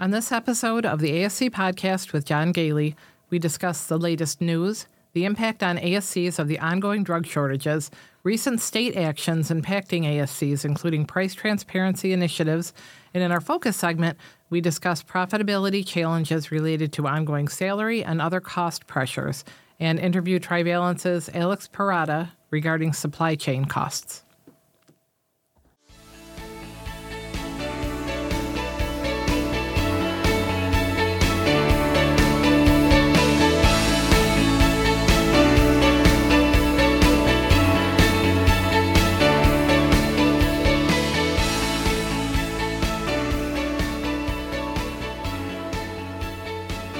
On 0.00 0.12
this 0.12 0.32
episode 0.32 0.86
of 0.86 1.00
the 1.00 1.10
ASC 1.10 1.50
podcast 1.50 2.14
with 2.14 2.24
John 2.24 2.54
Goehle, 2.54 2.94
we 3.28 3.38
discuss 3.38 3.84
the 3.84 3.98
latest 3.98 4.40
news, 4.40 4.86
the 5.12 5.26
impact 5.26 5.62
on 5.62 5.76
ASCs 5.76 6.38
of 6.38 6.48
the 6.48 6.58
ongoing 6.58 7.04
drug 7.04 7.26
shortages, 7.26 7.90
recent 8.22 8.62
state 8.62 8.96
actions 8.96 9.50
impacting 9.50 10.04
ASCs, 10.06 10.64
including 10.64 11.04
price 11.04 11.34
transparency 11.34 12.14
initiatives, 12.14 12.72
and 13.12 13.22
in 13.22 13.30
our 13.30 13.42
focus 13.42 13.76
segment, 13.76 14.16
we 14.48 14.62
discuss 14.62 15.02
profitability 15.02 15.86
challenges 15.86 16.50
related 16.50 16.94
to 16.94 17.06
ongoing 17.06 17.46
salary 17.46 18.02
and 18.02 18.22
other 18.22 18.40
cost 18.40 18.86
pressures, 18.86 19.44
and 19.78 19.98
interview 19.98 20.38
Trivalence's 20.38 21.28
Alex 21.34 21.68
Pirrotta 21.70 22.30
regarding 22.50 22.94
supply 22.94 23.34
chain 23.34 23.66
costs. 23.66 24.24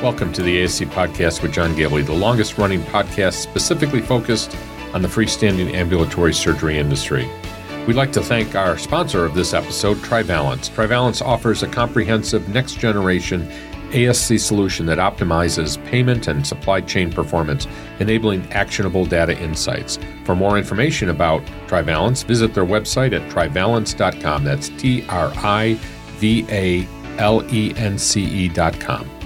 Welcome 0.03 0.33
to 0.33 0.43
the 0.43 0.63
ASC 0.63 0.87
Podcast 0.87 1.43
with 1.43 1.53
John 1.53 1.75
Goehle, 1.75 2.07
the 2.07 2.15
longest 2.15 2.57
running 2.57 2.81
podcast 2.85 3.35
specifically 3.35 4.01
focused 4.01 4.57
on 4.95 5.03
the 5.03 5.09
freestanding 5.09 5.75
ambulatory 5.75 6.33
surgery 6.33 6.79
industry. 6.79 7.29
We'd 7.87 7.97
like 7.97 8.11
to 8.13 8.23
thank 8.23 8.55
our 8.55 8.79
sponsor 8.79 9.27
of 9.27 9.35
this 9.35 9.53
episode, 9.53 10.03
Trivalence. 10.03 10.71
Trivalence 10.71 11.21
offers 11.21 11.63
a 11.63 11.69
comprehensive 11.69 12.49
next 12.49 12.79
generation 12.79 13.47
ASC 13.91 14.41
solution 14.41 14.87
that 14.87 14.97
optimizes 14.97 15.77
payment 15.85 16.29
and 16.29 16.47
supply 16.47 16.81
chain 16.81 17.13
performance, 17.13 17.67
enabling 17.99 18.51
actionable 18.53 19.05
data 19.05 19.39
insights. 19.39 19.99
For 20.25 20.35
more 20.35 20.57
information 20.57 21.11
about 21.11 21.43
Trivalence, 21.69 22.23
visit 22.23 22.55
their 22.55 22.65
website 22.65 23.13
at 23.13 23.31
trivalence.com. 23.31 24.45
That's 24.45 24.71
T 24.71 25.05
R 25.11 25.31
I 25.37 25.75
V 26.17 26.47
A 26.49 26.89
L 27.19 27.45
E 27.55 27.75
N 27.77 27.99
C 27.99 28.47
E.com. 28.47 29.20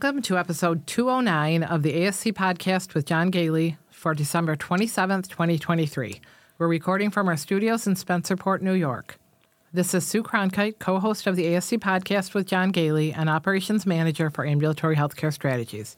Welcome 0.00 0.22
to 0.22 0.38
episode 0.38 0.86
209 0.86 1.64
of 1.64 1.82
the 1.82 1.92
ASC 1.92 2.32
podcast 2.32 2.94
with 2.94 3.04
John 3.04 3.32
Goehle 3.32 3.78
for 3.90 4.14
December 4.14 4.54
27th, 4.54 5.26
2023. 5.26 6.20
We're 6.56 6.68
recording 6.68 7.10
from 7.10 7.26
our 7.26 7.36
studios 7.36 7.84
in 7.84 7.94
Spencerport, 7.94 8.62
New 8.62 8.74
York. 8.74 9.18
This 9.72 9.94
is 9.94 10.06
Sue 10.06 10.22
Cronkite, 10.22 10.78
co 10.78 11.00
host 11.00 11.26
of 11.26 11.34
the 11.34 11.46
ASC 11.46 11.80
podcast 11.80 12.32
with 12.32 12.46
John 12.46 12.72
Goehle 12.72 13.12
and 13.16 13.28
operations 13.28 13.86
manager 13.86 14.30
for 14.30 14.46
ambulatory 14.46 14.94
healthcare 14.94 15.32
strategies. 15.32 15.96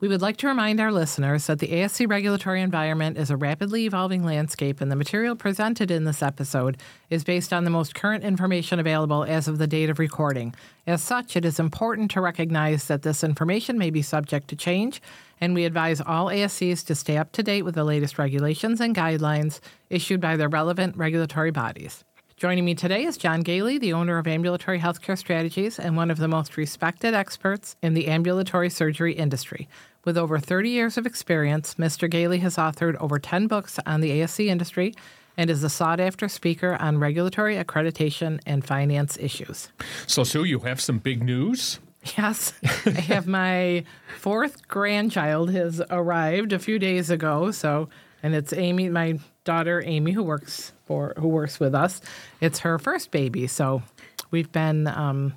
We 0.00 0.08
would 0.08 0.22
like 0.22 0.38
to 0.38 0.46
remind 0.46 0.80
our 0.80 0.90
listeners 0.90 1.46
that 1.46 1.58
the 1.58 1.68
ASC 1.68 2.08
regulatory 2.08 2.62
environment 2.62 3.18
is 3.18 3.30
a 3.30 3.36
rapidly 3.36 3.84
evolving 3.84 4.24
landscape, 4.24 4.80
and 4.80 4.90
the 4.90 4.96
material 4.96 5.36
presented 5.36 5.90
in 5.90 6.04
this 6.04 6.22
episode 6.22 6.78
is 7.10 7.22
based 7.22 7.52
on 7.52 7.64
the 7.64 7.70
most 7.70 7.94
current 7.94 8.24
information 8.24 8.78
available 8.78 9.24
as 9.24 9.46
of 9.46 9.58
the 9.58 9.66
date 9.66 9.90
of 9.90 9.98
recording. 9.98 10.54
As 10.86 11.02
such, 11.02 11.36
it 11.36 11.44
is 11.44 11.60
important 11.60 12.10
to 12.12 12.22
recognize 12.22 12.86
that 12.86 13.02
this 13.02 13.22
information 13.22 13.76
may 13.76 13.90
be 13.90 14.00
subject 14.00 14.48
to 14.48 14.56
change, 14.56 15.02
and 15.38 15.54
we 15.54 15.66
advise 15.66 16.00
all 16.00 16.28
ASCs 16.28 16.82
to 16.86 16.94
stay 16.94 17.18
up 17.18 17.30
to 17.32 17.42
date 17.42 17.66
with 17.66 17.74
the 17.74 17.84
latest 17.84 18.18
regulations 18.18 18.80
and 18.80 18.96
guidelines 18.96 19.60
issued 19.90 20.22
by 20.22 20.34
their 20.34 20.48
relevant 20.48 20.96
regulatory 20.96 21.50
bodies. 21.50 22.04
Joining 22.40 22.64
me 22.64 22.74
today 22.74 23.04
is 23.04 23.18
John 23.18 23.44
Goehle, 23.44 23.78
the 23.78 23.92
owner 23.92 24.16
of 24.16 24.26
Ambulatory 24.26 24.78
Healthcare 24.78 25.18
Strategies 25.18 25.78
and 25.78 25.94
one 25.94 26.10
of 26.10 26.16
the 26.16 26.26
most 26.26 26.56
respected 26.56 27.12
experts 27.12 27.76
in 27.82 27.92
the 27.92 28.08
ambulatory 28.08 28.70
surgery 28.70 29.12
industry. 29.12 29.68
With 30.04 30.16
over 30.16 30.38
30 30.38 30.70
years 30.70 30.96
of 30.96 31.04
experience, 31.04 31.74
Mr. 31.74 32.10
Goehle 32.10 32.40
has 32.40 32.56
authored 32.56 32.96
over 33.00 33.18
10 33.18 33.46
books 33.48 33.78
on 33.84 34.00
the 34.00 34.10
ASC 34.10 34.46
industry 34.46 34.94
and 35.36 35.50
is 35.50 35.62
a 35.62 35.68
sought 35.68 36.00
after 36.00 36.28
speaker 36.28 36.76
on 36.80 36.98
regulatory 36.98 37.56
accreditation 37.56 38.40
and 38.46 38.64
finance 38.64 39.18
issues. 39.18 39.68
So, 40.06 40.24
Sue, 40.24 40.44
you 40.44 40.60
have 40.60 40.80
some 40.80 40.98
big 40.98 41.22
news? 41.22 41.80
Yes, 42.16 42.54
I 42.86 42.90
have 42.90 43.26
my 43.26 43.84
fourth 44.18 44.66
grandchild 44.68 45.50
has 45.50 45.82
arrived 45.90 46.54
a 46.54 46.58
few 46.58 46.78
days 46.78 47.10
ago. 47.10 47.50
So, 47.50 47.90
and 48.22 48.34
it's 48.34 48.54
Amy, 48.54 48.88
my 48.88 49.18
daughter 49.44 49.82
Amy, 49.84 50.12
who 50.12 50.22
works 50.22 50.72
for 50.86 51.12
who 51.18 51.28
works 51.28 51.60
with 51.60 51.74
us. 51.74 52.00
It's 52.40 52.60
her 52.60 52.78
first 52.78 53.10
baby, 53.10 53.46
so 53.46 53.82
we've 54.30 54.50
been 54.50 54.86
um, 54.86 55.34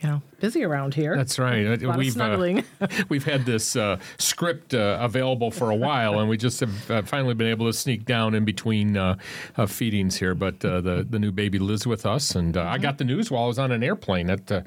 you 0.00 0.08
know, 0.08 0.22
busy 0.44 0.62
around 0.62 0.92
here. 0.92 1.16
That's 1.16 1.38
right. 1.38 1.80
we've 1.96 2.20
uh, 2.20 2.60
we've 3.08 3.24
had 3.24 3.46
this 3.46 3.76
uh, 3.76 3.98
script 4.18 4.74
uh, 4.74 4.98
available 5.00 5.50
for 5.50 5.70
a 5.70 5.74
while, 5.74 6.20
and 6.20 6.28
we 6.28 6.36
just 6.36 6.60
have 6.60 6.90
uh, 6.90 7.02
finally 7.02 7.32
been 7.32 7.46
able 7.46 7.64
to 7.64 7.72
sneak 7.72 8.04
down 8.04 8.34
in 8.34 8.44
between 8.44 8.94
uh, 8.94 9.16
uh, 9.56 9.64
feedings 9.64 10.18
here. 10.18 10.34
But 10.34 10.60
the 10.60 11.06
the 11.08 11.18
new 11.18 11.32
baby 11.32 11.58
lives 11.58 11.86
with 11.86 12.04
us, 12.04 12.34
and 12.34 12.54
mm-hmm. 12.54 12.68
I 12.68 12.76
got 12.76 12.98
the 12.98 13.04
news 13.04 13.30
while 13.30 13.44
I 13.44 13.46
was 13.46 13.58
on 13.58 13.72
an 13.72 13.82
airplane. 13.82 14.26
That 14.26 14.66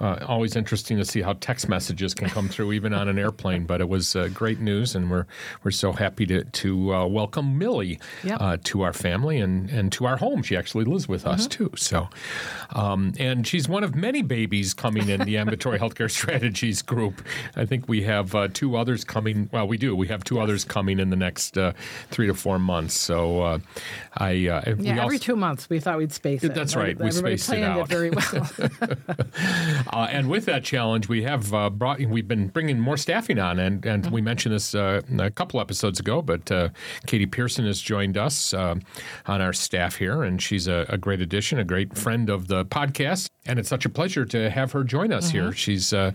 always 0.00 0.56
interesting 0.56 0.96
to 0.96 1.04
see 1.04 1.20
how 1.20 1.34
text 1.34 1.68
messages 1.68 2.14
can 2.14 2.30
come 2.30 2.48
through 2.48 2.72
even 2.72 2.94
on 2.94 3.08
an 3.08 3.18
airplane. 3.18 3.66
But 3.66 3.82
it 3.82 3.88
was 3.88 4.16
great 4.32 4.60
news, 4.60 4.94
and 4.94 5.10
we're 5.10 5.26
we're 5.62 5.72
so 5.72 5.92
happy 5.92 6.24
to 6.26 6.44
to 6.44 7.06
welcome 7.06 7.58
Millie 7.58 8.00
yep. 8.24 8.62
to 8.64 8.80
our 8.80 8.94
family 8.94 9.40
and 9.40 9.68
and 9.68 9.92
to 9.92 10.06
our 10.06 10.16
home. 10.16 10.42
She 10.42 10.56
actually 10.56 10.86
lives 10.86 11.06
with 11.06 11.26
us 11.26 11.46
mm-hmm. 11.46 11.64
too. 11.64 11.76
So, 11.76 12.08
um, 12.70 13.12
and 13.18 13.46
she's 13.46 13.68
one 13.68 13.84
of 13.84 13.94
many 13.94 14.22
babies 14.22 14.72
coming 14.72 15.10
in 15.10 15.17
the 15.24 15.38
ambulatory 15.38 15.78
healthcare 15.80 16.10
strategies 16.10 16.82
group. 16.82 17.22
I 17.56 17.64
think 17.64 17.88
we 17.88 18.02
have 18.02 18.34
uh, 18.34 18.48
two 18.52 18.76
others 18.76 19.04
coming. 19.04 19.48
Well, 19.52 19.66
we 19.66 19.78
do. 19.78 19.94
We 19.94 20.08
have 20.08 20.24
two 20.24 20.36
yes. 20.36 20.42
others 20.42 20.64
coming 20.64 20.98
in 20.98 21.10
the 21.10 21.16
next 21.16 21.56
uh, 21.58 21.72
three 22.10 22.26
to 22.26 22.34
four 22.34 22.58
months. 22.58 22.94
So 22.94 23.42
uh, 23.42 23.58
I 24.16 24.30
yeah, 24.30 24.62
we 24.66 24.88
every 24.88 25.00
also, 25.00 25.18
two 25.18 25.36
months 25.36 25.68
we 25.68 25.80
thought 25.80 25.98
we'd 25.98 26.12
space 26.12 26.44
it. 26.44 26.54
That's 26.54 26.76
right. 26.76 26.98
we 26.98 27.10
spaced 27.10 27.52
it 27.52 27.62
out 27.62 27.80
it 27.80 27.88
very 27.88 28.10
well. 28.10 28.48
Uh, 29.90 30.06
and 30.10 30.28
with 30.28 30.44
that 30.44 30.64
challenge, 30.64 31.08
we 31.08 31.22
have 31.22 31.52
uh, 31.54 31.70
brought. 31.70 31.98
We've 32.00 32.26
been 32.26 32.48
bringing 32.48 32.78
more 32.78 32.96
staffing 32.96 33.38
on, 33.38 33.58
and 33.58 33.84
and 33.86 34.04
mm-hmm. 34.04 34.14
we 34.14 34.20
mentioned 34.20 34.54
this 34.54 34.74
uh, 34.74 35.00
a 35.18 35.30
couple 35.30 35.60
episodes 35.60 35.98
ago. 35.98 36.20
But 36.20 36.50
Katie 37.06 37.26
Pearson 37.26 37.64
has 37.66 37.80
joined 37.80 38.18
us 38.18 38.52
on 38.52 38.82
our 39.26 39.52
staff 39.52 39.96
here, 39.96 40.22
and 40.22 40.42
she's 40.42 40.68
a, 40.68 40.86
a 40.88 40.98
great 40.98 41.20
addition, 41.20 41.58
a 41.58 41.64
great 41.64 41.96
friend 41.96 42.28
of 42.28 42.48
the 42.48 42.64
podcast, 42.64 43.30
and 43.48 43.58
it's 43.58 43.68
such 43.68 43.84
a 43.84 43.88
pleasure 43.88 44.24
to 44.26 44.50
have 44.50 44.72
her 44.72 44.84
join 44.84 45.12
us 45.12 45.28
mm-hmm. 45.28 45.38
here. 45.38 45.52
She's 45.52 45.92
uh, 45.92 46.12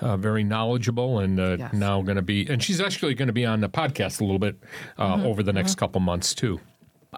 uh, 0.00 0.16
very 0.16 0.44
knowledgeable 0.44 1.18
and 1.18 1.38
uh, 1.38 1.56
yes. 1.58 1.72
now 1.74 2.00
going 2.02 2.16
to 2.16 2.22
be, 2.22 2.46
and 2.48 2.62
she's 2.62 2.80
actually 2.80 3.14
going 3.14 3.26
to 3.26 3.32
be 3.32 3.44
on 3.44 3.60
the 3.60 3.68
podcast 3.68 4.20
a 4.20 4.24
little 4.24 4.38
bit 4.38 4.56
uh, 4.96 5.16
mm-hmm. 5.16 5.26
over 5.26 5.42
the 5.42 5.52
next 5.52 5.72
mm-hmm. 5.72 5.80
couple 5.80 6.00
months 6.00 6.34
too. 6.34 6.60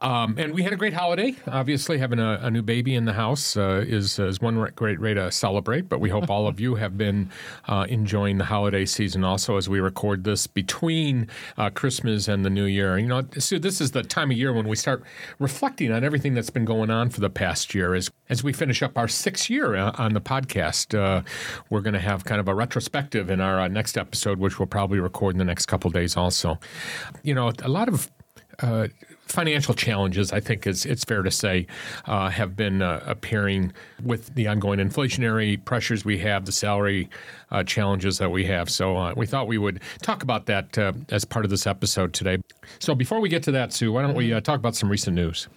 Um, 0.00 0.36
and 0.38 0.54
we 0.54 0.62
had 0.62 0.72
a 0.72 0.76
great 0.76 0.92
holiday. 0.92 1.34
Obviously, 1.47 1.98
having 1.98 2.19
a, 2.19 2.38
a 2.42 2.50
new 2.50 2.62
baby 2.62 2.94
in 2.94 3.04
the 3.04 3.12
house 3.12 3.56
uh, 3.56 3.84
is, 3.86 4.19
is 4.19 4.41
one 4.41 4.70
great 4.76 5.00
way 5.00 5.14
to 5.14 5.31
celebrate. 5.32 5.88
But 5.88 6.00
we 6.00 6.10
hope 6.10 6.31
all 6.31 6.47
of 6.47 6.60
you 6.60 6.76
have 6.76 6.97
been 6.97 7.31
uh, 7.66 7.86
enjoying 7.88 8.38
the 8.38 8.44
holiday 8.44 8.84
season 8.84 9.25
also 9.25 9.56
as 9.56 9.69
we 9.69 9.81
record 9.81 10.25
this 10.25 10.46
between 10.46 11.28
uh, 11.56 11.70
Christmas 11.70 12.28
and 12.28 12.44
the 12.44 12.50
New 12.50 12.64
Year. 12.64 12.99
You 12.99 13.06
know, 13.06 13.26
so 13.38 13.58
this 13.58 13.81
is 13.81 13.90
the 13.90 14.02
time 14.02 14.31
of 14.31 14.37
year 14.37 14.52
when 14.52 14.69
we 14.69 14.76
start 14.76 15.02
reflecting 15.38 15.93
on 15.93 16.05
everything 16.05 16.34
that's 16.34 16.50
been 16.50 16.64
going 16.64 16.90
on 16.90 17.11
for 17.11 17.20
the 17.20 17.31
past 17.31 17.75
year. 17.75 17.94
As 17.94 18.11
as 18.28 18.44
we 18.44 18.52
finish 18.52 18.82
up 18.82 18.96
our 18.96 19.08
sixth 19.08 19.50
year 19.50 19.75
uh, 19.75 19.93
on 19.96 20.14
the 20.14 20.20
podcast, 20.20 20.96
uh, 20.96 21.23
we're 21.70 21.81
going 21.81 21.94
to 21.94 22.00
have 22.00 22.25
kind 22.25 22.40
of 22.40 22.49
a 22.49 22.55
retrospective 22.55 23.31
in 23.31 23.40
our 23.40 23.61
uh, 23.61 23.69
next 23.69 23.96
episode, 23.96 24.38
which 24.38 24.58
we'll 24.58 24.67
probably 24.67 25.00
record 25.00 25.34
in 25.34 25.38
the 25.38 25.44
next 25.44 25.67
couple 25.67 25.90
days. 25.90 26.17
Also, 26.17 26.58
you 27.23 27.34
know, 27.34 27.52
a 27.62 27.69
lot 27.69 27.88
of 27.88 28.11
uh, 28.61 28.88
financial 29.28 29.75
challenges, 29.75 30.32
I 30.32 30.40
think 30.40 30.66
is, 30.66 30.86
it's 30.86 31.04
fair 31.04 31.22
to 31.22 31.30
say, 31.30 31.66
uh, 32.06 32.28
have 32.30 32.56
been 32.56 32.82
uh, 32.82 33.02
appearing 33.06 33.72
with 34.02 34.34
the 34.34 34.46
ongoing 34.46 34.78
inflationary 34.78 35.62
pressures 35.64 36.04
we 36.04 36.19
have, 36.19 36.44
the 36.44 36.52
salary 36.52 37.08
uh, 37.50 37.64
challenges 37.64 38.19
that 38.19 38.30
we 38.30 38.44
have. 38.46 38.70
So 38.70 38.96
uh, 38.96 39.14
we 39.16 39.26
thought 39.26 39.46
we 39.46 39.58
would 39.58 39.80
talk 40.02 40.22
about 40.22 40.46
that 40.46 40.76
uh, 40.78 40.92
as 41.10 41.25
part 41.25 41.44
of 41.44 41.50
this 41.50 41.66
episode 41.66 42.12
today. 42.12 42.38
So 42.78 42.94
before 42.94 43.20
we 43.20 43.28
get 43.28 43.42
to 43.44 43.52
that, 43.52 43.72
Sue, 43.72 43.92
why 43.92 44.02
don't 44.02 44.14
we 44.14 44.32
uh, 44.32 44.40
talk 44.40 44.58
about 44.58 44.75
some 44.76 44.88
recent 44.88 45.14
news? 45.14 45.48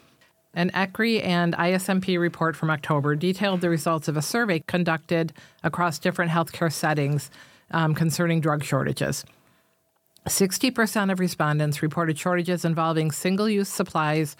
An 0.54 0.70
ECRI 0.72 1.26
and 1.26 1.54
ISMP 1.54 2.20
report 2.20 2.58
from 2.58 2.70
October 2.70 3.16
detailed 3.16 3.62
the 3.62 3.70
results 3.70 4.10
of 4.10 4.18
a 4.18 4.22
survey 4.22 4.60
conducted 4.60 5.32
across 5.64 5.98
different 5.98 6.30
healthcare 6.30 6.72
settings 6.72 7.32
um, 7.72 7.96
concerning 7.96 8.42
drug 8.42 8.64
shortages. 8.64 9.24
60% 10.28 11.12
of 11.12 11.20
respondents 11.20 11.82
reported 11.82 12.18
shortages 12.18 12.64
involving 12.64 13.12
single 13.12 13.50
use 13.50 13.70
supplies, 13.70 14.36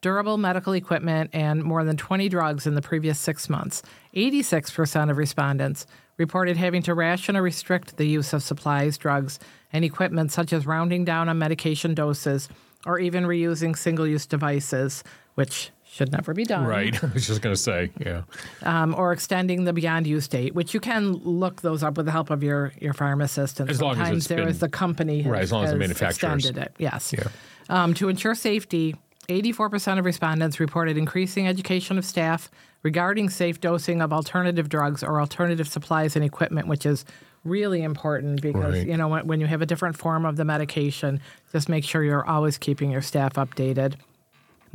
durable 0.00 0.38
medical 0.38 0.72
equipment, 0.72 1.30
and 1.32 1.62
more 1.62 1.84
than 1.84 1.96
20 1.96 2.28
drugs 2.28 2.66
in 2.66 2.74
the 2.74 2.82
previous 2.82 3.18
six 3.18 3.48
months. 3.48 3.82
86% 4.14 5.10
of 5.10 5.16
respondents 5.16 5.86
reported 6.16 6.56
having 6.56 6.82
to 6.82 6.94
ration 6.94 7.36
or 7.36 7.42
restrict 7.42 7.96
the 7.96 8.06
use 8.06 8.32
of 8.32 8.42
supplies, 8.42 8.96
drugs, 8.96 9.38
and 9.72 9.84
equipment, 9.84 10.32
such 10.32 10.52
as 10.52 10.66
rounding 10.66 11.04
down 11.04 11.28
on 11.28 11.38
medication 11.38 11.94
doses 11.94 12.48
or 12.86 12.98
even 12.98 13.24
reusing 13.24 13.76
single 13.76 14.06
use 14.06 14.26
devices, 14.26 15.04
which 15.34 15.70
should 15.96 16.12
never 16.12 16.34
be 16.34 16.44
done. 16.44 16.64
Right. 16.66 16.94
I 17.04 17.06
was 17.08 17.26
just 17.26 17.40
going 17.42 17.54
to 17.54 17.60
say, 17.60 17.90
yeah. 17.98 18.22
Um, 18.62 18.94
or 18.96 19.12
extending 19.12 19.64
the 19.64 19.72
beyond 19.72 20.06
use 20.06 20.28
date, 20.28 20.54
which 20.54 20.74
you 20.74 20.80
can 20.80 21.14
look 21.14 21.62
those 21.62 21.82
up 21.82 21.96
with 21.96 22.06
the 22.06 22.12
help 22.12 22.30
of 22.30 22.42
your, 22.42 22.72
your 22.80 22.92
pharmacist. 22.92 23.58
And 23.60 23.70
As 23.70 23.80
long 23.80 23.92
as 23.92 23.96
sometimes 23.98 24.16
it's 24.18 24.26
there 24.28 24.38
been- 24.38 24.48
is 24.48 24.58
the 24.60 24.68
company 24.68 25.22
has, 25.22 25.32
Right, 25.32 25.42
as 25.42 25.52
long 25.52 25.64
as 25.64 25.70
the 25.70 25.76
has 25.76 25.80
manufacturer's- 25.80 26.44
extended 26.44 26.62
it. 26.62 26.74
Yes. 26.78 27.12
Yeah. 27.16 27.28
Um, 27.68 27.94
to 27.94 28.08
ensure 28.08 28.34
safety, 28.34 28.94
84% 29.28 29.98
of 29.98 30.04
respondents 30.04 30.60
reported 30.60 30.96
increasing 30.96 31.48
education 31.48 31.98
of 31.98 32.04
staff 32.04 32.50
regarding 32.82 33.28
safe 33.30 33.60
dosing 33.60 34.00
of 34.02 34.12
alternative 34.12 34.68
drugs 34.68 35.02
or 35.02 35.18
alternative 35.20 35.66
supplies 35.66 36.14
and 36.14 36.24
equipment, 36.24 36.68
which 36.68 36.86
is 36.86 37.04
really 37.42 37.82
important 37.82 38.42
because 38.42 38.74
Right. 38.74 38.86
you 38.86 38.96
know 38.96 39.08
when, 39.08 39.26
when 39.26 39.40
you 39.40 39.46
have 39.46 39.62
a 39.62 39.66
different 39.66 39.96
form 39.96 40.24
of 40.26 40.36
the 40.36 40.44
medication, 40.44 41.20
just 41.52 41.68
make 41.68 41.84
sure 41.84 42.02
you're 42.04 42.26
always 42.26 42.58
keeping 42.58 42.90
your 42.90 43.02
staff 43.02 43.34
updated. 43.34 43.94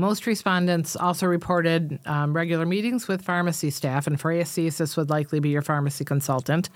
Most 0.01 0.25
respondents 0.25 0.95
also 0.95 1.27
reported 1.27 1.99
um, 2.07 2.33
regular 2.33 2.65
meetings 2.65 3.07
with 3.07 3.21
pharmacy 3.21 3.69
staff, 3.69 4.07
and 4.07 4.19
for 4.19 4.33
ASCs, 4.33 4.77
this 4.77 4.97
would 4.97 5.11
likely 5.11 5.39
be 5.39 5.49
your 5.49 5.61
pharmacy 5.61 6.03
consultant, 6.03 6.71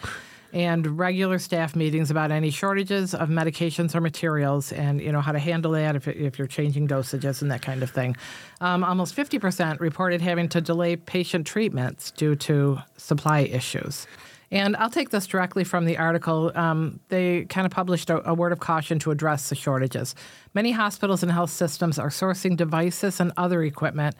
and 0.54 1.00
regular 1.00 1.39
staff 1.39 1.75
meetings 1.75 2.12
about 2.12 2.30
any 2.30 2.51
shortages 2.51 3.16
of 3.16 3.30
medications 3.30 3.95
or 3.95 4.00
materials, 4.00 4.72
and 4.72 5.01
you 5.01 5.12
know 5.12 5.22
how 5.22 5.31
to 5.31 5.39
handle 5.39 5.72
that 5.72 5.95
if, 5.95 6.07
if 6.07 6.38
you're 6.38 6.45
changing 6.45 6.88
dosages 6.88 7.42
and 7.42 7.50
that 7.50 7.63
kind 7.63 7.81
of 7.81 7.89
thing. 7.89 8.16
Um, 8.62 8.83
almost 8.83 9.16
50% 9.16 9.80
reported 9.80 10.21
having 10.21 10.48
to 10.50 10.62
delay 10.62 10.95
patient 10.95 11.48
treatments 11.48 12.12
due 12.12 12.36
to 12.36 12.78
supply 12.95 13.39
issues. 13.39 14.06
And 14.51 14.75
I'll 14.77 14.89
take 14.89 15.09
this 15.09 15.27
directly 15.27 15.63
from 15.63 15.86
the 15.86 15.97
article. 15.97 16.51
Um, 16.56 17.00
they 17.09 17.45
kind 17.45 17.65
of 17.65 17.71
published 17.71 18.09
a, 18.09 18.27
a 18.30 18.33
word 18.33 18.51
of 18.51 18.59
caution 18.59 19.00
to 19.00 19.12
address 19.12 19.50
the 19.50 19.56
shortages. 19.56 20.15
Many 20.53 20.71
hospitals 20.71 21.24
and 21.24 21.31
health 21.31 21.50
systems 21.50 21.97
are 21.97 22.09
sourcing 22.09 22.56
devices 22.56 23.19
and 23.19 23.31
other 23.38 23.63
equipment 23.63 24.15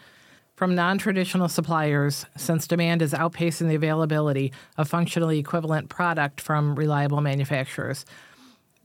from 0.56 0.74
non 0.74 0.98
traditional 0.98 1.50
suppliers 1.50 2.25
since 2.38 2.68
demand 2.68 3.01
is 3.01 3.13
outpacing 3.13 3.68
the 3.68 3.75
availability 3.75 4.51
of 4.77 4.88
functionally 4.88 5.38
equivalent 5.38 5.89
product 5.89 6.42
from 6.42 6.75
reliable 6.75 7.22
manufacturers. 7.22 8.06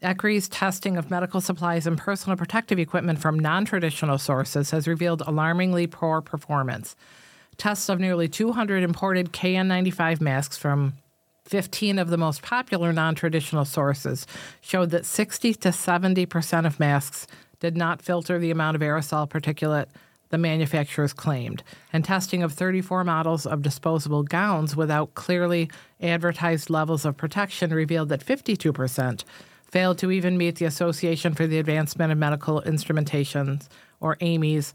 ECRI's 0.02 0.48
testing 0.48 0.96
of 0.96 1.10
medical 1.10 1.40
supplies 1.40 1.86
and 1.86 1.98
personal 1.98 2.36
protective 2.36 2.78
equipment 2.78 3.18
from 3.18 3.38
non 3.38 3.64
traditional 3.64 4.18
sources 4.18 4.70
has 4.70 4.88
revealed 4.88 5.22
alarmingly 5.26 5.86
poor 5.86 6.20
performance. 6.20 6.96
Tests 7.56 7.88
of 7.88 8.00
nearly 8.00 8.26
200 8.26 8.82
imported 8.82 9.32
KN95 9.32 10.20
masks 10.20 10.56
from 10.56 10.94
15 11.50 11.98
of 11.98 12.10
the 12.10 12.16
most 12.16 12.42
popular 12.42 12.92
non 12.92 13.16
traditional 13.16 13.64
sources 13.64 14.24
showed 14.60 14.90
that 14.90 15.04
60 15.04 15.54
to 15.54 15.70
70% 15.70 16.64
of 16.64 16.78
masks 16.78 17.26
did 17.58 17.76
not 17.76 18.00
filter 18.00 18.38
the 18.38 18.52
amount 18.52 18.76
of 18.76 18.82
aerosol 18.82 19.28
particulate 19.28 19.86
the 20.28 20.38
manufacturers 20.38 21.12
claimed. 21.12 21.64
And 21.92 22.04
testing 22.04 22.44
of 22.44 22.52
34 22.52 23.02
models 23.02 23.46
of 23.46 23.62
disposable 23.62 24.22
gowns 24.22 24.76
without 24.76 25.14
clearly 25.14 25.68
advertised 26.00 26.70
levels 26.70 27.04
of 27.04 27.16
protection 27.16 27.74
revealed 27.74 28.10
that 28.10 28.24
52% 28.24 29.24
failed 29.64 29.98
to 29.98 30.12
even 30.12 30.38
meet 30.38 30.56
the 30.56 30.66
Association 30.66 31.34
for 31.34 31.48
the 31.48 31.58
Advancement 31.58 32.12
of 32.12 32.18
Medical 32.18 32.62
Instrumentations, 32.62 33.66
or 33.98 34.16
AMI's, 34.20 34.72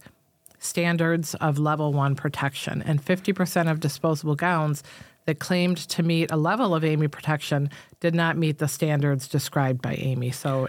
standards 0.59 1.35
of 1.35 1.57
level 1.57 1.93
one 1.93 2.15
protection. 2.15 2.81
And 2.81 3.03
50% 3.03 3.71
of 3.71 3.79
disposable 3.79 4.35
gowns 4.35 4.83
that 5.25 5.39
claimed 5.39 5.77
to 5.77 6.03
meet 6.03 6.31
a 6.31 6.37
level 6.37 6.75
of 6.75 6.83
AMI 6.83 7.07
protection 7.07 7.69
did 7.99 8.15
not 8.15 8.37
meet 8.37 8.59
the 8.59 8.67
standards 8.67 9.27
described 9.27 9.81
by 9.81 9.95
AMI. 9.95 10.31
So, 10.31 10.67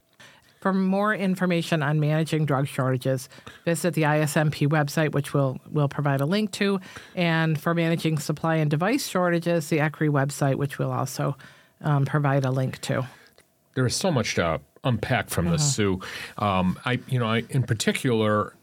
for 0.61 0.73
more 0.73 1.15
information 1.15 1.83
on 1.83 2.01
managing 2.01 2.45
drug 2.45 2.67
shortages, 2.67 3.29
visit 3.65 3.95
the 3.95 4.03
ISMP 4.03 4.67
website, 4.67 5.13
which 5.13 5.33
we'll, 5.33 5.59
we'll 5.71 5.89
provide 5.89 6.21
a 6.21 6.27
link 6.27 6.51
to. 6.53 6.81
And 7.15 7.61
for 7.61 7.73
managing 7.73 8.19
supply 8.19 8.57
and 8.57 8.69
device 8.69 9.07
shortages, 9.07 9.69
the 9.69 9.79
ECRI 9.79 10.09
website, 10.09 10.57
which 10.57 10.79
we'll 10.79 10.91
also 10.91 11.37
um, 11.83 12.05
provide 12.05 12.45
a 12.45 12.51
link 12.51 12.81
to. 12.81 13.07
there 13.75 13.87
is 13.87 13.95
so 13.95 14.11
much 14.11 14.35
to 14.37 14.61
unpack 14.83 15.29
from 15.29 15.51
this, 15.51 15.75
Sue. 15.75 16.01
Um, 16.39 16.79
I, 16.85 17.01
you 17.09 17.19
know, 17.19 17.27
I 17.27 17.45
in 17.51 17.63
particular, 17.63 18.55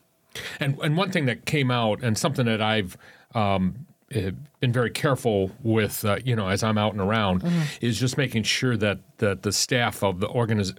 and 0.60 0.78
and 0.80 0.98
one 0.98 1.12
thing 1.12 1.26
that 1.28 1.46
came 1.46 1.70
out, 1.70 2.02
and 2.04 2.18
something 2.18 2.46
that 2.48 2.62
I've 2.62 2.98
um, 3.36 3.86
been 4.60 4.72
very 4.74 4.90
careful 4.92 5.52
with, 5.62 6.06
uh, 6.06 6.18
you 6.24 6.36
know, 6.36 6.48
as 6.48 6.64
I'm 6.64 6.78
out 6.78 6.94
and 6.94 7.02
around, 7.02 7.44
is 7.82 8.00
just 8.00 8.18
making 8.18 8.44
sure 8.44 8.78
that 8.78 9.00
that 9.18 9.44
the 9.44 9.52
staff 9.52 10.04
of 10.04 10.20
the 10.20 10.28
organiz- 10.28 10.78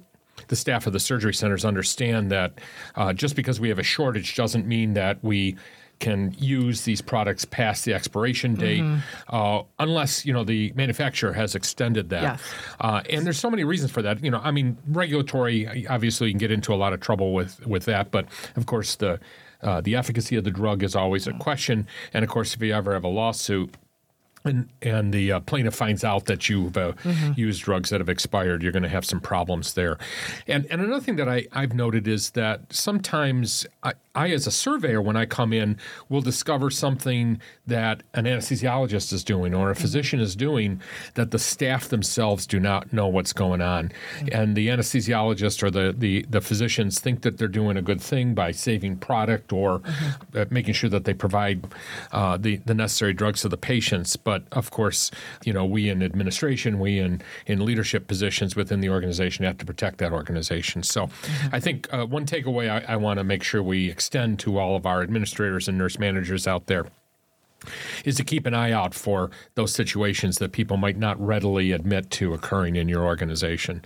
the 0.48 0.56
staff 0.56 0.86
of 0.86 0.92
the 0.92 1.00
surgery 1.00 1.34
centers 1.34 1.64
understand 1.64 2.30
that 2.30 2.52
uh, 2.96 3.12
just 3.12 3.34
because 3.36 3.60
we 3.60 3.68
have 3.68 3.78
a 3.78 3.82
shortage 3.84 4.34
doesn't 4.36 4.66
mean 4.66 4.94
that 4.94 5.18
we 5.22 5.56
can 6.00 6.34
use 6.38 6.82
these 6.82 7.00
products 7.00 7.44
past 7.44 7.84
the 7.84 7.94
expiration 7.94 8.56
date 8.56 8.82
uh, 9.28 9.62
unless 9.78 10.26
you 10.26 10.32
know 10.32 10.42
the 10.42 10.72
manufacturer 10.74 11.32
has 11.32 11.54
extended 11.54 12.10
that 12.10 12.22
Yes. 12.22 12.40
uh, 12.80 13.00
and 13.08 13.24
there's 13.24 13.38
so 13.38 13.48
many 13.48 13.62
reasons 13.62 13.92
for 13.92 14.02
that. 14.02 14.22
You 14.22 14.30
know, 14.32 14.40
I 14.42 14.50
mean, 14.50 14.76
regulatory. 14.88 15.86
Obviously, 15.86 16.26
you 16.26 16.32
can 16.32 16.38
get 16.40 16.50
into 16.50 16.74
a 16.74 16.76
lot 16.76 16.92
of 16.92 17.00
trouble 17.00 17.32
with 17.32 17.64
with 17.66 17.84
that, 17.84 18.10
but 18.10 18.26
of 18.56 18.66
course, 18.66 18.96
the 18.96 19.20
uh, 19.64 19.80
the 19.80 19.96
efficacy 19.96 20.36
of 20.36 20.44
the 20.44 20.50
drug 20.50 20.82
is 20.82 20.94
always 20.94 21.26
a 21.26 21.32
question. 21.32 21.86
And 22.12 22.24
of 22.24 22.30
course, 22.30 22.54
if 22.54 22.62
you 22.62 22.72
ever 22.72 22.92
have 22.92 23.04
a 23.04 23.08
lawsuit. 23.08 23.74
And, 24.46 24.68
and 24.82 25.14
the 25.14 25.32
uh, 25.32 25.40
plaintiff 25.40 25.74
finds 25.74 26.04
out 26.04 26.26
that 26.26 26.50
you've 26.50 26.76
uh, 26.76 26.92
used 27.34 27.62
drugs 27.62 27.88
that 27.88 28.00
have 28.00 28.10
expired, 28.10 28.62
you're 28.62 28.72
going 28.72 28.82
to 28.82 28.90
have 28.90 29.06
some 29.06 29.18
problems 29.18 29.72
there. 29.72 29.96
And, 30.46 30.66
and 30.70 30.82
another 30.82 31.00
thing 31.00 31.16
that 31.16 31.30
I, 31.30 31.46
I've 31.52 31.74
noted 31.74 32.06
is 32.06 32.32
that 32.32 32.60
sometimes 32.70 33.66
I, 33.82 33.94
I, 34.14 34.30
as 34.30 34.46
a 34.46 34.50
surveyor, 34.50 35.02
when 35.02 35.16
I 35.16 35.26
come 35.26 35.52
in, 35.52 35.76
will 36.08 36.20
discover 36.20 36.70
something 36.70 37.40
that 37.66 38.02
an 38.14 38.24
anesthesiologist 38.24 39.12
is 39.12 39.24
doing 39.24 39.54
or 39.54 39.70
a 39.70 39.74
physician 39.74 40.20
is 40.20 40.36
doing 40.36 40.80
that 41.14 41.32
the 41.32 41.38
staff 41.38 41.88
themselves 41.88 42.46
do 42.46 42.60
not 42.60 42.92
know 42.92 43.08
what's 43.08 43.32
going 43.32 43.60
on. 43.60 43.90
And 44.30 44.56
the 44.56 44.68
anesthesiologist 44.68 45.62
or 45.62 45.70
the, 45.70 45.94
the, 45.96 46.22
the 46.30 46.40
physicians 46.40 47.00
think 47.00 47.22
that 47.22 47.38
they're 47.38 47.48
doing 47.48 47.76
a 47.76 47.82
good 47.82 48.00
thing 48.00 48.34
by 48.34 48.52
saving 48.52 48.98
product 48.98 49.52
or 49.52 49.82
uh, 50.34 50.44
making 50.50 50.74
sure 50.74 50.90
that 50.90 51.04
they 51.04 51.14
provide 51.14 51.66
uh, 52.12 52.36
the, 52.36 52.56
the 52.58 52.74
necessary 52.74 53.14
drugs 53.14 53.42
to 53.42 53.48
the 53.48 53.56
patients. 53.56 54.16
But 54.16 54.44
of 54.52 54.70
course, 54.70 55.10
you 55.44 55.52
know, 55.52 55.64
we 55.64 55.88
in 55.88 56.02
administration, 56.02 56.78
we 56.78 57.00
in, 57.00 57.20
in 57.46 57.64
leadership 57.64 58.06
positions 58.06 58.54
within 58.54 58.80
the 58.80 58.90
organization 58.90 59.44
have 59.44 59.58
to 59.58 59.66
protect 59.66 59.98
that 59.98 60.12
organization. 60.12 60.84
So 60.84 61.08
I 61.50 61.58
think 61.58 61.92
uh, 61.92 62.06
one 62.06 62.26
takeaway 62.26 62.70
I, 62.70 62.92
I 62.92 62.96
want 62.96 63.18
to 63.18 63.24
make 63.24 63.42
sure 63.42 63.62
we 63.62 63.88
extend 64.04 64.38
to 64.38 64.58
all 64.58 64.76
of 64.76 64.84
our 64.84 65.02
administrators 65.02 65.66
and 65.66 65.78
nurse 65.78 65.98
managers 65.98 66.46
out 66.46 66.66
there 66.66 66.84
is 68.04 68.16
to 68.16 68.22
keep 68.22 68.44
an 68.44 68.52
eye 68.52 68.70
out 68.70 68.92
for 68.92 69.30
those 69.54 69.72
situations 69.72 70.36
that 70.36 70.52
people 70.52 70.76
might 70.76 70.98
not 70.98 71.18
readily 71.18 71.72
admit 71.72 72.10
to 72.10 72.34
occurring 72.34 72.76
in 72.76 72.86
your 72.86 73.02
organization. 73.02 73.82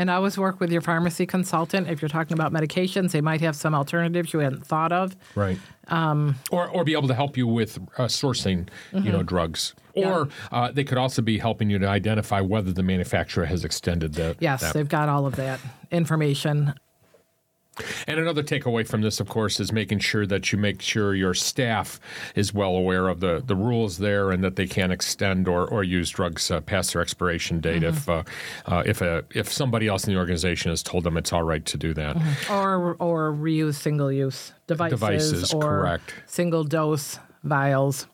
And 0.00 0.10
always 0.10 0.38
work 0.38 0.60
with 0.60 0.70
your 0.70 0.80
pharmacy 0.80 1.26
consultant. 1.26 1.88
If 1.88 2.00
you're 2.00 2.08
talking 2.08 2.34
about 2.34 2.52
medications, 2.52 3.10
they 3.10 3.20
might 3.20 3.40
have 3.40 3.56
some 3.56 3.74
alternatives 3.74 4.32
you 4.32 4.38
hadn't 4.38 4.64
thought 4.64 4.92
of. 4.92 5.16
Right. 5.34 5.58
or, 6.52 6.68
or 6.68 6.84
be 6.84 6.92
able 6.92 7.08
to 7.08 7.14
help 7.14 7.36
you 7.36 7.48
with 7.48 7.78
uh, 7.96 8.04
sourcing, 8.04 8.68
you 8.92 9.10
know, 9.10 9.24
drugs. 9.24 9.74
Or 9.96 10.28
uh, 10.52 10.70
they 10.70 10.84
could 10.84 10.98
also 10.98 11.20
be 11.20 11.38
helping 11.38 11.68
you 11.68 11.80
to 11.80 11.88
identify 11.88 12.40
whether 12.40 12.72
the 12.72 12.84
manufacturer 12.84 13.46
has 13.46 13.64
extended 13.64 14.14
the. 14.14 14.36
Yes, 14.38 14.60
that. 14.60 14.74
they've 14.74 14.88
got 14.88 15.08
all 15.08 15.26
of 15.26 15.34
that 15.34 15.58
information. 15.90 16.74
And 18.06 18.18
another 18.18 18.42
takeaway 18.42 18.86
from 18.86 19.02
this, 19.02 19.20
of 19.20 19.28
course, 19.28 19.60
is 19.60 19.72
making 19.72 20.00
sure 20.00 20.26
that 20.26 20.52
you 20.52 20.58
make 20.58 20.82
sure 20.82 21.14
your 21.14 21.34
staff 21.34 22.00
is 22.34 22.52
well 22.52 22.74
aware 22.76 23.08
of 23.08 23.20
the, 23.20 23.42
the 23.44 23.56
rules 23.56 23.98
there 23.98 24.30
and 24.30 24.42
that 24.44 24.56
they 24.56 24.66
can't 24.66 24.92
extend 24.92 25.48
or, 25.48 25.66
or 25.66 25.84
use 25.84 26.10
drugs 26.10 26.50
uh, 26.50 26.60
past 26.60 26.92
their 26.92 27.02
expiration 27.02 27.60
date 27.60 27.82
if 27.82 28.08
uh, 28.08 28.22
uh, 28.66 28.82
if 28.86 29.00
a 29.00 29.24
if 29.34 29.52
somebody 29.52 29.86
else 29.88 30.06
in 30.06 30.12
the 30.12 30.18
organization 30.18 30.70
has 30.70 30.82
told 30.82 31.04
them 31.04 31.16
it's 31.16 31.32
all 31.32 31.42
right 31.42 31.64
to 31.66 31.76
do 31.76 31.94
that. 31.94 32.16
Or 32.50 32.96
or 32.98 33.32
reuse 33.32 33.74
single 33.74 34.10
use 34.12 34.52
devices, 34.66 35.00
Devices, 35.00 35.54
or 35.54 35.62
correct. 35.62 36.14
single 36.26 36.64
dose 36.64 37.18
vials. 37.44 38.06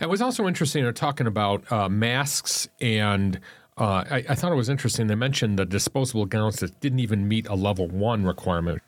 It 0.00 0.08
was 0.08 0.20
also 0.20 0.46
interesting. 0.46 0.82
They're 0.82 0.92
talking 0.92 1.26
about 1.26 1.70
uh, 1.70 1.88
masks 1.88 2.68
and. 2.80 3.40
Uh, 3.78 4.04
I, 4.10 4.24
I 4.30 4.34
thought 4.34 4.52
it 4.52 4.56
was 4.56 4.68
interesting. 4.68 5.06
They 5.06 5.14
mentioned 5.14 5.58
the 5.58 5.66
disposable 5.66 6.24
gowns 6.24 6.56
that 6.60 6.80
didn't 6.80 7.00
even 7.00 7.28
meet 7.28 7.46
a 7.46 7.54
level 7.54 7.88
one 7.88 8.24
requirement. 8.24 8.82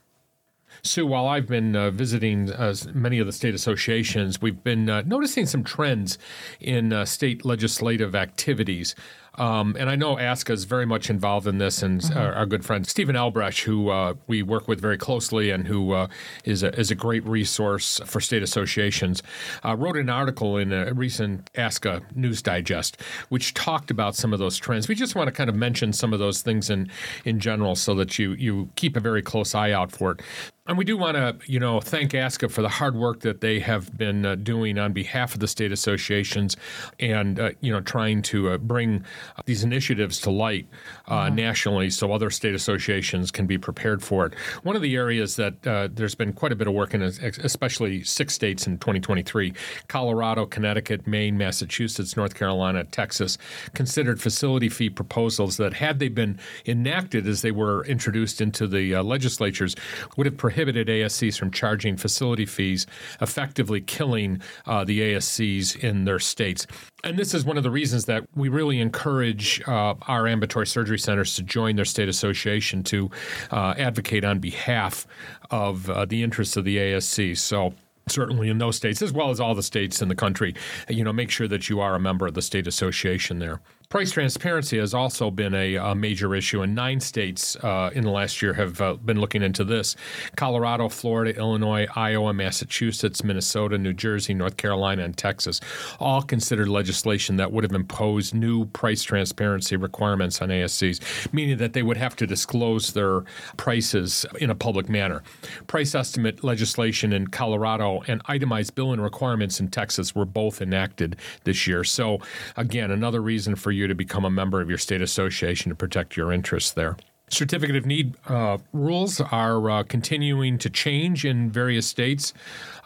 Sue, 0.83 1.07
while 1.07 1.27
I've 1.27 1.47
been 1.47 1.75
uh, 1.75 1.91
visiting 1.91 2.53
uh, 2.53 2.75
many 2.95 3.19
of 3.19 3.27
the 3.27 3.33
state 3.33 3.55
associations, 3.55 4.41
we've 4.41 4.63
been 4.63 4.89
uh, 4.89 5.03
noticing 5.05 5.47
some 5.47 5.65
trends 5.65 6.19
in 6.61 6.93
uh, 6.93 7.05
state 7.05 7.45
legislative 7.45 8.15
activities. 8.15 8.95
Um, 9.39 9.77
and 9.79 9.89
I 9.89 9.95
know 9.95 10.17
ASCA 10.17 10.51
is 10.51 10.65
very 10.65 10.85
much 10.85 11.09
involved 11.09 11.47
in 11.47 11.59
this, 11.59 11.83
and 11.83 12.01
mm-hmm. 12.01 12.19
our, 12.19 12.33
our, 12.35 12.47
good 12.47 12.65
friend 12.65 12.87
Stephen 12.87 13.15
Albrecht, 13.15 13.61
who 13.61 13.89
uh, 13.89 14.15
we 14.27 14.43
work 14.43 14.67
with 14.67 14.81
very 14.81 14.99
closely 14.99 15.51
and 15.51 15.67
who 15.67 15.93
uh, 15.93 16.09
is 16.45 16.65
a, 16.65 16.77
is 16.79 16.91
a 16.91 16.97
great 16.97 17.25
resource 17.25 18.01
for 18.05 18.21
state 18.21 18.43
associations, 18.43 19.23
uh, 19.65 19.77
wrote 19.77 19.97
an 19.97 20.11
article 20.11 20.57
in 20.57 20.73
a 20.73 20.93
recent 20.93 21.53
ASCA 21.55 22.03
News 22.17 22.43
Digest, 22.43 23.01
which 23.29 23.55
talked 23.55 23.91
about 23.93 24.17
some 24.17 24.33
of 24.33 24.41
those 24.41 24.57
trends. 24.57 24.89
We 24.89 24.97
just 24.97 25.15
want 25.15 25.29
to 25.29 25.33
kind 25.33 25.49
of 25.49 25.55
mention 25.55 25.93
some 25.93 26.13
of 26.13 26.19
those 26.19 26.43
things 26.43 26.69
in, 26.69 26.91
in 27.25 27.39
general 27.39 27.77
so 27.77 27.95
that 27.95 28.19
you, 28.19 28.33
you 28.33 28.71
keep 28.75 28.97
a 28.97 29.01
very 29.01 29.23
close 29.23 29.55
eye 29.55 29.71
out 29.71 29.93
for 29.93 30.13
it. 30.13 30.21
And 30.69 30.77
we 30.77 30.85
do 30.85 30.99
want 30.99 31.17
to, 31.17 31.35
you 31.51 31.59
know, 31.59 31.81
thank 31.81 32.13
ASCA 32.13 32.51
for 32.51 32.61
the 32.61 32.69
hard 32.69 32.95
work 32.95 33.21
that 33.21 33.41
they 33.41 33.59
have 33.59 33.97
been 33.97 34.27
uh, 34.27 34.35
doing 34.35 34.77
on 34.77 34.93
behalf 34.93 35.33
of 35.33 35.41
the 35.41 35.49
state 35.49 35.73
associations, 35.73 36.59
and 37.01 37.41
uh, 37.41 37.51
you 37.63 37.73
know, 37.73 37.81
trying 37.81 38.21
to 38.23 38.51
uh, 38.51 38.59
bring 38.59 39.03
these 39.47 39.65
initiatives 39.65 40.21
to 40.21 40.31
light 40.31 40.67
uh, 41.07 41.25
mm-hmm. 41.25 41.37
nationally, 41.37 41.89
so 41.89 42.13
other 42.13 42.29
state 42.29 42.55
associations 42.55 43.31
can 43.31 43.47
be 43.47 43.57
prepared 43.57 44.03
for 44.03 44.27
it. 44.27 44.35
One 44.63 44.77
of 44.77 44.83
the 44.83 44.95
areas 44.95 45.37
that 45.37 45.67
uh, 45.67 45.89
there's 45.91 46.15
been 46.15 46.35
quite 46.35 46.53
a 46.53 46.57
bit 46.57 46.69
of 46.69 46.75
work 46.75 46.93
in, 46.93 47.01
especially 47.01 48.05
six 48.05 48.35
states 48.35 48.67
in 48.67 48.77
2023: 48.77 49.55
Colorado, 49.89 50.45
Connecticut, 50.45 51.07
Maine, 51.07 51.39
Massachusetts, 51.39 52.15
North 52.15 52.35
Carolina, 52.35 52.85
Texas, 52.85 53.39
considered 53.73 54.21
facility 54.21 54.69
fee 54.69 54.91
proposals 54.91 55.57
that, 55.57 55.73
had 55.73 55.99
they 55.99 56.09
been 56.09 56.39
enacted 56.67 57.27
as 57.27 57.41
they 57.41 57.53
were 57.53 57.87
introduced 57.87 58.43
into 58.43 58.67
the 58.67 58.97
uh, 58.97 59.03
legislatures, 59.03 59.75
would 60.19 60.27
have 60.27 60.37
prohibited 60.37 60.58
prohibited 60.59 60.89
ASCs 60.89 61.39
from 61.39 61.53
charging 61.53 61.97
facility 61.97 62.45
fees, 62.45 62.85
effectively 63.21 63.81
killing 63.81 64.43
uh, 64.67 64.83
the 64.83 64.99
ASCs 64.99 65.85
in 65.85 66.05
their 66.05 66.19
states. 66.19 66.67
And 67.05 67.17
this 67.17 67.33
is 67.33 67.45
one 67.45 67.57
of 67.57 67.63
the 67.63 67.71
reasons 67.71 68.07
that 68.07 68.25
we 68.35 68.49
really 68.49 68.81
encourage 68.81 69.63
uh, 69.69 69.95
our 70.09 70.27
ambulatory 70.27 70.67
surgery 70.67 70.99
centers 70.99 71.37
to 71.37 71.45
join 71.45 71.77
their 71.77 71.85
state 71.85 72.09
association 72.09 72.83
to 72.85 73.09
uh, 73.53 73.75
advocate 73.79 74.25
on 74.25 74.41
behalf 74.41 75.07
of 75.53 75.89
uh, 75.91 76.05
the 76.07 76.25
interests 76.25 76.57
of 76.57 76.65
the 76.65 76.77
ASC. 76.77 77.39
So 77.39 77.73
certainly 78.09 78.49
in 78.49 78.59
those 78.59 78.75
states, 78.75 79.01
as 79.01 79.13
well 79.13 79.31
as 79.31 79.39
all 79.39 79.55
the 79.55 79.63
states 79.63 80.03
in 80.03 80.09
the 80.09 80.17
country, 80.17 80.57
you 80.89 81.05
know, 81.05 81.13
make 81.13 81.31
sure 81.31 81.47
that 81.47 81.69
you 81.69 81.79
are 81.79 81.95
a 81.95 82.01
member 82.01 82.27
of 82.27 82.35
the 82.35 82.43
state 82.43 82.67
association 82.67 83.39
there. 83.39 83.61
Price 83.91 84.11
transparency 84.11 84.77
has 84.77 84.93
also 84.93 85.31
been 85.31 85.55
a, 85.55 85.77
a 85.77 85.95
major 85.95 86.35
issue, 86.35 86.61
and 86.61 86.75
nine 86.75 87.01
states 87.01 87.57
uh, 87.63 87.89
in 87.95 88.05
the 88.05 88.11
last 88.11 88.43
year 88.43 88.53
have 88.53 88.79
uh, 88.83 88.93
been 88.93 89.19
looking 89.19 89.43
into 89.43 89.65
this 89.65 89.97
Colorado, 90.37 90.91
Florida, 90.91 91.35
Illinois, 91.39 91.87
Iowa, 91.97 92.35
Massachusetts, 92.35 93.25
Minnesota, 93.25 93.79
New 93.79 93.95
Jersey, 93.95 94.35
North 94.35 94.59
Carolina, 94.59 95.05
and 95.05 95.17
Texas 95.17 95.63
all 96.01 96.21
considered 96.21 96.69
legislation 96.69 97.37
that 97.37 97.51
would 97.51 97.65
have 97.65 97.73
imposed 97.73 98.35
new 98.35 98.67
price 98.67 99.03
transparency 99.03 99.75
requirements 99.75 100.43
on 100.43 100.51
ASCs, 100.51 101.33
meaning 101.33 101.57
that 101.57 101.73
they 101.73 101.83
would 101.83 101.97
have 101.97 102.15
to 102.17 102.27
disclose 102.27 102.93
their 102.93 103.23
prices 103.57 104.27
in 104.39 104.51
a 104.51 104.55
public 104.55 104.91
manner. 104.91 105.23
Price 105.67 105.95
estimate 105.95 106.45
legislation 106.45 107.15
in 107.15 107.27
Colorado 107.29 108.03
and 108.07 108.21
itemized 108.27 108.75
billing 108.75 109.01
requirements 109.01 109.61
in 109.61 109.69
Texas 109.69 110.15
were 110.15 110.27
both 110.27 110.61
enacted 110.61 111.17
this 111.45 111.67
year. 111.67 111.85
So, 111.85 112.19
again, 112.59 112.91
another 112.91 113.23
reason 113.23 113.57
for 113.57 113.78
you 113.79 113.87
to 113.87 113.95
become 113.95 114.25
a 114.25 114.31
member 114.31 114.61
of 114.61 114.69
your 114.69 114.79
state 114.79 115.01
association 115.01 115.71
to 115.71 115.75
protect 115.75 116.17
your 116.17 116.33
interests 116.33 116.73
there. 116.73 116.97
Certificate 117.31 117.77
of 117.77 117.85
need 117.85 118.17
uh, 118.29 118.57
rules 118.73 119.21
are 119.21 119.71
uh, 119.71 119.83
continuing 119.83 120.57
to 120.57 120.71
change 120.71 121.27
in 121.27 121.51
various 121.51 121.87
states. 121.87 122.33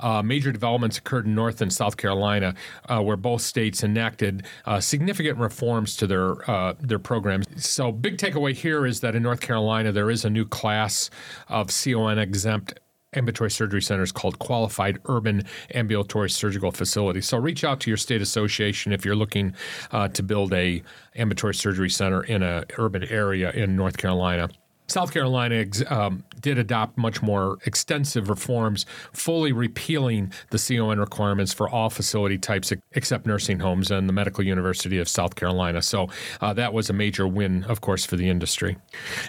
Uh, 0.01 0.21
major 0.21 0.51
developments 0.51 0.99
occurred 0.99 1.27
in 1.27 1.35
North 1.35 1.61
and 1.61 1.73
South 1.73 1.97
Carolina, 1.97 2.55
uh, 2.89 3.01
where 3.01 3.17
both 3.17 3.41
states 3.41 3.85
enacted 3.85 4.45
uh, 4.67 4.81
significant 4.81 5.39
reforms 5.39 5.97
to 5.97 6.09
their 6.09 6.51
uh, 6.51 6.75
their 6.81 6.99
programs. 6.99 7.47
So, 7.65 7.93
big 7.93 8.19
takeaway 8.19 8.53
here 8.53 8.85
is 8.85 8.99
that 9.01 9.15
in 9.15 9.23
North 9.23 9.41
Carolina 9.41 9.93
there 9.93 10.11
is 10.11 10.25
a 10.25 10.31
new 10.31 10.45
class 10.45 11.09
of 11.49 11.69
CON 11.69 12.19
exempt 12.19 12.81
ambulatory 13.14 13.50
surgery 13.50 13.83
centers 13.83 14.12
called 14.12 14.38
qualified 14.38 14.99
urban 15.07 15.45
ambulatory 15.75 16.31
surgical 16.31 16.71
facilities. 16.71 17.26
So 17.26 17.38
reach 17.38 17.64
out 17.64 17.81
to 17.81 17.90
your 17.90 17.97
state 17.97 18.23
association 18.23 18.92
if 18.92 19.04
you're 19.04 19.16
looking 19.16 19.54
uh, 19.90 20.09
to 20.09 20.23
build 20.23 20.52
a 20.52 20.83
ambulatory 21.16 21.54
surgery 21.54 21.90
center 21.90 22.23
in 22.25 22.42
an 22.42 22.64
urban 22.78 23.04
area 23.04 23.50
in 23.52 23.76
North 23.76 23.97
Carolina. 23.97 24.49
South 24.88 25.12
Carolina 25.12 25.64
um, 25.88 26.23
did 26.43 26.59
adopt 26.59 26.99
much 26.99 27.23
more 27.23 27.59
extensive 27.65 28.29
reforms, 28.29 28.85
fully 29.13 29.53
repealing 29.53 30.33
the 30.51 30.59
CON 30.59 30.99
requirements 30.99 31.53
for 31.53 31.69
all 31.69 31.91
facility 31.91 32.39
types 32.39 32.73
except 32.93 33.27
nursing 33.27 33.61
homes 33.61 33.91
and 33.91 34.09
the 34.09 34.13
Medical 34.13 34.45
University 34.45 34.99
of 34.99 35.09
South 35.09 35.35
Carolina. 35.35 35.81
So 35.83 36.09
uh, 36.41 36.53
that 36.55 36.73
was 36.73 36.91
a 36.91 36.93
major 36.93 37.27
win, 37.27 37.65
of 37.65 37.81
course, 37.81 38.05
for 38.05 38.17
the 38.17 38.29
industry. 38.29 38.77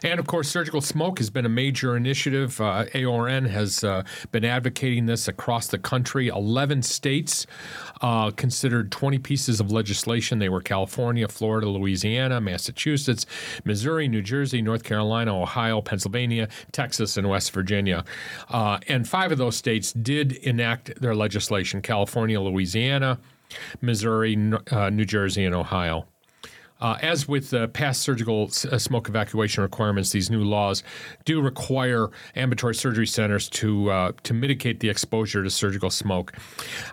And 0.03 0.19
of 0.19 0.27
course, 0.27 0.49
surgical 0.49 0.81
smoke 0.81 1.19
has 1.19 1.29
been 1.29 1.45
a 1.45 1.49
major 1.49 1.95
initiative. 1.95 2.59
Uh, 2.59 2.85
AORN 2.93 3.47
has 3.47 3.83
uh, 3.83 4.03
been 4.31 4.45
advocating 4.45 5.05
this 5.05 5.27
across 5.27 5.67
the 5.67 5.77
country. 5.77 6.27
11 6.27 6.81
states 6.81 7.45
uh, 8.01 8.31
considered 8.31 8.91
20 8.91 9.19
pieces 9.19 9.59
of 9.59 9.71
legislation. 9.71 10.39
They 10.39 10.49
were 10.49 10.61
California, 10.61 11.27
Florida, 11.27 11.69
Louisiana, 11.69 12.41
Massachusetts, 12.41 13.25
Missouri, 13.63 14.07
New 14.07 14.21
Jersey, 14.21 14.61
North 14.61 14.83
Carolina, 14.83 15.39
Ohio, 15.39 15.81
Pennsylvania, 15.81 16.47
Texas, 16.71 17.02
and 17.17 17.29
West 17.29 17.51
Virginia. 17.51 18.03
Uh, 18.49 18.79
and 18.87 19.07
five 19.07 19.31
of 19.31 19.37
those 19.37 19.55
states 19.55 19.93
did 19.93 20.33
enact 20.33 20.99
their 21.01 21.15
legislation 21.15 21.81
California, 21.81 22.39
Louisiana, 22.39 23.19
Missouri, 23.81 24.37
uh, 24.71 24.89
New 24.89 25.05
Jersey, 25.05 25.45
and 25.45 25.55
Ohio. 25.55 26.05
Uh, 26.81 26.97
as 27.01 27.27
with 27.27 27.53
uh, 27.53 27.67
past 27.67 28.01
surgical 28.01 28.49
uh, 28.71 28.77
smoke 28.77 29.07
evacuation 29.07 29.63
requirements, 29.63 30.11
these 30.11 30.29
new 30.29 30.43
laws 30.43 30.83
do 31.23 31.41
require 31.41 32.09
ambulatory 32.35 32.75
surgery 32.75 33.07
centers 33.07 33.49
to 33.49 33.89
uh, 33.89 34.11
to 34.23 34.33
mitigate 34.33 34.79
the 34.79 34.89
exposure 34.89 35.43
to 35.43 35.49
surgical 35.49 35.89
smoke. 35.89 36.33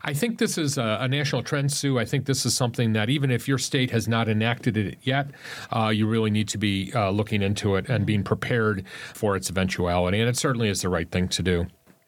I 0.04 0.14
think 0.14 0.38
this 0.38 0.56
is 0.56 0.78
a, 0.78 0.98
a, 1.00 1.08
national 1.08 1.42
trend, 1.42 1.72
Sue. 1.72 1.98
I 1.98 2.04
think 2.04 2.26
this 2.26 2.46
is 2.46 2.54
something 2.54 2.92
that 2.92 3.10
even 3.10 3.30
if 3.30 3.48
your 3.48 3.58
state 3.58 3.90
has 3.90 4.06
not 4.06 4.28
enacted 4.28 4.76
it 4.76 4.98
yet, 5.02 5.28
uh, 5.74 5.88
you 5.88 6.06
really 6.06 6.30
need 6.30 6.48
to 6.48 6.58
be 6.58 6.92
uh, 6.94 7.10
looking 7.10 7.42
into 7.42 7.74
it 7.76 7.88
and 7.88 8.06
being 8.06 8.22
prepared 8.22 8.84
for 9.14 9.36
its 9.36 9.50
eventuality. 9.50 10.20
And 10.20 10.28
it 10.28 10.36
certainly 10.36 10.68
is 10.68 10.82
the 10.82 10.88
right 10.88 11.10
thing 11.10 11.28
to 11.28 11.42
do 11.42 11.66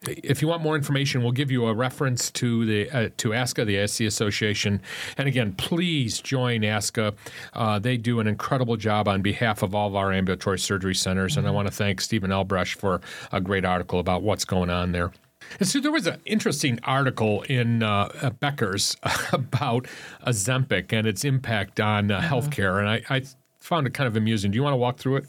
if 0.08 0.42
you 0.42 0.48
want 0.48 0.62
more 0.62 0.76
information, 0.76 1.22
we'll 1.22 1.32
give 1.32 1.50
you 1.50 1.66
a 1.66 1.74
reference 1.74 2.30
to 2.32 2.64
the 2.64 2.90
uh, 2.90 3.08
to 3.18 3.30
ASCA, 3.30 3.66
the 3.66 3.76
ASC 3.76 4.06
Association. 4.06 4.80
And 5.16 5.28
again, 5.28 5.52
please 5.52 6.20
join 6.20 6.62
ASCA. 6.62 7.14
Uh, 7.52 7.78
they 7.78 7.96
do 7.96 8.20
an 8.20 8.26
incredible 8.26 8.76
job 8.76 9.08
on 9.08 9.22
behalf 9.22 9.62
of 9.62 9.74
all 9.74 9.88
of 9.88 9.96
our 9.96 10.12
ambulatory 10.12 10.58
surgery 10.58 10.94
centers. 10.94 11.36
And 11.36 11.46
I 11.46 11.48
mm-hmm. 11.48 11.56
want 11.56 11.68
to 11.68 11.74
thank 11.74 12.00
Stephen 12.00 12.32
Albrecht 12.32 12.74
for 12.74 13.00
a 13.30 13.40
great 13.40 13.64
article 13.64 13.98
about 13.98 14.22
what's 14.22 14.44
going 14.44 14.70
on 14.70 14.92
there. 14.92 15.12
And 15.58 15.68
so 15.68 15.80
there 15.80 15.92
was 15.92 16.06
an 16.06 16.20
interesting 16.24 16.78
article 16.84 17.42
in 17.42 17.82
uh, 17.82 18.30
Becker's 18.40 18.96
about 19.32 19.86
Ozempic 20.26 20.92
and 20.92 21.06
its 21.06 21.24
impact 21.24 21.80
on 21.80 22.10
uh, 22.10 22.20
mm-hmm. 22.20 22.32
healthcare, 22.32 22.78
and 22.78 22.88
I, 22.88 23.02
I 23.14 23.22
found 23.60 23.86
it 23.86 23.94
kind 23.94 24.06
of 24.06 24.16
amusing. 24.16 24.50
Do 24.50 24.56
you 24.56 24.62
want 24.62 24.72
to 24.72 24.78
walk 24.78 24.98
through 24.98 25.16
it? 25.16 25.26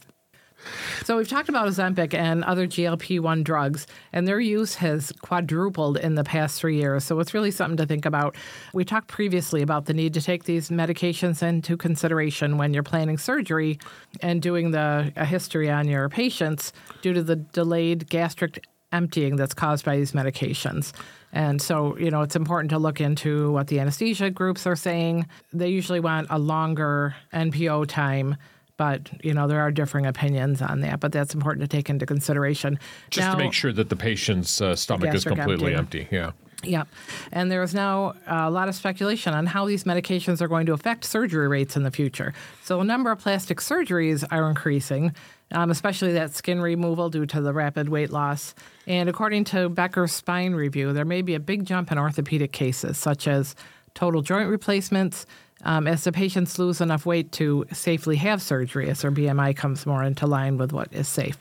So 1.04 1.18
we've 1.18 1.28
talked 1.28 1.50
about 1.50 1.68
Ozempic 1.68 2.14
and 2.14 2.44
other 2.44 2.68
GLP-1 2.68 3.44
drugs, 3.44 3.88
and 4.12 4.28
their 4.28 4.40
use 4.40 4.76
has 4.76 5.12
quadrupled 5.22 5.98
in 5.98 6.16
the 6.16 6.24
past 6.24 6.60
three 6.60 6.78
years. 6.78 7.04
So 7.04 7.20
it's 7.20 7.34
really 7.34 7.52
something 7.52 7.78
to 7.78 7.86
think 7.86 8.06
about. 8.06 8.36
We 8.74 8.86
talked 8.86 9.08
previously 9.08 9.62
about 9.62 9.86
the 9.86 9.94
need 9.94 10.14
to 10.14 10.22
take 10.22 10.46
these 10.46 10.70
medications 10.70 11.44
into 11.44 11.78
consideration 11.78 12.58
when 12.58 12.74
you're 12.74 12.84
planning 12.84 13.18
surgery 13.18 13.80
and 14.22 14.42
doing 14.42 14.72
the 14.72 15.12
history 15.16 15.70
on 15.70 15.88
your 15.88 16.10
patients 16.10 16.74
due 17.02 17.14
to 17.14 17.24
the 17.24 17.36
delayed 17.36 18.10
gastric 18.10 18.64
emptying 18.92 19.36
that's 19.36 19.54
caused 19.54 19.84
by 19.84 19.98
these 19.98 20.12
medications. 20.12 20.94
And 21.34 21.60
so, 21.60 21.98
you 21.98 22.12
know, 22.12 22.22
it's 22.22 22.36
important 22.36 22.70
to 22.70 22.78
look 22.78 23.02
into 23.02 23.52
what 23.52 23.68
the 23.68 23.80
anesthesia 23.80 24.30
groups 24.30 24.68
are 24.68 24.76
saying. 24.76 25.28
They 25.52 25.70
usually 25.70 26.00
want 26.00 26.28
a 26.30 26.38
longer 26.38 27.16
NPO 27.34 27.88
time 27.88 28.38
but 28.78 29.10
you 29.24 29.34
know 29.34 29.48
there 29.48 29.62
are 29.62 29.72
differing 29.72 30.06
opinions 30.06 30.62
on 30.62 30.82
that. 30.82 31.00
But 31.00 31.12
that's 31.12 31.34
important 31.34 31.70
to 31.70 31.76
take 31.76 31.90
into 31.90 32.06
consideration. 32.06 32.80
Just 33.10 33.28
now, 33.28 33.34
to 33.34 33.38
make 33.38 33.54
sure 33.54 33.74
that 33.74 33.90
the 33.90 33.96
patient's 33.96 34.62
uh, 34.62 34.76
stomach 34.76 35.14
is 35.14 35.24
completely 35.24 35.76
empty. 35.76 36.02
empty. 36.02 36.16
Yeah. 36.16 36.32
Yeah. 36.66 36.86
And 37.32 37.52
there's 37.52 37.74
now 37.74 38.16
a 38.26 38.50
lot 38.50 38.70
of 38.70 38.76
speculation 38.76 39.34
on 39.34 39.46
how 39.46 39.66
these 39.66 39.84
medications 39.84 40.42
are 40.42 40.48
going 40.48 40.66
to 40.68 40.74
affect 40.74 41.04
surgery 41.04 41.48
rates 41.48 41.76
in 41.76 41.84
the 41.84 41.92
future. 41.92 42.34
So, 42.64 42.80
a 42.80 42.84
number 42.84 43.12
of 43.12 43.20
plastic 43.20 43.60
surgeries 43.60 44.24
are 44.32 44.48
increasing, 44.50 45.14
um, 45.52 45.72
especially 45.72 46.14
that 46.14 46.34
skin 46.34 46.62
removal 46.62 47.10
due 47.10 47.26
to 47.28 47.42
the 47.42 47.54
rapid 47.54 47.90
weight 47.90 48.12
loss. 48.12 48.56
And 48.88 49.10
according 49.10 49.44
to 49.46 49.70
Becker's 49.70 50.14
spine 50.14 50.54
review, 50.54 50.94
there 50.94 51.06
may 51.06 51.22
be 51.22 51.36
a 51.36 51.40
big 51.40 51.66
jump 51.66 51.92
in 51.92 51.98
orthopedic 51.98 52.52
cases, 52.52 52.98
such 52.98 53.28
as 53.28 53.56
total 53.94 54.22
joint 54.22 54.50
replacements, 54.50 55.26
um, 55.64 55.88
as 55.88 56.04
the 56.04 56.12
patients 56.12 56.60
lose 56.60 56.82
enough 56.82 57.06
weight 57.06 57.32
to 57.34 57.66
safely 57.72 58.18
have 58.18 58.42
surgery, 58.42 58.90
as 58.90 59.02
their 59.02 59.12
BMI 59.12 59.56
comes 59.56 59.86
more 59.86 60.04
into 60.04 60.28
line 60.28 60.58
with 60.58 60.74
what 60.74 60.92
is 60.92 61.08
safe. 61.08 61.38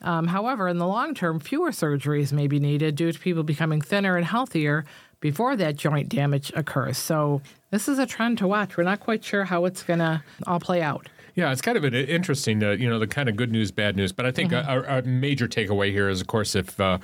Um, 0.00 0.28
however, 0.28 0.68
in 0.68 0.78
the 0.78 0.86
long 0.86 1.14
term, 1.14 1.40
fewer 1.40 1.70
surgeries 1.70 2.32
may 2.32 2.46
be 2.46 2.60
needed 2.60 2.94
due 2.94 3.12
to 3.12 3.18
people 3.18 3.42
becoming 3.42 3.80
thinner 3.80 4.16
and 4.16 4.26
healthier 4.26 4.84
before 5.20 5.56
that 5.56 5.76
joint 5.76 6.08
damage 6.08 6.52
occurs. 6.54 6.96
So, 6.98 7.42
this 7.70 7.88
is 7.88 7.98
a 7.98 8.06
trend 8.06 8.38
to 8.38 8.46
watch. 8.46 8.76
We're 8.76 8.84
not 8.84 9.00
quite 9.00 9.24
sure 9.24 9.44
how 9.44 9.64
it's 9.64 9.82
going 9.82 9.98
to 9.98 10.22
all 10.46 10.60
play 10.60 10.80
out. 10.80 11.08
Yeah, 11.34 11.52
it's 11.52 11.60
kind 11.60 11.76
of 11.76 11.84
an 11.84 11.94
interesting, 11.94 12.62
uh, 12.62 12.70
you 12.70 12.88
know, 12.88 12.98
the 12.98 13.06
kind 13.06 13.28
of 13.28 13.36
good 13.36 13.52
news, 13.52 13.70
bad 13.70 13.96
news. 13.96 14.12
But 14.12 14.26
I 14.26 14.30
think 14.30 14.52
mm-hmm. 14.52 14.68
our, 14.68 14.86
our, 14.86 15.02
major 15.02 15.48
takeaway 15.48 15.90
here 15.90 16.08
is, 16.08 16.20
of 16.20 16.26
course, 16.26 16.54
if 16.54 16.78
uh, 16.80 16.98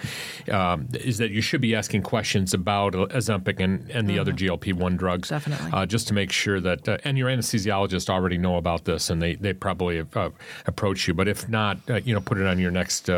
um, 0.51 0.89
is 0.95 1.19
that 1.19 1.31
you 1.31 1.41
should 1.41 1.61
be 1.61 1.75
asking 1.75 2.03
questions 2.03 2.53
about 2.55 2.95
Ozempic 2.95 3.61
and, 3.61 3.91
and 3.91 4.09
the 4.09 4.15
mm-hmm. 4.15 4.21
other 4.21 4.33
GLP 4.33 4.75
one 4.75 4.97
drugs, 4.97 5.29
definitely, 5.29 5.71
uh, 5.73 5.87
just 5.87 6.09
to 6.09 6.15
make 6.15 6.33
sure 6.33 6.61
that 6.61 6.89
uh, 6.89 6.99
and 7.05 7.17
your 7.17 7.29
anesthesiologist 7.29 8.11
already 8.11 8.39
know 8.39 8.57
about 8.57 8.85
this 8.85 9.11
and 9.11 9.23
they 9.23 9.35
they 9.35 9.53
probably 9.53 10.05
uh, 10.15 10.31
approach 10.67 11.07
you. 11.09 11.15
But 11.15 11.29
if 11.29 11.49
not, 11.49 11.79
uh, 11.89 11.97
you 11.97 12.15
know, 12.15 12.21
put 12.21 12.39
it 12.39 12.47
on 12.47 12.59
your 12.59 12.71
next 12.71 13.09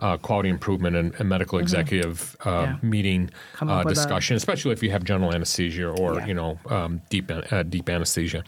uh, 0.00 0.16
quality 0.18 0.48
improvement 0.48 0.96
and, 0.96 1.14
and 1.18 1.28
medical 1.28 1.56
mm-hmm. 1.56 1.64
executive 1.64 2.36
uh, 2.44 2.50
yeah. 2.50 2.76
meeting 2.82 3.30
uh, 3.60 3.82
discussion, 3.84 4.34
a... 4.34 4.36
especially 4.36 4.72
if 4.72 4.82
you 4.82 4.90
have 4.90 5.04
general 5.04 5.34
anesthesia 5.34 5.88
or 5.88 6.16
yeah. 6.16 6.26
you 6.26 6.34
know 6.34 6.58
um, 6.68 7.00
deep 7.08 7.30
uh, 7.30 7.62
deep 7.62 7.88
anesthesia. 7.88 8.44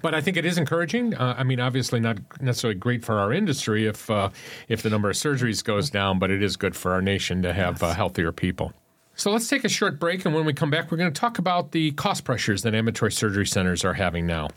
But 0.00 0.14
I 0.14 0.20
think 0.20 0.36
it 0.36 0.44
is 0.44 0.58
encouraging. 0.58 1.14
Uh, 1.14 1.34
I 1.36 1.42
mean, 1.42 1.60
obviously 1.60 2.00
not 2.00 2.18
necessarily 2.40 2.78
great 2.78 3.04
for 3.04 3.18
our 3.18 3.32
industry 3.32 3.86
if 3.86 4.10
uh, 4.10 4.30
if 4.68 4.82
the 4.82 4.90
number 4.90 5.10
of 5.10 5.16
surgeries 5.16 5.64
goes 5.64 5.90
down, 5.90 6.18
but 6.18 6.30
it 6.30 6.42
is 6.42 6.56
good 6.56 6.76
for 6.76 6.92
our 6.92 7.02
nation 7.02 7.42
to 7.42 7.52
have 7.52 7.82
yes. 7.82 7.96
healthier 7.96 8.32
people. 8.32 8.72
So 9.14 9.30
let's 9.30 9.46
take 9.46 9.64
a 9.64 9.68
short 9.68 10.00
break, 10.00 10.24
and 10.24 10.34
when 10.34 10.46
we 10.46 10.54
come 10.54 10.70
back, 10.70 10.90
we're 10.90 10.96
going 10.96 11.12
to 11.12 11.20
talk 11.20 11.38
about 11.38 11.72
the 11.72 11.92
cost 11.92 12.24
pressures 12.24 12.62
that 12.62 12.74
ambulatory 12.74 13.12
surgery 13.12 13.46
centers 13.46 13.84
are 13.84 13.92
having 13.92 14.26
now. 14.26 14.48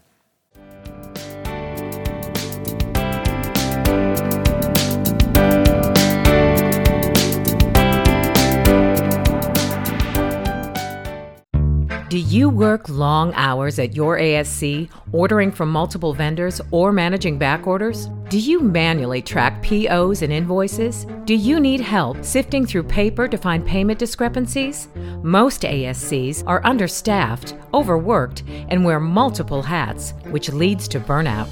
Do 12.08 12.20
you 12.20 12.50
work 12.50 12.88
long 12.88 13.34
hours 13.34 13.80
at 13.80 13.96
your 13.96 14.20
ASC, 14.20 14.90
ordering 15.12 15.52
from 15.52 15.72
multiple 15.72 16.14
vendors, 16.14 16.62
or 16.70 16.92
managing 16.92 17.40
back 17.40 17.66
orders? 17.66 18.10
Do 18.30 18.38
you 18.38 18.60
manually 18.60 19.24
track 19.24 19.64
POs 19.64 20.22
and 20.22 20.32
invoices? 20.32 21.08
Do 21.24 21.34
you 21.34 21.60
need 21.60 21.82
help 21.82 22.24
sifting 22.24 22.64
through 22.68 22.84
paper 22.84 23.28
to 23.28 23.38
find 23.40 23.66
payment 23.66 23.98
discrepancies? 23.98 24.88
Most 25.24 25.64
ASCs 25.64 26.44
are 26.46 26.64
understaffed, 26.64 27.56
overworked, 27.74 28.44
and 28.70 28.86
wear 28.86 29.00
multiple 29.00 29.64
hats, 29.64 30.14
which 30.26 30.50
leads 30.50 30.88
to 30.90 31.00
burnout. 31.00 31.50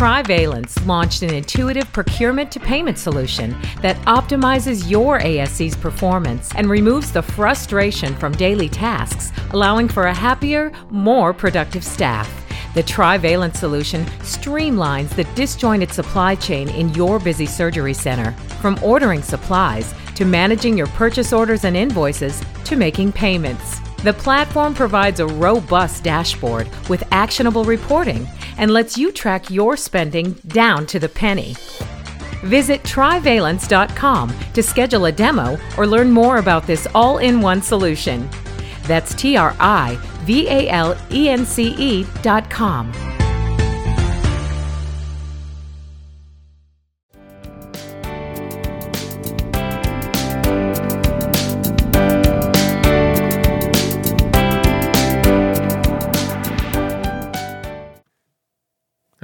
Trivalence 0.00 0.82
launched 0.86 1.20
an 1.20 1.34
intuitive 1.34 1.92
procurement 1.92 2.50
to 2.52 2.58
payment 2.58 2.96
solution 2.96 3.54
that 3.82 3.98
optimizes 4.06 4.88
your 4.88 5.18
ASC's 5.18 5.76
performance 5.76 6.50
and 6.54 6.70
removes 6.70 7.12
the 7.12 7.20
frustration 7.20 8.16
from 8.16 8.32
daily 8.32 8.70
tasks, 8.70 9.30
allowing 9.50 9.88
for 9.88 10.04
a 10.04 10.14
happier, 10.14 10.72
more 10.88 11.34
productive 11.34 11.84
staff. 11.84 12.32
The 12.72 12.82
Trivalent 12.82 13.56
solution 13.56 14.06
streamlines 14.20 15.10
the 15.10 15.24
disjointed 15.34 15.92
supply 15.92 16.34
chain 16.34 16.70
in 16.70 16.94
your 16.94 17.18
busy 17.18 17.44
surgery 17.44 17.92
center, 17.92 18.32
from 18.62 18.78
ordering 18.82 19.20
supplies 19.20 19.92
to 20.14 20.24
managing 20.24 20.78
your 20.78 20.86
purchase 20.86 21.30
orders 21.30 21.64
and 21.64 21.76
invoices 21.76 22.42
to 22.64 22.74
making 22.74 23.12
payments. 23.12 23.82
The 24.02 24.14
platform 24.14 24.74
provides 24.74 25.20
a 25.20 25.26
robust 25.26 26.04
dashboard 26.04 26.68
with 26.88 27.04
actionable 27.10 27.64
reporting 27.64 28.26
and 28.56 28.70
lets 28.70 28.96
you 28.96 29.12
track 29.12 29.50
your 29.50 29.76
spending 29.76 30.32
down 30.46 30.86
to 30.86 30.98
the 30.98 31.08
penny. 31.08 31.54
Visit 32.42 32.82
trivalence.com 32.84 34.34
to 34.54 34.62
schedule 34.62 35.04
a 35.04 35.12
demo 35.12 35.58
or 35.76 35.86
learn 35.86 36.10
more 36.10 36.38
about 36.38 36.66
this 36.66 36.86
all 36.94 37.18
in 37.18 37.42
one 37.42 37.60
solution. 37.60 38.26
That's 38.84 39.14
T 39.14 39.36
R 39.36 39.54
I 39.60 39.98
V 40.22 40.48
A 40.48 40.68
L 40.70 40.96
E 41.10 41.28
N 41.28 41.44
C 41.44 41.74
E.com. 41.78 43.09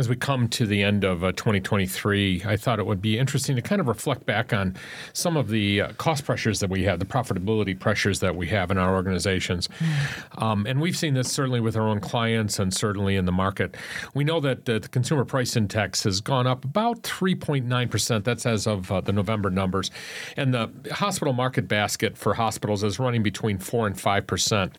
as 0.06 0.10
we 0.10 0.14
come 0.14 0.46
to 0.46 0.66
the 0.66 0.84
end 0.84 1.02
of 1.02 1.24
uh, 1.24 1.32
2023, 1.32 2.44
I 2.46 2.56
thought 2.56 2.78
it 2.78 2.86
would 2.86 3.02
be 3.02 3.18
interesting 3.18 3.56
to 3.56 3.62
kind 3.62 3.80
of 3.80 3.88
reflect 3.88 4.24
back 4.24 4.52
on 4.52 4.76
some 5.12 5.36
of 5.36 5.48
the 5.48 5.80
uh, 5.80 5.92
cost 5.94 6.24
pressures 6.24 6.60
that 6.60 6.70
we 6.70 6.84
have, 6.84 7.00
the 7.00 7.04
profitability 7.04 7.76
pressures 7.76 8.20
that 8.20 8.36
we 8.36 8.46
have 8.46 8.70
in 8.70 8.78
our 8.78 8.94
organizations. 8.94 9.68
Mm. 9.80 10.42
Um, 10.42 10.66
and 10.66 10.80
we've 10.80 10.96
seen 10.96 11.14
this 11.14 11.32
certainly 11.32 11.58
with 11.58 11.76
our 11.76 11.88
own 11.88 11.98
clients 11.98 12.60
and 12.60 12.72
certainly 12.72 13.16
in 13.16 13.24
the 13.24 13.32
market. 13.32 13.76
We 14.14 14.22
know 14.22 14.38
that 14.38 14.68
uh, 14.68 14.78
the 14.78 14.88
consumer 14.88 15.24
price 15.24 15.56
index 15.56 16.04
has 16.04 16.20
gone 16.20 16.46
up 16.46 16.64
about 16.64 17.02
3.9%. 17.02 18.22
That's 18.22 18.46
as 18.46 18.68
of 18.68 18.92
uh, 18.92 19.00
the 19.00 19.12
November 19.12 19.50
numbers. 19.50 19.90
And 20.36 20.54
the 20.54 20.70
hospital 20.92 21.32
market 21.32 21.66
basket 21.66 22.16
for 22.16 22.34
hospitals 22.34 22.84
is 22.84 23.00
running 23.00 23.24
between 23.24 23.58
4 23.58 23.88
and 23.88 23.96
5%. 23.96 24.72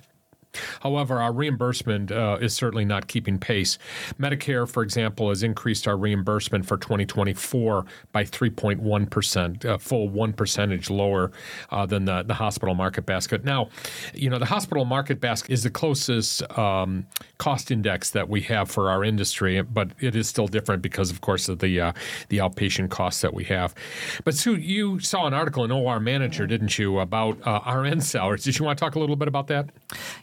However, 0.81 1.19
our 1.21 1.33
reimbursement 1.33 2.11
uh, 2.11 2.37
is 2.41 2.53
certainly 2.53 2.85
not 2.85 3.07
keeping 3.07 3.37
pace. 3.37 3.77
Medicare, 4.19 4.67
for 4.67 4.83
example, 4.83 5.29
has 5.29 5.43
increased 5.43 5.87
our 5.87 5.97
reimbursement 5.97 6.65
for 6.65 6.77
2024 6.77 7.85
by 8.11 8.23
3.1 8.23 9.09
percent, 9.09 9.65
a 9.65 9.77
full 9.79 10.09
one 10.09 10.33
percentage 10.33 10.89
lower 10.89 11.31
uh, 11.69 11.85
than 11.85 12.05
the, 12.05 12.23
the 12.23 12.33
hospital 12.33 12.75
market 12.75 13.05
basket. 13.05 13.43
Now, 13.43 13.69
you 14.13 14.29
know, 14.29 14.39
the 14.39 14.45
hospital 14.45 14.85
market 14.85 15.19
basket 15.19 15.51
is 15.51 15.63
the 15.63 15.69
closest 15.69 16.43
um, 16.57 17.05
cost 17.37 17.71
index 17.71 18.11
that 18.11 18.29
we 18.29 18.41
have 18.41 18.69
for 18.69 18.89
our 18.89 19.03
industry, 19.03 19.61
but 19.61 19.91
it 19.99 20.15
is 20.15 20.27
still 20.27 20.47
different 20.47 20.81
because, 20.81 21.11
of 21.11 21.21
course, 21.21 21.49
of 21.49 21.59
the 21.59 21.79
uh, 21.79 21.93
the 22.29 22.37
outpatient 22.37 22.89
costs 22.89 23.21
that 23.21 23.33
we 23.33 23.43
have. 23.45 23.73
But 24.23 24.35
Sue, 24.35 24.55
you 24.55 24.99
saw 24.99 25.27
an 25.27 25.33
article 25.33 25.63
in 25.63 25.71
OR 25.71 25.99
Manager, 25.99 26.47
didn't 26.47 26.77
you, 26.77 26.99
about 26.99 27.37
uh, 27.45 27.59
RN 27.71 28.01
salaries? 28.01 28.43
Did 28.43 28.59
you 28.59 28.65
want 28.65 28.77
to 28.77 28.83
talk 28.83 28.95
a 28.95 28.99
little 28.99 29.15
bit 29.15 29.27
about 29.27 29.47
that? 29.47 29.69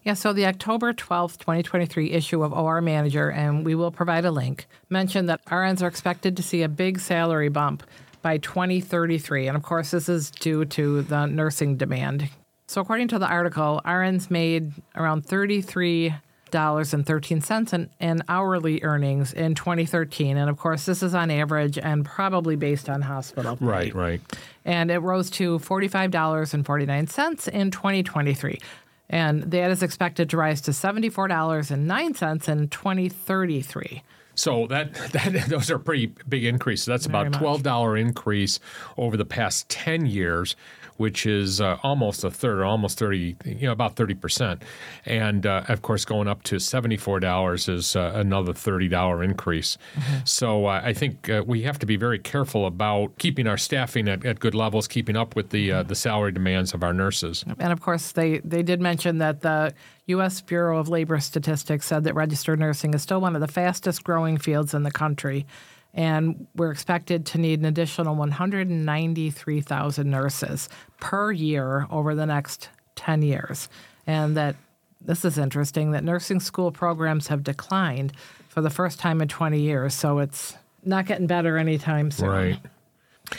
Yes. 0.03 0.24
So 0.25 0.33
the 0.33 0.47
October 0.47 0.95
12th, 0.95 1.37
2023 1.37 2.13
issue 2.13 2.43
of 2.43 2.55
OR 2.55 2.81
Manager, 2.81 3.31
and 3.31 3.63
we 3.63 3.75
will 3.75 3.91
provide 3.91 4.25
a 4.25 4.31
link, 4.31 4.67
mentioned 4.89 5.29
that 5.29 5.45
RNs 5.45 5.83
are 5.83 5.87
expected 5.87 6.35
to 6.39 6.43
see 6.43 6.63
a 6.63 6.69
big 6.71 6.99
salary 6.99 7.51
bump 7.51 7.83
by 8.23 8.39
2033. 8.39 9.49
And 9.49 9.55
of 9.55 9.63
course, 9.63 9.91
this 9.91 10.09
is 10.09 10.31
due 10.31 10.65
to 10.65 11.03
the 11.03 11.27
nursing 11.27 11.77
demand. 11.77 12.31
So 12.69 12.81
according 12.81 13.09
to 13.09 13.19
the 13.19 13.27
article, 13.27 13.83
RNs 13.85 14.31
made 14.31 14.73
around 14.97 15.27
33 15.27 16.15
dollars 16.51 16.95
and 16.95 17.05
thirteen 17.05 17.41
cents 17.41 17.73
in, 17.73 17.91
in 17.99 18.23
hourly 18.29 18.81
earnings 18.85 19.33
in 19.33 19.57
2013, 19.57 20.37
and 20.37 20.49
of 20.49 20.57
course 20.57 20.87
this 20.87 21.03
is 21.03 21.13
on 21.13 21.29
average 21.29 21.79
and 21.79 22.05
probably 22.05 22.55
based 22.55 22.89
on 22.89 23.03
hospital. 23.03 23.57
Pay. 23.57 23.65
Right, 23.65 23.95
right. 23.95 24.21
And 24.65 24.89
it 24.89 24.99
rose 24.99 25.31
to 25.31 25.59
forty 25.59 25.89
five 25.89 26.13
dollars 26.13 26.55
and 26.55 26.65
forty 26.65 26.87
nine 26.87 27.09
cents 27.09 27.49
in 27.49 27.73
2023 27.73 28.61
and 29.09 29.43
that 29.45 29.71
is 29.71 29.83
expected 29.83 30.31
to 30.31 30.37
rise 30.37 30.61
to 30.63 30.71
$74.09 30.71 32.49
in 32.49 32.69
2033. 32.69 34.03
So 34.35 34.67
that, 34.67 34.95
that 35.13 35.47
those 35.49 35.71
are 35.71 35.79
pretty 35.79 36.07
big 36.29 36.45
increases. 36.45 36.87
That's 36.87 37.07
Very 37.07 37.29
about 37.29 37.39
twelve 37.39 37.63
dollar 37.63 37.97
increase 37.97 38.61
over 38.97 39.17
the 39.17 39.25
past 39.25 39.69
ten 39.69 40.07
years, 40.07 40.57
which 40.97 41.27
is 41.27 41.61
uh, 41.61 41.79
almost 41.83 42.25
a 42.25 42.31
third, 42.31 42.59
or 42.59 42.65
almost 42.65 42.99
30, 42.99 43.37
you 43.45 43.67
know, 43.67 43.73
about 43.73 43.97
30%. 43.97 44.61
And 45.05 45.47
uh, 45.47 45.65
of 45.69 45.83
course, 45.83 46.05
going 46.05 46.29
up 46.29 46.43
to 46.45 46.57
$74 46.57 47.69
is 47.69 47.97
uh, 47.97 48.13
another 48.15 48.53
$30 48.53 49.25
increase. 49.25 49.77
Mm-hmm. 49.97 50.15
So 50.25 50.67
uh, 50.67 50.81
I 50.85 50.93
think 50.93 51.29
uh, 51.29 51.43
we 51.47 51.63
have 51.63 51.79
to 51.81 51.87
be 51.87 51.97
very 51.97 52.19
careful 52.19 52.67
about 52.67 53.19
keeping 53.19 53.47
our 53.47 53.57
staffing 53.57 54.09
at, 54.09 54.25
at 54.25 54.39
good 54.39 54.55
levels, 54.55 54.87
keeping 54.87 55.17
up 55.17 55.35
with 55.35 55.51
the, 55.51 55.73
uh, 55.73 55.83
the 55.83 55.95
salary 55.95 56.33
demands 56.33 56.75
of 56.75 56.83
our 56.83 56.93
nurses. 56.93 57.45
And 57.59 57.73
of 57.73 57.81
course, 57.81 58.13
they, 58.13 58.39
they 58.39 58.63
did 58.63 58.81
mention 58.81 59.19
that 59.19 59.41
the 59.41 59.75
U.S. 60.07 60.41
Bureau 60.43 60.79
of 60.79 60.89
Labor 60.89 61.19
Statistics 61.19 61.87
said 61.87 62.05
that 62.05 62.15
registered 62.15 62.61
nursing 62.61 62.95
is 62.95 63.03
still 63.03 63.21
one 63.21 63.35
of 63.35 63.41
the 63.41 63.49
fastest 63.49 64.05
growing 64.05 64.37
fields 64.37 64.75
in 64.75 64.83
the 64.83 64.91
country 64.91 65.47
and 65.95 66.47
we're 66.57 66.71
expected 66.73 67.25
to 67.27 67.39
need 67.39 67.61
an 67.61 67.65
additional 67.65 68.15
193,000 68.17 70.11
nurses 70.11 70.69
per 71.01 71.33
year 71.33 71.87
over 71.91 72.15
the 72.15 72.27
next 72.27 72.69
10 72.97 73.23
years. 73.23 73.69
And 74.07 74.37
that 74.37 74.57
this 75.01 75.25
is 75.25 75.39
interesting 75.39 75.93
that 75.93 76.05
nursing 76.05 76.41
school 76.41 76.73
programs 76.73 77.29
have 77.29 77.45
declined 77.45 78.13
for 78.49 78.61
the 78.61 78.71
first 78.71 78.99
time 78.99 79.21
in 79.21 79.29
20 79.29 79.61
years, 79.61 79.95
so 79.95 80.19
it's 80.19 80.57
not 80.85 81.07
getting 81.07 81.27
better 81.27 81.57
anytime 81.57 82.11
soon. 82.11 82.29
Right. 82.29 82.59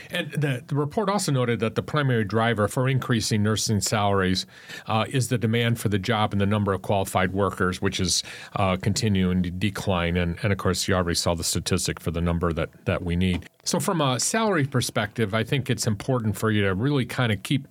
And 0.09 0.31
the, 0.31 0.63
the, 0.65 0.75
report 0.75 1.09
also 1.09 1.31
noted 1.31 1.59
that 1.59 1.75
the 1.75 1.83
primary 1.83 2.23
driver 2.23 2.67
for 2.67 2.89
increasing 2.89 3.43
nursing 3.43 3.81
salaries 3.81 4.47
uh, 4.87 5.05
is 5.09 5.29
the 5.29 5.37
demand 5.37 5.79
for 5.79 5.89
the 5.89 5.99
job 5.99 6.33
and 6.33 6.41
the 6.41 6.45
number 6.47 6.73
of 6.73 6.81
qualified 6.81 7.33
workers, 7.33 7.81
which 7.81 7.99
is 7.99 8.23
uh, 8.55 8.77
continuing 8.77 9.43
to 9.43 9.51
decline. 9.51 10.17
And, 10.17 10.37
and 10.41 10.51
of 10.51 10.57
course, 10.57 10.87
you 10.87 10.95
already 10.95 11.15
saw 11.15 11.35
the 11.35 11.43
statistic 11.43 11.99
for 11.99 12.09
the 12.09 12.21
number 12.21 12.51
that, 12.51 12.69
that 12.85 13.03
we 13.03 13.15
need. 13.15 13.47
So, 13.63 13.79
from 13.79 14.01
a 14.01 14.19
salary 14.19 14.65
perspective, 14.65 15.33
I 15.33 15.43
think 15.43 15.69
it's 15.69 15.87
important 15.87 16.35
for 16.35 16.51
you 16.51 16.63
to 16.63 16.73
really 16.73 17.05
kind 17.05 17.31
of 17.31 17.43
keep 17.43 17.67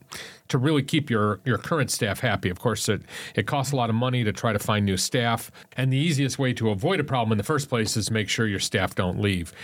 to 0.48 0.58
really 0.58 0.82
keep 0.82 1.08
your, 1.08 1.40
your 1.44 1.56
current 1.56 1.90
staff 1.90 2.20
happy. 2.20 2.50
Of 2.50 2.60
course, 2.60 2.88
it, 2.88 3.02
it 3.34 3.46
costs 3.46 3.72
a 3.72 3.76
lot 3.76 3.88
of 3.88 3.96
money 3.96 4.24
to 4.24 4.32
try 4.32 4.52
to 4.52 4.58
find 4.58 4.84
new 4.84 4.98
staff. 4.98 5.50
And 5.76 5.90
the 5.90 5.96
easiest 5.96 6.38
way 6.38 6.52
to 6.54 6.68
avoid 6.68 7.00
a 7.00 7.04
problem 7.04 7.32
in 7.32 7.38
the 7.38 7.44
first 7.44 7.70
place 7.70 7.96
is 7.96 8.10
make 8.10 8.28
sure 8.28 8.46
your 8.46 8.60
staff 8.60 8.94
don't 8.94 9.18
leave. 9.20 9.54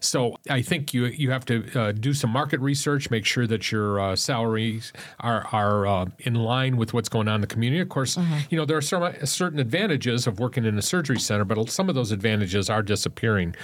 So 0.00 0.36
I 0.50 0.60
think 0.60 0.92
you, 0.92 1.06
you 1.06 1.30
have 1.30 1.44
to 1.46 1.80
uh, 1.80 1.92
do 1.92 2.12
some 2.12 2.30
market 2.30 2.58
research, 2.60 3.10
make 3.10 3.24
sure 3.24 3.46
that 3.46 3.70
your 3.70 4.00
uh, 4.00 4.16
salaries 4.16 4.92
are, 5.20 5.46
are 5.52 5.86
uh, 5.86 6.06
in 6.18 6.34
line 6.34 6.76
with 6.76 6.92
what's 6.94 7.08
going 7.08 7.28
on 7.28 7.36
in 7.36 7.40
the 7.40 7.46
community. 7.46 7.80
Of 7.80 7.88
course, 7.88 8.16
mm-hmm. 8.16 8.38
you 8.50 8.58
know, 8.58 8.64
there 8.64 8.76
are 8.76 8.82
some, 8.82 9.12
certain 9.24 9.60
advantages 9.60 10.26
of 10.26 10.40
working 10.40 10.64
in 10.64 10.76
a 10.76 10.82
surgery 10.82 11.20
center, 11.20 11.44
but 11.44 11.70
some 11.70 11.88
of 11.88 11.94
those 11.94 12.10
advantages 12.10 12.68
are 12.68 12.82
disappearing. 12.82 13.54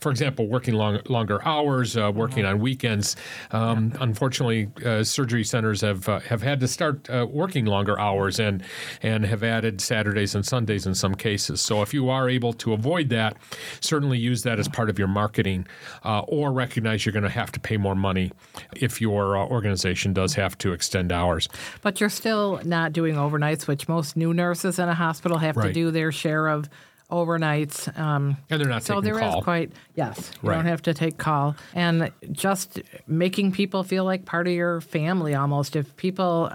For 0.00 0.10
example, 0.10 0.46
working 0.46 0.74
long, 0.74 1.00
longer 1.08 1.42
hours, 1.46 1.96
uh, 1.96 2.12
working 2.14 2.44
mm-hmm. 2.44 2.56
on 2.56 2.60
weekends. 2.60 3.16
Um, 3.50 3.92
yeah. 3.94 4.02
Unfortunately, 4.02 4.68
uh, 4.84 5.02
surgery 5.04 5.44
centers 5.44 5.80
have 5.80 6.01
have 6.06 6.22
uh, 6.22 6.24
have 6.28 6.42
had 6.42 6.60
to 6.60 6.68
start 6.68 7.08
uh, 7.10 7.26
working 7.28 7.64
longer 7.64 7.98
hours 7.98 8.40
and 8.40 8.62
and 9.02 9.24
have 9.24 9.42
added 9.42 9.80
Saturdays 9.80 10.34
and 10.34 10.44
Sundays 10.44 10.86
in 10.86 10.94
some 10.94 11.14
cases. 11.14 11.60
So 11.60 11.82
if 11.82 11.94
you 11.94 12.08
are 12.08 12.28
able 12.28 12.52
to 12.54 12.72
avoid 12.72 13.08
that, 13.10 13.36
certainly 13.80 14.18
use 14.18 14.42
that 14.42 14.58
as 14.58 14.68
part 14.68 14.90
of 14.90 14.98
your 14.98 15.08
marketing, 15.08 15.66
uh, 16.04 16.20
or 16.20 16.52
recognize 16.52 17.04
you're 17.04 17.12
going 17.12 17.22
to 17.24 17.28
have 17.28 17.52
to 17.52 17.60
pay 17.60 17.76
more 17.76 17.94
money 17.94 18.32
if 18.76 19.00
your 19.00 19.36
uh, 19.36 19.46
organization 19.46 20.12
does 20.12 20.34
have 20.34 20.56
to 20.58 20.72
extend 20.72 21.12
hours. 21.12 21.48
But 21.82 22.00
you're 22.00 22.10
still 22.10 22.60
not 22.64 22.92
doing 22.92 23.14
overnights, 23.14 23.66
which 23.66 23.88
most 23.88 24.16
new 24.16 24.34
nurses 24.34 24.78
in 24.78 24.88
a 24.88 24.94
hospital 24.94 25.38
have 25.38 25.56
right. 25.56 25.68
to 25.68 25.72
do 25.72 25.90
their 25.90 26.12
share 26.12 26.48
of 26.48 26.68
overnights. 27.12 27.96
Um, 27.98 28.36
and 28.50 28.60
they're 28.60 28.68
not 28.68 28.82
so 28.82 28.94
taking 28.94 29.12
there 29.12 29.20
call. 29.20 29.38
is 29.38 29.44
quite 29.44 29.72
yes. 29.94 30.32
You 30.42 30.48
right. 30.48 30.56
don't 30.56 30.66
have 30.66 30.82
to 30.82 30.94
take 30.94 31.18
call, 31.18 31.54
and 31.74 32.10
just 32.32 32.80
making 33.06 33.52
people 33.52 33.84
feel 33.84 34.04
like 34.04 34.24
part 34.24 34.48
of 34.48 34.54
your 34.54 34.80
family 34.80 35.34
almost. 35.34 35.76
If 35.76 35.94
people 35.96 36.50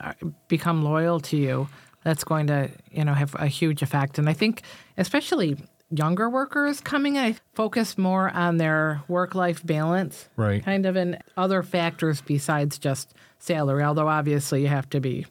become 0.48 0.82
loyal 0.82 1.20
to 1.22 1.38
you, 1.38 1.70
that's 2.04 2.24
going 2.24 2.48
to 2.48 2.70
you 2.92 3.06
know 3.06 3.14
have 3.14 3.36
a 3.36 3.48
huge 3.48 3.82
effect. 3.82 4.18
And 4.18 4.28
I 4.28 4.34
think 4.34 4.64
especially 4.98 5.58
younger 5.90 6.30
workers 6.30 6.82
coming 6.82 7.16
in 7.16 7.38
focus 7.54 7.98
more 7.98 8.30
on 8.32 8.58
their 8.58 9.02
work 9.08 9.36
life 9.36 9.66
balance, 9.66 10.28
right? 10.36 10.64
Kind 10.64 10.86
of, 10.86 10.96
and 10.96 11.22
other 11.38 11.64
factors 11.64 12.22
besides 12.22 12.78
just 12.78 13.14
salary. 13.40 13.84
Although 13.84 14.10
obviously 14.10 14.62
you 14.64 14.68
have 14.68 14.90
to 14.90 15.00
be 15.00 15.26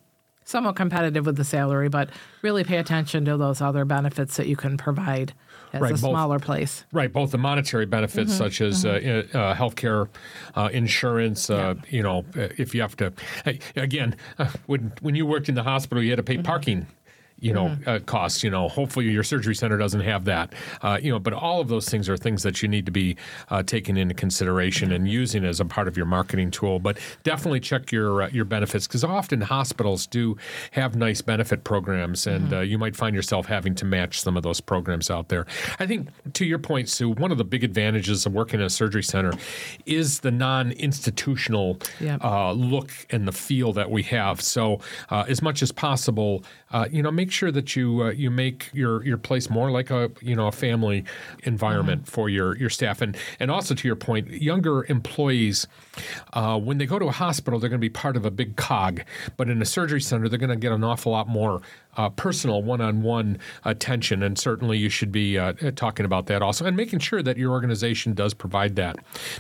somewhat 0.47 0.77
competitive 0.77 1.27
with 1.27 1.37
the 1.37 1.45
salary, 1.45 1.89
but 1.89 2.09
really 2.41 2.65
pay 2.65 2.79
attention 2.79 3.25
to 3.27 3.37
those 3.37 3.61
other 3.61 3.85
benefits 3.85 4.37
that 4.37 4.47
you 4.47 4.57
can 4.57 4.79
provide 4.79 5.35
as 5.73 5.81
right, 5.83 5.91
a 5.91 5.95
both, 5.95 6.01
smaller 6.01 6.39
place. 6.39 6.85
Right, 6.93 7.13
both 7.13 7.33
the 7.33 7.39
monetary 7.39 7.85
benefits 7.85 8.31
mm-hmm, 8.31 8.45
such 8.45 8.61
as 8.61 8.85
mm-hmm. 8.85 9.37
uh, 9.37 9.41
uh, 9.41 9.55
healthcare, 9.55 10.09
uh, 10.55 10.71
insurance. 10.73 11.51
Uh, 11.51 11.75
yeah. 11.77 11.91
You 11.91 12.03
know, 12.03 12.25
if 12.35 12.75
you 12.75 12.81
have 12.81 12.97
to, 12.97 13.13
again, 13.75 14.17
uh, 14.39 14.51
when 14.67 14.93
when 15.03 15.15
you 15.15 15.27
worked 15.27 15.49
in 15.49 15.57
the 15.57 15.65
hospital, 15.65 16.03
you 16.03 16.11
had 16.11 16.17
to 16.17 16.23
pay 16.23 16.35
mm-hmm. 16.35 16.45
parking 16.45 16.87
you 17.39 17.53
know, 17.53 17.67
mm-hmm. 17.67 17.89
uh, 17.89 17.99
costs. 18.01 18.43
You 18.43 18.51
know, 18.51 18.69
hopefully 18.69 19.11
your 19.11 19.23
surgery 19.23 19.55
center 19.55 19.77
doesn't 19.77 20.01
have 20.01 20.25
that. 20.25 20.55
Uh, 20.83 20.99
you 21.01 21.11
know, 21.11 21.19
but 21.19 21.33
all 21.33 21.61
of 21.61 21.69
those 21.69 21.89
things 21.89 22.09
are 22.09 22.17
things 22.17 22.43
that 22.43 22.63
you 22.63 22.69
need 22.69 22.87
to 22.87 22.93
be 22.93 23.17
uh, 23.51 23.63
taken 23.63 23.97
into 23.97 24.15
consideration 24.15 24.93
and 24.93 25.09
using 25.09 25.45
as 25.45 25.61
a 25.61 25.65
part 25.65 25.89
of 25.89 25.97
your 25.97 26.07
marketing 26.07 26.51
tool. 26.51 26.79
But 26.79 26.99
definitely 27.25 27.61
check 27.61 27.93
your 27.93 28.23
uh, 28.23 28.29
your 28.31 28.45
benefits 28.45 28.87
because 28.87 29.05
often 29.05 29.41
hospitals 29.41 30.07
do 30.07 30.37
have 30.73 30.97
nice 30.97 31.21
benefit 31.21 31.65
programs, 31.65 32.27
and 32.27 32.47
mm-hmm. 32.47 32.55
Uh, 32.57 32.61
you 32.61 32.79
might 32.79 32.97
find 32.97 33.15
yourself 33.15 33.47
having 33.47 33.75
to 33.75 33.85
match 33.85 34.21
some 34.21 34.37
of 34.37 34.43
those 34.43 34.61
programs 34.61 35.11
out 35.11 35.29
there. 35.29 35.47
I 35.79 35.87
think 35.87 36.09
to 36.35 36.45
your 36.45 36.59
point, 36.59 36.89
Sue, 36.89 37.11
one 37.11 37.31
of 37.33 37.39
the 37.39 37.45
big 37.45 37.65
advantages 37.65 38.25
of 38.25 38.33
working 38.33 38.61
in 38.61 38.67
a 38.67 38.71
surgery 38.71 39.03
center 39.03 39.33
is 39.85 40.21
the 40.21 40.31
non-institutional 40.31 41.79
yep. 42.01 42.23
Uh, 42.25 42.53
look 42.53 42.91
and 43.11 43.29
the 43.29 43.33
feel 43.33 43.73
that 43.75 43.91
we 43.91 44.03
have. 44.05 44.41
So 44.41 44.81
as 45.11 45.43
much 45.43 45.63
as 45.63 45.73
possible, 45.73 46.45
you 46.91 47.03
know, 47.03 47.11
make 47.11 47.27
make 47.27 47.33
sure 47.33 47.51
that 47.51 47.75
you 47.75 48.03
uh, 48.03 48.11
you 48.11 48.31
make 48.31 48.71
your 48.73 49.05
your 49.05 49.19
place 49.19 49.51
more 49.51 49.73
like 49.73 49.91
a 49.91 50.11
you 50.21 50.37
know 50.37 50.47
a 50.47 50.53
family 50.53 51.05
environment 51.43 52.03
mm-hmm. 52.03 52.11
for 52.11 52.29
your 52.29 52.57
your 52.57 52.71
staff 52.71 53.01
and 53.01 53.17
and 53.41 53.51
also 53.51 53.75
to 53.75 53.89
your 53.89 53.97
point, 53.97 54.29
younger 54.29 54.85
employees 54.89 55.67
uh, 56.35 56.59
when 56.59 56.79
they 56.79 56.87
go 56.87 56.99
to 56.99 57.07
a 57.07 57.13
hospital, 57.13 57.59
they're 57.59 57.71
going 57.71 57.81
to 57.81 57.85
be 57.85 57.89
part 57.89 58.17
of 58.17 58.25
a 58.25 58.31
big 58.31 58.55
cog, 58.57 59.03
but 59.37 59.51
in 59.51 59.61
a 59.61 59.65
surgery 59.65 60.01
center, 60.01 60.29
they're 60.29 60.39
going 60.39 60.51
to 60.51 60.57
get 60.57 60.73
an 60.73 60.85
awful 60.85 61.13
lot 61.13 61.27
more 61.27 61.63
uh, 61.97 62.09
personal 62.11 62.63
one-on-one 62.63 63.39
attention, 63.65 64.23
and 64.23 64.39
certainly 64.39 64.79
you 64.79 64.89
should 64.89 65.13
be 65.13 65.39
uh, 65.39 65.53
talking 65.75 66.05
about 66.05 66.27
that 66.27 66.43
also, 66.43 66.65
and 66.65 66.77
making 66.77 66.99
sure 66.99 67.23
that 67.23 67.37
your 67.37 67.53
organization 67.53 68.13
does 68.15 68.35
provide 68.35 68.77
that 68.77 68.97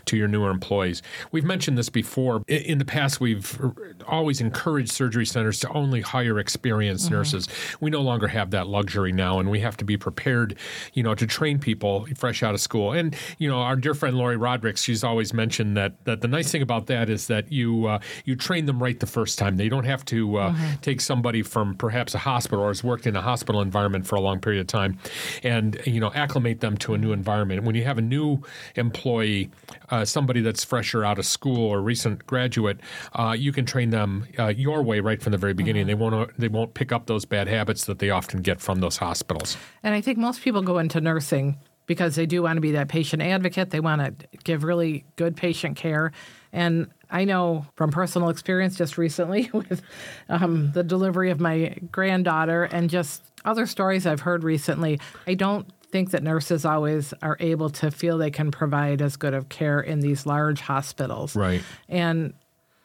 to 0.06 0.16
your 0.16 0.28
newer 0.28 0.50
employees. 0.50 1.02
We've 1.32 1.44
mentioned 1.44 1.76
this 1.76 1.88
before. 1.88 2.42
In 2.48 2.78
the 2.78 2.84
past, 2.84 3.20
we've 3.20 3.60
always 4.06 4.40
encouraged 4.40 4.90
surgery 4.90 5.26
centers 5.26 5.60
to 5.60 5.68
only 5.70 6.00
hire 6.00 6.38
experienced 6.38 7.06
mm-hmm. 7.06 7.14
nurses. 7.14 7.48
We 7.80 7.90
no 7.90 8.00
longer 8.00 8.28
have 8.28 8.50
that 8.50 8.66
luxury 8.66 9.12
now, 9.12 9.38
and 9.38 9.50
we 9.50 9.60
have 9.60 9.76
to 9.78 9.84
be 9.84 9.96
prepared, 9.96 10.56
you 10.94 11.02
know, 11.02 11.14
to 11.14 11.26
train 11.26 11.58
people 11.58 12.06
fresh 12.16 12.42
out 12.42 12.54
of 12.54 12.60
school. 12.60 12.92
And 12.92 13.14
you 13.38 13.48
know, 13.48 13.58
our 13.58 13.76
dear 13.76 13.94
friend 13.94 14.16
Lori 14.16 14.36
Roderick, 14.36 14.76
she's 14.76 15.04
always 15.04 15.34
mentioned 15.34 15.76
that 15.76 16.04
that 16.04 16.20
the 16.20 16.28
nice 16.28 16.50
thing 16.50 16.62
about 16.62 16.86
that 16.86 17.10
is 17.10 17.26
that 17.26 17.52
you 17.52 17.86
uh, 17.86 17.98
you 18.24 18.36
train 18.36 18.66
them 18.66 18.82
right 18.82 18.98
the 18.98 19.06
first 19.06 19.38
time. 19.38 19.56
They 19.56 19.68
don't 19.68 19.84
have 19.84 20.04
to 20.06 20.36
uh, 20.36 20.52
mm-hmm. 20.52 20.74
take 20.80 21.00
somebody 21.00 21.42
from 21.42 21.74
perhaps 21.74 22.14
a 22.14 22.18
hospital 22.18 22.45
hospital 22.46 22.64
or 22.64 22.68
has 22.68 22.84
worked 22.84 23.06
in 23.06 23.16
a 23.16 23.22
hospital 23.22 23.60
environment 23.60 24.06
for 24.06 24.14
a 24.14 24.20
long 24.20 24.38
period 24.40 24.60
of 24.60 24.66
time 24.66 24.98
and 25.42 25.80
you 25.84 25.98
know 25.98 26.12
acclimate 26.14 26.60
them 26.60 26.76
to 26.76 26.94
a 26.94 26.98
new 26.98 27.12
environment. 27.12 27.64
When 27.64 27.74
you 27.74 27.84
have 27.84 27.98
a 27.98 28.02
new 28.02 28.42
employee 28.76 29.50
uh, 29.90 30.04
somebody 30.04 30.40
that's 30.40 30.64
fresher 30.64 31.04
out 31.04 31.18
of 31.18 31.26
school 31.26 31.58
or 31.58 31.80
recent 31.80 32.26
graduate 32.26 32.78
uh, 33.14 33.34
you 33.36 33.52
can 33.52 33.66
train 33.66 33.90
them 33.90 34.26
uh, 34.38 34.48
your 34.48 34.82
way 34.82 35.00
right 35.00 35.20
from 35.20 35.32
the 35.32 35.38
very 35.38 35.54
beginning. 35.54 35.86
Mm-hmm. 35.86 35.88
they 35.88 36.16
won't 36.16 36.38
they 36.38 36.48
won't 36.48 36.74
pick 36.74 36.92
up 36.92 37.06
those 37.06 37.24
bad 37.24 37.48
habits 37.48 37.84
that 37.86 37.98
they 37.98 38.10
often 38.10 38.42
get 38.42 38.60
from 38.60 38.80
those 38.80 38.98
hospitals. 38.98 39.56
And 39.82 39.94
i 39.94 40.00
think 40.00 40.18
most 40.18 40.42
people 40.42 40.62
go 40.62 40.78
into 40.78 41.00
nursing 41.00 41.58
because 41.86 42.16
they 42.16 42.26
do 42.26 42.42
want 42.42 42.56
to 42.56 42.60
be 42.60 42.72
that 42.72 42.88
patient 42.88 43.22
advocate. 43.22 43.70
They 43.70 43.80
want 43.80 44.02
to 44.02 44.28
give 44.44 44.64
really 44.64 45.04
good 45.14 45.36
patient 45.36 45.76
care. 45.76 46.12
And 46.52 46.88
I 47.10 47.24
know 47.24 47.66
from 47.76 47.90
personal 47.90 48.28
experience 48.28 48.76
just 48.76 48.98
recently 48.98 49.50
with 49.52 49.82
um, 50.28 50.72
the 50.72 50.82
delivery 50.82 51.30
of 51.30 51.40
my 51.40 51.76
granddaughter 51.90 52.64
and 52.64 52.90
just 52.90 53.22
other 53.44 53.66
stories 53.66 54.06
I've 54.06 54.20
heard 54.20 54.42
recently, 54.42 55.00
I 55.26 55.34
don't 55.34 55.66
think 55.90 56.10
that 56.10 56.22
nurses 56.22 56.64
always 56.64 57.14
are 57.22 57.36
able 57.40 57.70
to 57.70 57.90
feel 57.90 58.18
they 58.18 58.30
can 58.30 58.50
provide 58.50 59.00
as 59.00 59.16
good 59.16 59.34
of 59.34 59.48
care 59.48 59.80
in 59.80 60.00
these 60.00 60.26
large 60.26 60.60
hospitals. 60.60 61.36
Right. 61.36 61.62
And 61.88 62.34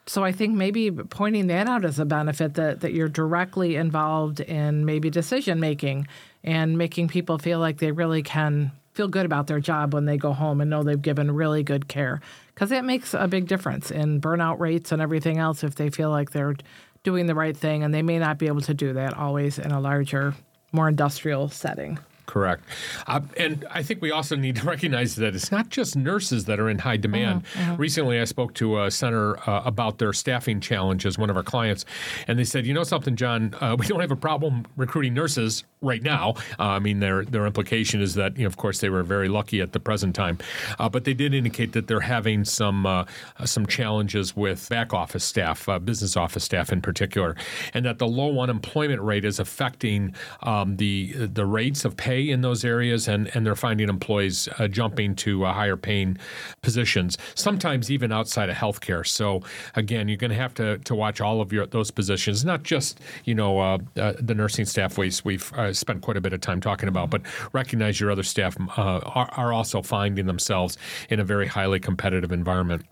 so 0.05 0.23
I 0.23 0.31
think 0.31 0.55
maybe 0.55 0.91
pointing 0.91 1.47
that 1.47 1.67
out 1.67 1.85
as 1.85 1.99
a 1.99 2.05
benefit 2.05 2.55
that, 2.55 2.81
that 2.81 2.93
you're 2.93 3.09
directly 3.09 3.75
involved 3.75 4.39
in 4.39 4.85
maybe 4.85 5.09
decision 5.09 5.59
making 5.59 6.07
and 6.43 6.77
making 6.77 7.07
people 7.07 7.37
feel 7.37 7.59
like 7.59 7.77
they 7.77 7.91
really 7.91 8.23
can 8.23 8.71
feel 8.93 9.07
good 9.07 9.25
about 9.25 9.47
their 9.47 9.59
job 9.59 9.93
when 9.93 10.05
they 10.05 10.17
go 10.17 10.33
home 10.33 10.59
and 10.59 10.69
know 10.69 10.83
they've 10.83 11.01
given 11.01 11.31
really 11.31 11.63
good 11.63 11.87
care 11.87 12.19
because 12.61 12.69
that 12.69 12.85
makes 12.85 13.15
a 13.15 13.27
big 13.27 13.47
difference 13.47 13.89
in 13.89 14.21
burnout 14.21 14.59
rates 14.59 14.91
and 14.91 15.01
everything 15.01 15.39
else 15.39 15.63
if 15.63 15.73
they 15.73 15.89
feel 15.89 16.11
like 16.11 16.29
they're 16.29 16.53
doing 17.01 17.25
the 17.25 17.33
right 17.33 17.57
thing 17.57 17.81
and 17.81 17.91
they 17.91 18.03
may 18.03 18.19
not 18.19 18.37
be 18.37 18.45
able 18.45 18.61
to 18.61 18.75
do 18.75 18.93
that 18.93 19.17
always 19.17 19.57
in 19.57 19.71
a 19.71 19.79
larger 19.79 20.35
more 20.71 20.87
industrial 20.87 21.49
setting 21.49 21.97
Correct. 22.31 22.63
Uh, 23.07 23.19
and 23.35 23.65
I 23.69 23.83
think 23.83 24.01
we 24.01 24.09
also 24.09 24.37
need 24.37 24.55
to 24.55 24.65
recognize 24.75 25.17
that 25.17 25.35
it's 25.35 25.51
not 25.51 25.67
just 25.67 25.97
nurses 25.97 26.45
that 26.45 26.61
are 26.61 26.69
in 26.69 26.79
high 26.79 26.95
demand. 26.95 27.43
Mm-hmm, 27.43 27.71
mm-hmm. 27.71 27.81
Recently, 27.81 28.21
I 28.21 28.23
spoke 28.23 28.53
to 28.53 28.83
a 28.83 28.89
center 28.89 29.37
uh, 29.49 29.63
about 29.65 29.97
their 29.97 30.13
staffing 30.13 30.61
challenges, 30.61 31.17
one 31.17 31.29
of 31.29 31.35
our 31.35 31.43
clients, 31.43 31.83
and 32.29 32.39
they 32.39 32.45
said, 32.45 32.65
you 32.65 32.73
know 32.73 32.83
something, 32.83 33.17
John, 33.17 33.53
uh, 33.59 33.75
we 33.77 33.85
don't 33.85 33.99
have 33.99 34.11
a 34.11 34.15
problem 34.15 34.65
recruiting 34.77 35.13
nurses 35.13 35.65
right 35.81 36.01
now. 36.01 36.35
Uh, 36.57 36.67
I 36.67 36.79
mean, 36.79 37.01
their, 37.01 37.25
their 37.25 37.45
implication 37.45 38.01
is 38.01 38.13
that, 38.13 38.37
you 38.37 38.43
know, 38.43 38.47
of 38.47 38.55
course, 38.55 38.79
they 38.79 38.89
were 38.89 39.03
very 39.03 39.27
lucky 39.27 39.59
at 39.59 39.73
the 39.73 39.79
present 39.81 40.15
time. 40.15 40.37
Uh, 40.79 40.87
but 40.87 41.03
they 41.03 41.13
did 41.13 41.33
indicate 41.33 41.73
that 41.73 41.87
they're 41.87 41.99
having 41.99 42.45
some, 42.45 42.85
uh, 42.85 43.03
some 43.43 43.65
challenges 43.65 44.37
with 44.37 44.69
back 44.69 44.93
office 44.93 45.25
staff, 45.25 45.67
business 45.83 46.15
office 46.15 46.45
staff 46.45 46.71
in 46.71 46.81
particular, 46.81 47.35
and 47.73 47.83
that 47.83 47.97
the 47.97 48.07
low 48.07 48.39
unemployment 48.39 49.01
rate 49.01 49.25
is 49.25 49.37
affecting 49.37 50.15
um, 50.43 50.77
the, 50.77 51.27
the 51.27 51.45
rates 51.45 51.83
of 51.83 51.97
pay 51.97 52.20
in 52.29 52.41
those 52.41 52.63
areas, 52.63 53.07
and, 53.07 53.33
and 53.33 53.45
they're 53.45 53.55
finding 53.55 53.89
employees 53.89 54.47
uh, 54.59 54.67
jumping 54.67 55.15
to 55.15 55.45
uh, 55.45 55.53
higher 55.53 55.77
paying 55.77 56.17
positions, 56.61 57.17
sometimes 57.35 57.89
even 57.89 58.11
outside 58.11 58.49
of 58.49 58.55
healthcare. 58.55 59.07
So 59.07 59.41
again, 59.75 60.07
you're 60.07 60.17
going 60.17 60.31
to 60.31 60.37
have 60.37 60.53
to 60.55 60.77
to 60.79 60.95
watch 60.95 61.21
all 61.21 61.41
of 61.41 61.51
your 61.51 61.65
those 61.65 61.91
positions, 61.91 62.45
not 62.45 62.63
just 62.63 62.99
you 63.25 63.33
know 63.33 63.59
uh, 63.59 63.77
uh 63.97 64.13
the 64.19 64.35
nursing 64.35 64.65
staff 64.65 64.97
waste 64.97 65.25
we've 65.25 65.51
uh, 65.53 65.73
spent 65.73 66.01
quite 66.01 66.17
a 66.17 66.21
bit 66.21 66.33
of 66.33 66.41
time 66.41 66.61
talking 66.61 66.89
about, 66.89 67.09
but 67.09 67.21
recognize 67.53 67.99
your 67.99 68.11
other 68.11 68.23
staff 68.23 68.57
uh, 68.77 68.99
are, 69.05 69.29
are 69.31 69.53
also 69.53 69.81
finding 69.81 70.25
themselves 70.25 70.77
in 71.09 71.19
a 71.19 71.23
very 71.23 71.47
highly 71.47 71.79
competitive 71.79 72.31
environment. 72.31 72.85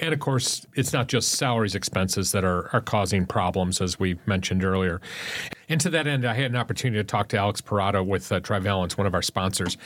And 0.00 0.12
of 0.12 0.20
course, 0.20 0.66
it's 0.74 0.92
not 0.92 1.08
just 1.08 1.32
salaries 1.32 1.74
expenses 1.74 2.32
that 2.32 2.44
are, 2.44 2.68
are 2.74 2.80
causing 2.80 3.24
problems, 3.24 3.80
as 3.80 3.98
we 3.98 4.18
mentioned 4.26 4.62
earlier. 4.62 5.00
And 5.68 5.80
to 5.80 5.90
that 5.90 6.06
end, 6.06 6.24
I 6.24 6.34
had 6.34 6.50
an 6.50 6.56
opportunity 6.56 6.98
to 6.98 7.04
talk 7.04 7.28
to 7.28 7.36
Alex 7.36 7.60
Pirrotta 7.60 8.04
with 8.04 8.30
uh, 8.32 8.40
Trivalence, 8.40 8.96
one 8.96 9.06
of 9.06 9.14
our 9.14 9.22
sponsors, 9.22 9.76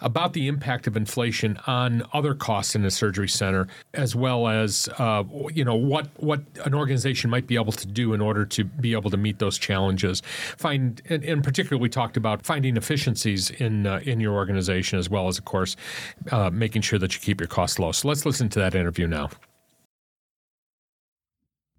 about 0.00 0.32
the 0.32 0.48
impact 0.48 0.86
of 0.86 0.96
inflation 0.96 1.58
on 1.66 2.02
other 2.12 2.34
costs 2.34 2.74
in 2.74 2.82
the 2.82 2.90
surgery 2.90 3.28
center, 3.28 3.66
as 3.94 4.14
well 4.14 4.48
as 4.48 4.88
uh, 4.98 5.24
you 5.52 5.64
know 5.64 5.74
what 5.74 6.08
what 6.16 6.40
an 6.64 6.74
organization 6.74 7.30
might 7.30 7.46
be 7.46 7.54
able 7.54 7.72
to 7.72 7.86
do 7.86 8.12
in 8.12 8.20
order 8.20 8.44
to 8.44 8.64
be 8.64 8.92
able 8.92 9.10
to 9.10 9.16
meet 9.16 9.38
those 9.38 9.58
challenges. 9.58 10.22
Find, 10.56 11.00
in, 11.06 11.22
in 11.22 11.42
particular, 11.42 11.80
we 11.80 11.88
talked 11.88 12.16
about 12.16 12.44
finding 12.44 12.76
efficiencies 12.76 13.50
in 13.50 13.86
uh, 13.86 14.00
in 14.04 14.20
your 14.20 14.34
organization, 14.34 14.98
as 14.98 15.08
well 15.08 15.28
as, 15.28 15.38
of 15.38 15.44
course, 15.44 15.76
uh, 16.30 16.50
making 16.50 16.82
sure 16.82 16.98
that 16.98 17.14
you 17.14 17.20
keep 17.20 17.40
your 17.40 17.48
costs 17.48 17.78
low. 17.78 17.92
So 17.92 18.08
let's 18.08 18.26
listen 18.26 18.48
to 18.50 18.58
that 18.58 18.74
interview 18.74 19.06
now. 19.06 19.30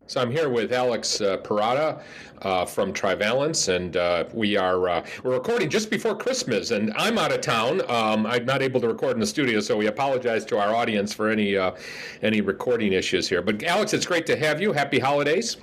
So 0.06 0.20
I'm 0.20 0.32
here 0.32 0.50
with 0.50 0.74
Alex 0.74 1.22
uh, 1.22 1.38
Pirrotta 1.38 2.02
uh, 2.42 2.66
from 2.66 2.92
Trivalence, 2.92 3.70
and 3.70 3.96
uh, 3.96 4.26
we 4.34 4.58
are 4.58 4.90
uh, 4.90 5.06
we're 5.24 5.32
recording 5.34 5.70
just 5.70 5.90
before 5.90 6.14
Christmas, 6.14 6.72
and 6.72 6.92
I'm 6.98 7.18
out 7.18 7.32
of 7.32 7.40
town. 7.40 7.82
Um, 7.90 8.26
I'm 8.26 8.46
not 8.46 8.62
able 8.62 8.82
to 8.82 8.90
record 8.90 9.14
in 9.14 9.22
the 9.22 9.26
studio, 9.26 9.62
so 9.62 9.78
we 9.78 9.88
apologize 9.88 10.44
to 10.46 10.60
our 10.60 10.76
audience 10.76 11.14
for 11.14 11.30
any 11.30 11.56
uh, 11.56 11.72
any 12.22 12.42
recording 12.42 12.92
issues 12.92 13.30
here. 13.30 13.42
But 13.42 13.64
Alex, 13.64 13.94
it's 13.94 14.06
great 14.06 14.26
to 14.26 14.36
have 14.36 14.60
you. 14.60 14.74
Happy 14.74 15.00
holidays. 15.00 15.58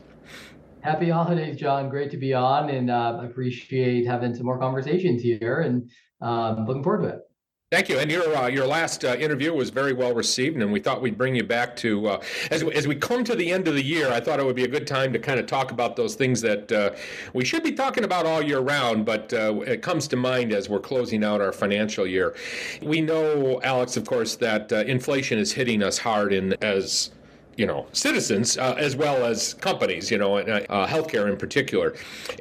Happy 0.80 1.10
holidays, 1.10 1.58
John. 1.58 1.90
Great 1.90 2.10
to 2.10 2.16
be 2.16 2.32
on, 2.32 2.70
and 2.70 2.90
uh, 2.90 3.20
appreciate 3.22 4.06
having 4.06 4.34
some 4.34 4.46
more 4.46 4.58
conversations 4.58 5.20
here, 5.20 5.60
and 5.60 5.90
um, 6.22 6.64
looking 6.64 6.82
forward 6.82 7.02
to 7.02 7.08
it. 7.08 7.29
Thank 7.70 7.88
you. 7.88 8.00
And 8.00 8.10
your 8.10 8.36
uh, 8.36 8.48
your 8.48 8.66
last 8.66 9.04
uh, 9.04 9.14
interview 9.14 9.54
was 9.54 9.70
very 9.70 9.92
well 9.92 10.12
received, 10.12 10.60
and 10.60 10.72
we 10.72 10.80
thought 10.80 11.00
we'd 11.00 11.16
bring 11.16 11.36
you 11.36 11.44
back 11.44 11.76
to 11.76 12.08
uh, 12.08 12.22
as 12.50 12.64
as 12.64 12.88
we 12.88 12.96
come 12.96 13.22
to 13.22 13.36
the 13.36 13.52
end 13.52 13.68
of 13.68 13.74
the 13.74 13.84
year. 13.84 14.10
I 14.10 14.18
thought 14.18 14.40
it 14.40 14.44
would 14.44 14.56
be 14.56 14.64
a 14.64 14.68
good 14.68 14.88
time 14.88 15.12
to 15.12 15.20
kind 15.20 15.38
of 15.38 15.46
talk 15.46 15.70
about 15.70 15.94
those 15.94 16.16
things 16.16 16.40
that 16.40 16.72
uh, 16.72 16.96
we 17.32 17.44
should 17.44 17.62
be 17.62 17.70
talking 17.70 18.02
about 18.02 18.26
all 18.26 18.42
year 18.42 18.58
round, 18.58 19.06
but 19.06 19.32
uh, 19.32 19.60
it 19.60 19.82
comes 19.82 20.08
to 20.08 20.16
mind 20.16 20.52
as 20.52 20.68
we're 20.68 20.80
closing 20.80 21.22
out 21.22 21.40
our 21.40 21.52
financial 21.52 22.08
year. 22.08 22.34
We 22.82 23.02
know, 23.02 23.60
Alex, 23.62 23.96
of 23.96 24.04
course, 24.04 24.34
that 24.34 24.72
uh, 24.72 24.78
inflation 24.78 25.38
is 25.38 25.52
hitting 25.52 25.80
us 25.80 25.96
hard 25.96 26.32
in 26.32 26.54
as 26.64 27.12
you 27.56 27.66
know 27.66 27.86
citizens 27.92 28.56
uh, 28.58 28.74
as 28.78 28.96
well 28.96 29.24
as 29.24 29.54
companies 29.54 30.10
you 30.10 30.18
know 30.18 30.38
uh, 30.38 30.86
healthcare 30.86 31.30
in 31.30 31.36
particular. 31.36 31.94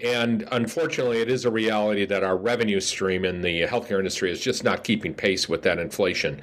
And 0.03 0.47
unfortunately 0.51 1.21
it 1.21 1.29
is 1.29 1.45
a 1.45 1.51
reality 1.51 2.05
that 2.05 2.23
our 2.23 2.37
revenue 2.37 2.79
stream 2.79 3.25
in 3.25 3.41
the 3.41 3.63
healthcare 3.63 3.97
industry 3.97 4.31
is 4.31 4.39
just 4.39 4.63
not 4.63 4.83
keeping 4.83 5.13
pace 5.13 5.49
with 5.49 5.61
that 5.63 5.79
inflation. 5.79 6.41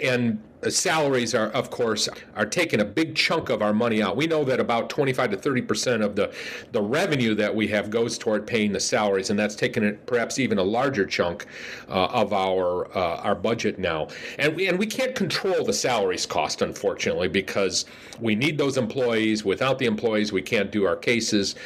And 0.00 0.40
salaries 0.70 1.34
are, 1.34 1.48
of 1.48 1.70
course, 1.70 2.08
are 2.36 2.46
taking 2.46 2.80
a 2.80 2.84
big 2.84 3.14
chunk 3.14 3.50
of 3.50 3.62
our 3.62 3.72
money 3.72 4.02
out. 4.02 4.16
We 4.16 4.26
know 4.26 4.44
that 4.44 4.60
about 4.60 4.88
25 4.90 5.30
to 5.32 5.36
30 5.36 5.62
percent 5.62 6.02
of 6.02 6.16
the 6.16 6.32
the 6.72 6.82
revenue 6.82 7.34
that 7.34 7.54
we 7.54 7.66
have 7.68 7.90
goes 7.90 8.18
toward 8.18 8.46
paying 8.46 8.72
the 8.72 8.80
salaries, 8.80 9.30
and 9.30 9.38
that's 9.38 9.54
taken 9.54 9.98
perhaps 10.06 10.38
even 10.38 10.58
a 10.58 10.62
larger 10.62 11.06
chunk 11.06 11.46
uh, 11.88 12.06
of 12.06 12.32
our 12.32 12.86
uh, 12.96 13.16
our 13.18 13.34
budget 13.34 13.78
now. 13.78 14.08
And 14.38 14.54
we 14.54 14.68
and 14.68 14.78
we 14.78 14.86
can't 14.86 15.14
control 15.14 15.64
the 15.64 15.72
salaries 15.72 16.26
cost, 16.26 16.62
unfortunately, 16.62 17.28
because 17.28 17.86
we 18.20 18.34
need 18.34 18.58
those 18.58 18.76
employees. 18.76 19.44
Without 19.44 19.78
the 19.78 19.86
employees, 19.86 20.32
we 20.32 20.42
can't 20.42 20.70
do 20.70 20.84
our 20.84 20.96
cases 20.96 21.56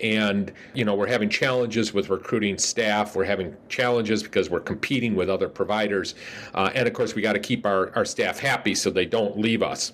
and 0.00 0.52
you 0.74 0.84
know 0.84 0.94
we're 0.94 1.06
having 1.06 1.28
challenges 1.28 1.92
with 1.92 2.10
recruiting 2.10 2.58
staff. 2.58 3.16
We're 3.16 3.24
having 3.24 3.56
challenges 3.68 4.22
because 4.22 4.50
we're 4.50 4.60
competing 4.60 5.14
with 5.14 5.28
other 5.28 5.48
providers. 5.48 6.14
Uh, 6.54 6.70
and 6.74 6.86
of 6.86 6.94
course 6.94 7.14
we 7.14 7.22
got 7.22 7.34
to 7.34 7.38
keep 7.38 7.66
our, 7.66 7.94
our 7.96 8.04
staff 8.04 8.38
happy 8.38 8.74
so 8.74 8.90
they 8.90 9.06
don't 9.06 9.38
leave 9.38 9.62
us. 9.62 9.92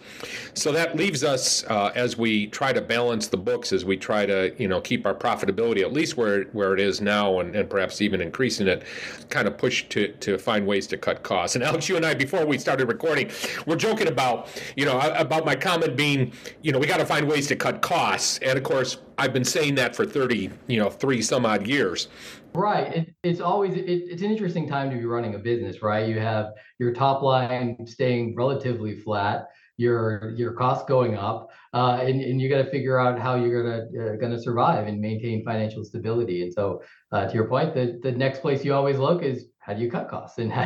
So 0.55 0.73
that 0.73 0.97
leaves 0.97 1.25
us 1.25 1.65
uh, 1.65 1.93
as 1.95 2.17
we 2.17 2.47
try 2.49 2.73
to 2.73 2.81
balance 2.81 3.29
the 3.29 3.37
books 3.37 3.73
as 3.73 3.85
we 3.85 3.97
try 3.97 4.27
to 4.27 4.55
you 4.59 4.69
know 4.69 4.81
keep 4.81 5.07
our 5.07 5.15
profitability 5.15 5.83
at 5.83 5.93
least 5.93 6.17
where 6.17 6.45
where 6.53 6.75
it 6.75 6.81
is 6.81 7.01
now 7.01 7.41
and, 7.41 7.55
and 7.55 7.69
perhaps 7.69 8.01
even 8.01 8.21
increasing 8.21 8.69
it 8.69 8.85
kind 9.29 9.47
of 9.47 9.57
push 9.57 9.85
to 9.89 10.13
to 10.13 10.39
find 10.39 10.67
ways 10.67 10.87
to 10.89 10.97
cut 10.97 11.23
costs. 11.23 11.57
And 11.57 11.65
alex 11.65 11.89
you 11.89 11.97
and 11.97 12.05
i 12.05 12.15
before 12.15 12.47
we 12.47 12.59
started 12.59 12.89
recording 12.89 13.31
we're 13.67 13.77
joking 13.77 14.09
about 14.09 14.49
you 14.77 14.85
know 14.85 14.99
about 15.01 15.45
my 15.45 15.57
comment 15.57 15.97
being 15.97 16.33
you 16.63 16.73
know 16.73 16.79
we 16.79 16.87
got 16.87 16.99
to 16.99 17.07
find 17.07 17.29
ways 17.29 17.47
to 17.49 17.57
cut 17.57 17.83
costs. 17.83 18.39
And 18.39 18.57
of 18.57 18.65
course 18.65 18.99
I've 19.23 19.33
been 19.33 19.45
saying 19.45 19.77
that 19.77 19.95
for 19.95 20.05
30, 20.05 20.51
you 20.67 20.81
know, 20.81 20.91
three 20.91 21.23
some 21.23 21.47
odd 21.47 21.65
years. 21.65 22.09
Right. 22.55 22.93
It, 22.93 23.15
it's 23.23 23.41
always 23.41 23.77
it, 23.77 23.85
it's 23.87 24.21
an 24.21 24.33
interesting 24.33 24.69
time 24.69 24.91
to 24.91 24.97
be 24.97 25.05
running 25.05 25.37
a 25.37 25.39
business, 25.39 25.81
right? 25.81 26.09
You 26.09 26.19
have 26.19 26.47
your 26.81 26.93
top 26.93 27.23
line 27.23 27.87
staying 27.87 28.35
relatively 28.35 28.99
flat, 28.99 29.47
your 29.77 30.35
your 30.37 30.55
costs 30.55 30.87
going 30.89 31.17
up, 31.17 31.51
uh, 31.73 32.01
and 32.03 32.21
and 32.21 32.41
you 32.41 32.49
got 32.49 32.65
to 32.65 32.71
figure 32.73 32.99
out 32.99 33.17
how 33.17 33.37
you're 33.37 33.63
gonna 33.63 34.15
uh, 34.15 34.17
gonna 34.17 34.43
survive 34.43 34.89
and 34.89 35.01
maintain 35.01 35.45
financial 35.45 35.85
stability. 35.85 36.43
And 36.43 36.53
so, 36.53 36.83
uh, 37.13 37.29
to 37.29 37.33
your 37.33 37.47
point, 37.47 37.75
the 37.75 38.01
the 38.03 38.11
next 38.11 38.41
place 38.41 38.65
you 38.65 38.75
always 38.75 38.99
look 38.99 39.23
is 39.23 39.47
how 39.63 39.73
do 39.73 39.81
you 39.81 39.91
cut 39.91 40.09
costs? 40.09 40.39
And 40.39 40.53
how, 40.59 40.65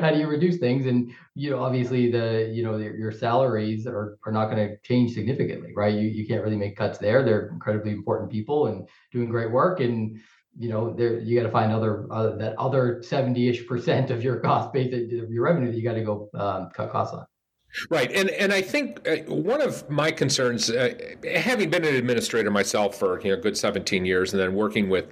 how 0.00 0.10
do 0.10 0.18
you 0.18 0.28
reduce 0.28 0.58
things? 0.58 0.86
And 0.86 1.12
you 1.34 1.50
know 1.50 1.62
obviously 1.62 2.10
the 2.10 2.50
you 2.52 2.62
know 2.62 2.76
your, 2.76 2.96
your 2.96 3.12
salaries 3.12 3.86
are, 3.86 4.18
are 4.24 4.32
not 4.32 4.46
going 4.46 4.68
to 4.68 4.76
change 4.78 5.12
significantly 5.12 5.72
right? 5.74 5.94
You, 5.94 6.08
you 6.08 6.26
can't 6.26 6.42
really 6.42 6.56
make 6.56 6.76
cuts 6.76 6.98
there. 6.98 7.24
They're 7.24 7.48
incredibly 7.48 7.92
important 7.92 8.30
people 8.30 8.68
and 8.68 8.88
doing 9.12 9.28
great 9.28 9.50
work. 9.50 9.80
And 9.80 10.20
you 10.58 10.68
know 10.68 10.94
there 10.94 11.18
you 11.18 11.38
got 11.38 11.46
to 11.46 11.52
find 11.52 11.72
other 11.72 12.06
uh, 12.10 12.36
that 12.36 12.56
other 12.56 13.02
70ish 13.04 13.66
percent 13.66 14.10
of 14.10 14.22
your 14.22 14.40
cost 14.40 14.72
base 14.72 14.92
of 14.92 15.30
your 15.30 15.44
revenue 15.44 15.70
that 15.70 15.76
you 15.76 15.84
got 15.84 15.94
to 15.94 16.04
go 16.04 16.30
um, 16.34 16.70
cut 16.74 16.90
costs 16.90 17.14
on 17.14 17.26
Right, 17.90 18.10
and 18.12 18.30
and 18.30 18.52
I 18.52 18.62
think 18.62 19.06
uh, 19.06 19.16
one 19.32 19.60
of 19.60 19.88
my 19.90 20.10
concerns, 20.10 20.70
uh, 20.70 20.94
having 21.34 21.68
been 21.68 21.84
an 21.84 21.94
administrator 21.94 22.50
myself 22.50 22.98
for 22.98 23.20
you 23.20 23.34
know 23.34 23.40
good 23.40 23.56
17 23.56 24.06
years, 24.06 24.32
and 24.32 24.40
then 24.40 24.54
working 24.54 24.88
with 24.88 25.06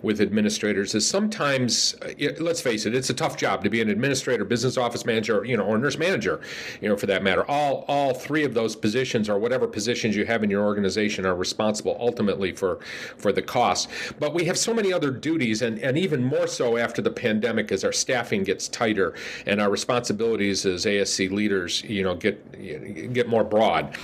with 0.00 0.20
administrators, 0.20 0.94
is 0.94 1.08
sometimes 1.08 1.96
uh, 2.02 2.32
let's 2.38 2.60
face 2.60 2.86
it, 2.86 2.94
it's 2.94 3.10
a 3.10 3.14
tough 3.14 3.36
job 3.36 3.64
to 3.64 3.70
be 3.70 3.80
an 3.80 3.90
administrator, 3.90 4.44
business 4.44 4.76
office 4.76 5.04
manager, 5.04 5.44
you 5.44 5.56
know, 5.56 5.64
or 5.64 5.76
nurse 5.76 5.98
manager, 5.98 6.40
you 6.80 6.88
know, 6.88 6.96
for 6.96 7.06
that 7.06 7.24
matter. 7.24 7.44
All 7.50 7.84
all 7.88 8.14
three 8.14 8.44
of 8.44 8.54
those 8.54 8.76
positions, 8.76 9.28
or 9.28 9.38
whatever 9.38 9.66
positions 9.66 10.14
you 10.14 10.24
have 10.24 10.44
in 10.44 10.50
your 10.50 10.64
organization, 10.64 11.26
are 11.26 11.34
responsible 11.34 11.96
ultimately 11.98 12.52
for 12.52 12.78
for 13.16 13.32
the 13.32 13.42
cost. 13.42 13.88
But 14.20 14.34
we 14.34 14.44
have 14.44 14.56
so 14.56 14.72
many 14.72 14.92
other 14.92 15.10
duties, 15.10 15.62
and 15.62 15.80
and 15.80 15.98
even 15.98 16.22
more 16.22 16.46
so 16.46 16.76
after 16.76 17.02
the 17.02 17.10
pandemic, 17.10 17.72
as 17.72 17.82
our 17.82 17.92
staffing 17.92 18.44
gets 18.44 18.68
tighter 18.68 19.14
and 19.46 19.60
our 19.60 19.70
responsibilities 19.70 20.64
as 20.64 20.84
ASC 20.84 21.30
leaders 21.32 21.82
you 21.82 22.03
know 22.04 22.14
get 22.14 23.12
get 23.12 23.28
more 23.28 23.44
broad. 23.44 23.96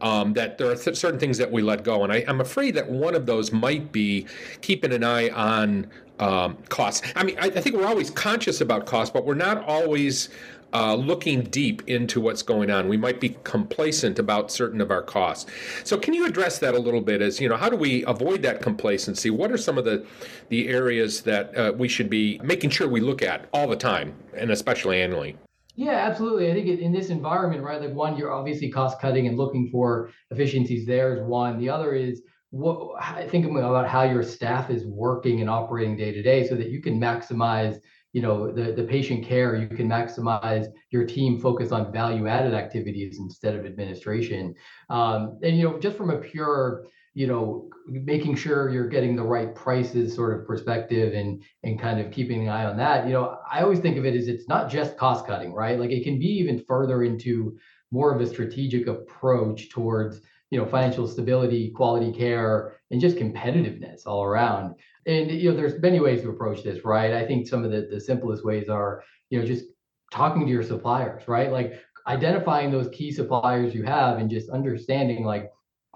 Um, 0.00 0.32
that 0.34 0.58
there 0.58 0.70
are 0.70 0.76
th- 0.76 0.96
certain 0.96 1.18
things 1.18 1.38
that 1.38 1.50
we 1.50 1.62
let 1.62 1.84
go, 1.84 2.04
and 2.04 2.12
I, 2.12 2.18
am 2.26 2.40
afraid 2.40 2.74
that 2.74 2.88
one 2.88 3.14
of 3.14 3.26
those 3.26 3.52
might 3.52 3.92
be 3.92 4.26
keeping 4.60 4.92
an 4.92 5.04
eye 5.04 5.28
on 5.30 5.86
um, 6.18 6.56
costs. 6.68 7.06
I 7.14 7.24
mean, 7.24 7.38
I, 7.38 7.46
I, 7.46 7.60
think 7.60 7.76
we're 7.76 7.86
always 7.86 8.10
conscious 8.10 8.60
about 8.60 8.86
costs, 8.86 9.12
but 9.12 9.24
we're 9.24 9.34
not 9.34 9.64
always. 9.64 10.28
Uh, 10.74 10.94
looking 10.94 11.44
deep 11.44 11.80
into 11.88 12.20
what's 12.20 12.42
going 12.42 12.70
on, 12.70 12.88
we 12.88 12.96
might 12.98 13.20
be 13.20 13.30
complacent 13.42 14.18
about 14.18 14.50
certain 14.50 14.82
of 14.82 14.90
our 14.90 15.00
costs. 15.00 15.50
So, 15.82 15.96
can 15.96 16.12
you 16.12 16.26
address 16.26 16.58
that 16.58 16.74
a 16.74 16.78
little 16.78 17.00
bit? 17.00 17.22
As 17.22 17.40
you 17.40 17.48
know, 17.48 17.56
how 17.56 17.70
do 17.70 17.76
we 17.76 18.04
avoid 18.04 18.42
that 18.42 18.60
complacency? 18.60 19.30
What 19.30 19.50
are 19.50 19.56
some 19.56 19.78
of 19.78 19.86
the 19.86 20.04
the 20.50 20.68
areas 20.68 21.22
that 21.22 21.56
uh, 21.56 21.72
we 21.74 21.88
should 21.88 22.10
be 22.10 22.38
making 22.44 22.68
sure 22.68 22.86
we 22.86 23.00
look 23.00 23.22
at 23.22 23.48
all 23.54 23.66
the 23.66 23.76
time, 23.76 24.14
and 24.34 24.50
especially 24.50 25.00
annually? 25.00 25.38
Yeah, 25.78 25.92
absolutely. 25.92 26.50
I 26.50 26.54
think 26.54 26.80
in 26.80 26.90
this 26.90 27.08
environment, 27.08 27.62
right, 27.62 27.80
like 27.80 27.92
one, 27.94 28.16
you're 28.16 28.32
obviously 28.32 28.68
cost 28.68 29.00
cutting 29.00 29.28
and 29.28 29.36
looking 29.36 29.68
for 29.70 30.10
efficiencies 30.32 30.84
there 30.84 31.14
is 31.14 31.22
one. 31.22 31.56
The 31.56 31.70
other 31.70 31.92
is 31.94 32.20
what 32.50 33.00
I 33.00 33.28
think 33.28 33.46
about 33.46 33.86
how 33.86 34.02
your 34.02 34.24
staff 34.24 34.70
is 34.70 34.84
working 34.86 35.40
and 35.40 35.48
operating 35.48 35.96
day 35.96 36.10
to 36.10 36.20
day 36.20 36.48
so 36.48 36.56
that 36.56 36.70
you 36.70 36.82
can 36.82 36.98
maximize 36.98 37.78
you 38.12 38.22
know 38.22 38.50
the, 38.50 38.72
the 38.72 38.82
patient 38.84 39.22
care 39.24 39.54
you 39.54 39.68
can 39.68 39.86
maximize 39.86 40.66
your 40.90 41.04
team 41.04 41.38
focus 41.38 41.72
on 41.72 41.92
value 41.92 42.26
added 42.26 42.54
activities 42.54 43.18
instead 43.20 43.54
of 43.54 43.66
administration 43.66 44.54
um, 44.88 45.38
and 45.42 45.58
you 45.58 45.62
know 45.62 45.78
just 45.78 45.94
from 45.94 46.08
a 46.08 46.16
pure 46.16 46.86
you 47.18 47.26
know 47.26 47.68
making 47.88 48.36
sure 48.36 48.70
you're 48.70 48.86
getting 48.86 49.16
the 49.16 49.22
right 49.22 49.52
prices 49.52 50.14
sort 50.14 50.38
of 50.38 50.46
perspective 50.46 51.14
and 51.14 51.42
and 51.64 51.80
kind 51.80 51.98
of 51.98 52.12
keeping 52.12 52.42
an 52.42 52.48
eye 52.48 52.64
on 52.64 52.76
that. 52.76 53.06
You 53.06 53.12
know 53.14 53.38
i 53.50 53.60
always 53.60 53.80
think 53.80 53.96
of 53.96 54.06
it 54.06 54.14
as 54.14 54.28
it's 54.28 54.46
not 54.46 54.70
just 54.70 54.96
cost 54.96 55.26
cutting 55.26 55.52
right? 55.52 55.80
Like 55.80 55.90
it 55.90 56.04
can 56.04 56.20
be 56.20 56.28
even 56.42 56.64
further 56.68 57.02
into 57.02 57.58
more 57.90 58.14
of 58.14 58.20
a 58.20 58.26
strategic 58.26 58.86
approach 58.86 59.68
towards 59.68 60.20
you 60.50 60.58
know 60.60 60.66
financial 60.66 61.08
stability 61.08 61.72
quality 61.72 62.12
care 62.12 62.76
and 62.92 63.00
just 63.00 63.16
competitiveness 63.16 64.06
all 64.06 64.22
around. 64.22 64.76
And 65.06 65.28
you 65.28 65.50
know 65.50 65.56
there's 65.56 65.82
many 65.82 65.98
ways 65.98 66.22
to 66.22 66.30
approach 66.30 66.62
this 66.62 66.84
right? 66.84 67.12
I 67.12 67.26
think 67.26 67.48
some 67.48 67.64
of 67.64 67.72
the, 67.72 67.88
the 67.90 68.00
simplest 68.00 68.44
ways 68.44 68.68
are 68.68 69.02
you 69.30 69.40
know 69.40 69.44
just 69.44 69.64
talking 70.12 70.46
to 70.46 70.52
your 70.52 70.62
suppliers 70.62 71.26
right? 71.26 71.50
Like 71.50 71.80
identifying 72.06 72.70
those 72.70 72.88
key 72.90 73.10
suppliers 73.10 73.74
you 73.74 73.82
have 73.82 74.18
and 74.18 74.30
just 74.30 74.50
understanding 74.50 75.24
like 75.24 75.50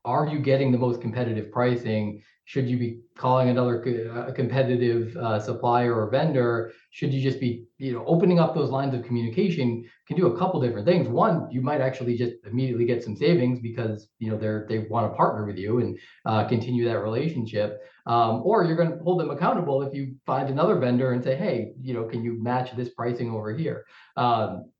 are 0.04 0.26
you 0.26 0.38
getting 0.38 0.72
the 0.72 0.78
most 0.78 1.00
competitive 1.00 1.50
pricing 1.52 2.22
should 2.44 2.68
you 2.68 2.76
be 2.76 3.00
calling 3.16 3.48
another 3.48 3.80
a 4.26 4.32
competitive 4.32 5.16
uh, 5.16 5.38
supplier 5.38 5.94
or 5.94 6.10
vendor? 6.10 6.72
Should 6.90 7.14
you 7.14 7.22
just 7.22 7.40
be, 7.40 7.64
you 7.78 7.92
know, 7.92 8.04
opening 8.04 8.40
up 8.40 8.54
those 8.54 8.70
lines 8.70 8.94
of 8.94 9.04
communication 9.04 9.88
can 10.08 10.16
do 10.16 10.26
a 10.26 10.38
couple 10.38 10.60
different 10.60 10.86
things. 10.86 11.08
One, 11.08 11.48
you 11.50 11.60
might 11.60 11.80
actually 11.80 12.16
just 12.16 12.34
immediately 12.44 12.84
get 12.84 13.02
some 13.02 13.16
savings 13.16 13.60
because 13.60 14.08
you 14.18 14.30
know 14.30 14.36
they're 14.36 14.66
they 14.68 14.80
want 14.80 15.10
to 15.10 15.16
partner 15.16 15.46
with 15.46 15.56
you 15.56 15.78
and 15.78 15.98
uh, 16.26 16.46
continue 16.48 16.84
that 16.88 16.98
relationship. 16.98 17.80
Um, 18.06 18.42
or 18.44 18.64
you're 18.64 18.76
going 18.76 18.90
to 18.90 19.04
hold 19.04 19.20
them 19.20 19.30
accountable 19.30 19.82
if 19.82 19.94
you 19.94 20.16
find 20.26 20.48
another 20.48 20.76
vendor 20.78 21.12
and 21.12 21.22
say, 21.22 21.36
hey, 21.36 21.72
you 21.80 21.94
know, 21.94 22.04
can 22.04 22.24
you 22.24 22.42
match 22.42 22.76
this 22.76 22.90
pricing 22.90 23.30
over 23.30 23.56
here? 23.56 23.86
Um, 24.16 24.72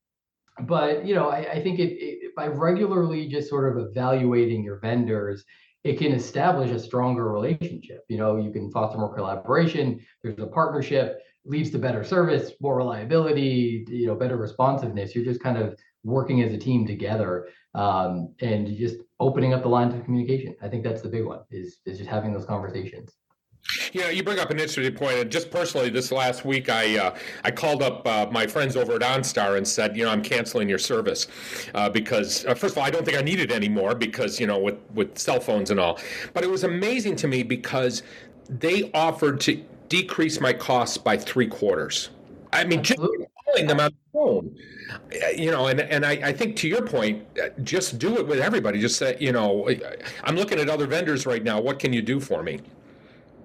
but 0.61 1.07
you 1.07 1.15
know, 1.15 1.31
I, 1.31 1.53
I 1.53 1.63
think 1.63 1.79
it, 1.79 1.93
it 1.93 2.22
by 2.35 2.47
regularly 2.47 3.29
just 3.29 3.49
sort 3.49 3.71
of 3.71 3.87
evaluating 3.87 4.62
your 4.64 4.79
vendors 4.81 5.45
it 5.85 5.99
can 5.99 6.12
establish 6.12 6.71
a 6.71 6.79
stronger 6.79 7.31
relationship. 7.31 8.05
You 8.09 8.18
know, 8.18 8.37
you 8.37 8.53
can 8.53 8.71
foster 8.71 8.99
more 8.99 9.14
collaboration. 9.14 10.01
There's 10.23 10.38
a 10.38 10.47
partnership, 10.47 11.21
leads 11.45 11.71
to 11.71 11.79
better 11.79 12.05
service, 12.05 12.53
more 12.61 12.77
reliability, 12.77 13.85
you 13.88 14.07
know, 14.07 14.14
better 14.14 14.37
responsiveness. 14.37 15.14
You're 15.14 15.25
just 15.25 15.42
kind 15.42 15.59
of 15.59 15.77
working 16.05 16.42
as 16.42 16.53
a 16.53 16.59
team 16.59 16.87
together 16.87 17.49
um, 17.75 18.35
and 18.40 18.77
just 18.77 18.97
opening 19.18 19.55
up 19.55 19.62
the 19.62 19.68
lines 19.68 19.95
of 19.95 20.05
communication. 20.05 20.55
I 20.62 20.68
think 20.68 20.85
that's 20.85 21.03
the 21.03 21.09
big 21.09 21.25
one 21.25 21.40
is 21.51 21.79
is 21.85 21.99
just 21.99 22.11
having 22.11 22.33
those 22.33 22.47
conversations. 22.47 23.16
Yeah, 23.92 24.11
you 24.11 24.22
bring 24.22 24.38
up 24.38 24.51
an 24.51 24.59
interesting 24.59 24.94
point. 24.94 25.18
And 25.18 25.31
just 25.31 25.51
personally, 25.51 25.88
this 25.88 26.12
last 26.12 26.44
week, 26.44 26.68
I 26.68 26.98
uh, 26.98 27.18
I 27.44 27.51
called 27.51 27.83
up 27.83 28.07
uh, 28.07 28.27
my 28.31 28.46
friends 28.46 28.77
over 28.77 28.94
at 28.94 29.01
OnStar 29.01 29.57
and 29.57 29.66
said, 29.66 29.96
you 29.96 30.05
know, 30.05 30.11
I'm 30.11 30.22
canceling 30.22 30.68
your 30.68 30.79
service 30.79 31.27
uh, 31.75 31.88
because 31.88 32.44
uh, 32.46 32.55
first 32.55 32.75
of 32.75 32.79
all, 32.79 32.85
I 32.85 32.90
don't 32.90 33.05
think 33.05 33.16
I 33.16 33.22
need 33.22 33.40
it 33.40 33.51
anymore 33.53 33.94
because 33.94 34.40
you 34.40 34.46
know 34.46 34.59
with 34.59 34.79
with 34.94 35.16
cell 35.18 35.40
phones 35.40 35.70
and 35.70 35.79
all. 35.79 35.98
But 36.35 36.44
it 36.44 36.51
was 36.51 36.64
amazing 36.64 37.16
to 37.16 37.29
me 37.29 37.42
because 37.42 38.03
they 38.48 38.90
offered 38.92 39.40
to 39.42 39.62
decrease 39.88 40.40
my 40.40 40.53
costs 40.53 40.98
by 40.98 41.16
three 41.16 41.46
quarters. 41.46 42.11
I 42.53 42.64
mean, 42.64 42.83
just 42.83 43.01
calling 43.01 43.66
them 43.66 43.81
on 43.81 43.90
the 43.90 44.12
phone, 44.12 44.57
you 45.37 45.51
know, 45.51 45.68
and 45.68 45.81
and 45.81 46.05
I, 46.05 46.12
I 46.12 46.33
think 46.33 46.57
to 46.57 46.68
your 46.68 46.83
point, 46.83 47.27
uh, 47.42 47.48
just 47.62 47.98
do 47.98 48.16
it 48.18 48.27
with 48.27 48.40
everybody. 48.40 48.81
Just 48.81 48.96
say, 48.96 49.16
you 49.20 49.33
know, 49.33 49.68
I'm 50.25 50.37
looking 50.37 50.59
at 50.59 50.68
other 50.68 50.87
vendors 50.87 51.27
right 51.27 51.42
now. 51.42 51.61
What 51.61 51.79
can 51.79 51.92
you 51.92 52.03
do 52.03 52.20
for 52.20 52.42
me? 52.42 52.61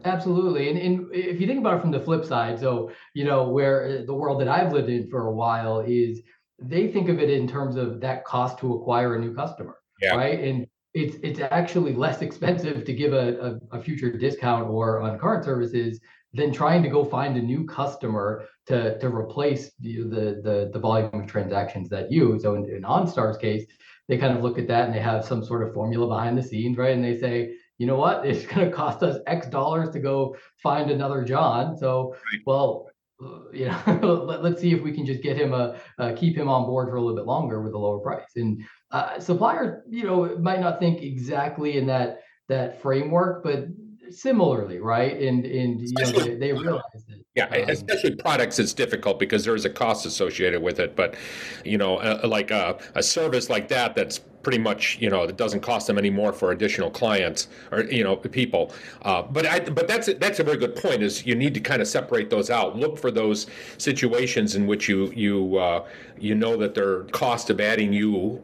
Absolutely. 0.07 0.69
And, 0.69 0.77
and 0.77 1.07
if 1.13 1.39
you 1.39 1.47
think 1.47 1.59
about 1.59 1.77
it 1.77 1.81
from 1.81 1.91
the 1.91 1.99
flip 1.99 2.25
side, 2.25 2.59
so, 2.59 2.91
you 3.13 3.25
know, 3.25 3.49
where 3.49 3.99
uh, 3.99 4.05
the 4.05 4.13
world 4.13 4.41
that 4.41 4.47
I've 4.47 4.73
lived 4.73 4.89
in 4.89 5.09
for 5.09 5.27
a 5.27 5.33
while 5.33 5.81
is 5.81 6.21
they 6.59 6.87
think 6.91 7.09
of 7.09 7.19
it 7.19 7.29
in 7.29 7.47
terms 7.47 7.75
of 7.75 8.01
that 8.01 8.25
cost 8.25 8.57
to 8.59 8.73
acquire 8.73 9.15
a 9.15 9.19
new 9.19 9.33
customer. 9.33 9.77
Yeah. 10.01 10.15
Right. 10.15 10.39
And 10.39 10.67
it's 10.93 11.17
it's 11.23 11.39
actually 11.39 11.93
less 11.93 12.21
expensive 12.27 12.85
to 12.85 12.93
give 12.93 13.13
a, 13.13 13.59
a, 13.71 13.77
a, 13.77 13.81
future 13.81 14.11
discount 14.11 14.69
or 14.69 15.01
on 15.01 15.19
current 15.19 15.43
services 15.43 15.99
than 16.33 16.51
trying 16.51 16.83
to 16.83 16.89
go 16.89 17.03
find 17.03 17.37
a 17.37 17.41
new 17.41 17.65
customer 17.65 18.45
to 18.67 18.97
to 18.99 19.07
replace 19.07 19.71
the 19.79 20.03
the 20.03 20.41
the, 20.43 20.69
the 20.73 20.79
volume 20.79 21.09
of 21.13 21.27
transactions 21.27 21.89
that 21.89 22.11
you. 22.11 22.39
So 22.39 22.55
in, 22.55 22.65
in 22.69 22.81
OnStar's 22.83 23.37
case, 23.37 23.65
they 24.07 24.17
kind 24.17 24.35
of 24.35 24.43
look 24.43 24.57
at 24.57 24.67
that 24.67 24.85
and 24.85 24.93
they 24.93 24.99
have 24.99 25.25
some 25.25 25.43
sort 25.43 25.67
of 25.67 25.73
formula 25.73 26.07
behind 26.07 26.37
the 26.37 26.43
scenes, 26.43 26.77
right? 26.77 26.93
And 26.95 27.03
they 27.03 27.17
say, 27.17 27.53
you 27.77 27.87
know 27.87 27.95
what, 27.95 28.25
it's 28.29 28.45
going 28.45 28.69
to 28.69 28.75
cost 28.75 29.03
us 29.03 29.19
X 29.27 29.47
dollars 29.47 29.89
to 29.91 29.99
go 29.99 30.35
find 30.61 30.91
another 30.91 31.23
John. 31.23 31.77
So, 31.77 32.15
well, 32.45 32.89
uh, 33.23 33.49
you 33.51 33.65
know, 33.65 34.25
let, 34.41 34.53
us 34.53 34.61
see 34.61 34.73
if 34.73 34.81
we 34.81 34.91
can 34.91 35.05
just 35.05 35.23
get 35.23 35.37
him 35.37 35.53
a 35.53 35.79
uh, 35.97 36.13
keep 36.15 36.35
him 36.35 36.49
on 36.49 36.65
board 36.65 36.89
for 36.89 36.95
a 36.95 37.01
little 37.01 37.15
bit 37.15 37.25
longer 37.25 37.61
with 37.61 37.73
a 37.73 37.77
lower 37.77 37.99
price. 37.99 38.29
And 38.35 38.63
uh, 38.91 39.19
suppliers, 39.19 39.83
you 39.89 40.03
know, 40.03 40.37
might 40.37 40.59
not 40.59 40.79
think 40.79 41.01
exactly 41.01 41.77
in 41.77 41.87
that 41.87 42.21
that 42.47 42.81
framework, 42.81 43.43
but 43.43 43.67
similarly, 44.09 44.79
right? 44.79 45.19
And 45.19 45.45
and 45.45 45.81
you 45.81 45.93
know, 45.97 46.11
they, 46.11 46.35
they 46.35 46.53
realize 46.53 46.83
that. 46.93 47.21
Yeah, 47.35 47.45
um, 47.45 47.69
especially 47.69 48.15
products, 48.15 48.57
it's 48.57 48.73
difficult 48.73 49.19
because 49.19 49.45
there 49.45 49.55
is 49.55 49.65
a 49.65 49.69
cost 49.69 50.05
associated 50.05 50.61
with 50.61 50.79
it. 50.79 50.95
But 50.95 51.15
you 51.63 51.77
know, 51.77 51.97
uh, 51.97 52.27
like 52.27 52.51
a, 52.51 52.77
a 52.95 53.03
service 53.03 53.49
like 53.49 53.67
that, 53.69 53.95
that's 53.95 54.19
pretty 54.47 54.57
much 54.57 54.97
you 55.01 55.09
know 55.09 55.23
it 55.23 55.35
doesn't 55.35 55.59
cost 55.59 55.87
them 55.87 55.97
any 55.97 56.09
more 56.09 56.31
for 56.31 56.53
additional 56.53 56.89
clients 56.89 57.49
or 57.73 57.83
you 57.83 58.01
know 58.01 58.15
people. 58.15 58.71
Uh, 59.01 59.21
but 59.21 59.45
I 59.45 59.59
but 59.59 59.89
that's 59.89 60.07
that's 60.19 60.39
a 60.39 60.43
very 60.45 60.55
good 60.55 60.73
point. 60.73 61.03
Is 61.03 61.25
you 61.25 61.35
need 61.35 61.53
to 61.55 61.59
kind 61.59 61.81
of 61.81 61.87
separate 61.89 62.29
those 62.29 62.49
out. 62.49 62.77
Look 62.77 62.97
for 62.97 63.11
those 63.11 63.47
situations 63.77 64.55
in 64.55 64.65
which 64.65 64.87
you 64.87 65.11
you 65.11 65.57
uh, 65.57 65.85
you 66.17 66.33
know 66.33 66.55
that 66.55 66.75
their 66.75 67.03
cost 67.23 67.49
of 67.49 67.59
adding 67.59 67.91
you 67.91 68.41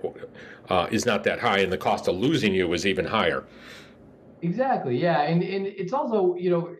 uh, 0.67 0.87
is 0.91 1.05
not 1.05 1.23
that 1.23 1.39
high, 1.39 1.59
and 1.59 1.71
the 1.71 1.77
cost 1.77 2.09
of 2.09 2.17
losing 2.17 2.53
you 2.53 2.73
is 2.73 2.85
even 2.85 3.05
higher. 3.05 3.45
Exactly. 4.41 4.97
Yeah, 4.97 5.21
and 5.21 5.41
and 5.41 5.67
it's 5.67 5.93
also 5.93 6.35
you 6.35 6.49
know 6.49 6.75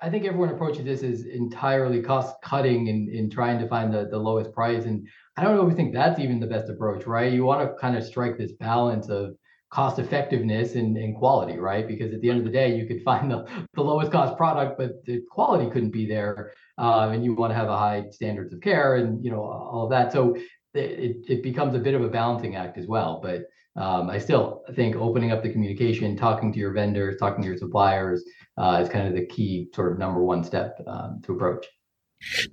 I 0.00 0.10
think 0.10 0.24
everyone 0.24 0.48
approaches 0.48 0.84
this 0.84 1.04
as 1.04 1.26
entirely 1.26 2.02
cost 2.02 2.34
cutting 2.42 2.88
and 2.88 3.08
in 3.08 3.30
trying 3.30 3.60
to 3.60 3.68
find 3.68 3.94
the 3.94 4.08
the 4.10 4.18
lowest 4.18 4.52
price 4.52 4.84
and 4.84 5.06
I 5.36 5.42
don't 5.42 5.58
always 5.58 5.76
think 5.76 5.92
that's 5.92 6.20
even 6.20 6.38
the 6.38 6.46
best 6.46 6.70
approach, 6.70 7.06
right? 7.06 7.32
You 7.32 7.44
want 7.44 7.60
to 7.60 7.74
kind 7.80 7.96
of 7.96 8.04
strike 8.04 8.38
this 8.38 8.52
balance 8.52 9.08
of 9.08 9.34
cost 9.70 9.98
effectiveness 9.98 10.76
and, 10.76 10.96
and 10.96 11.16
quality, 11.16 11.58
right? 11.58 11.88
Because 11.88 12.14
at 12.14 12.20
the 12.20 12.30
end 12.30 12.38
of 12.38 12.44
the 12.44 12.50
day, 12.50 12.76
you 12.76 12.86
could 12.86 13.02
find 13.04 13.30
the, 13.30 13.44
the 13.74 13.82
lowest 13.82 14.12
cost 14.12 14.36
product, 14.36 14.78
but 14.78 15.04
the 15.04 15.22
quality 15.30 15.68
couldn't 15.70 15.90
be 15.90 16.06
there. 16.06 16.52
Uh, 16.78 17.10
and 17.12 17.24
you 17.24 17.34
want 17.34 17.50
to 17.50 17.56
have 17.56 17.68
a 17.68 17.76
high 17.76 18.04
standards 18.10 18.52
of 18.52 18.60
care 18.60 18.96
and 18.96 19.24
you 19.24 19.30
know 19.30 19.42
all 19.42 19.84
of 19.84 19.90
that. 19.90 20.12
So 20.12 20.36
it, 20.74 21.24
it 21.28 21.42
becomes 21.42 21.74
a 21.74 21.78
bit 21.78 21.94
of 21.94 22.02
a 22.02 22.08
balancing 22.08 22.56
act 22.56 22.78
as 22.78 22.86
well. 22.86 23.20
But 23.22 23.42
um, 23.80 24.10
I 24.10 24.18
still 24.18 24.62
think 24.74 24.96
opening 24.96 25.32
up 25.32 25.42
the 25.42 25.50
communication, 25.50 26.16
talking 26.16 26.52
to 26.52 26.58
your 26.58 26.72
vendors, 26.72 27.16
talking 27.18 27.42
to 27.42 27.48
your 27.48 27.56
suppliers 27.56 28.24
uh, 28.56 28.80
is 28.82 28.88
kind 28.88 29.08
of 29.08 29.14
the 29.14 29.26
key 29.26 29.68
sort 29.74 29.92
of 29.92 29.98
number 29.98 30.22
one 30.22 30.44
step 30.44 30.80
um, 30.86 31.20
to 31.24 31.32
approach. 31.32 31.66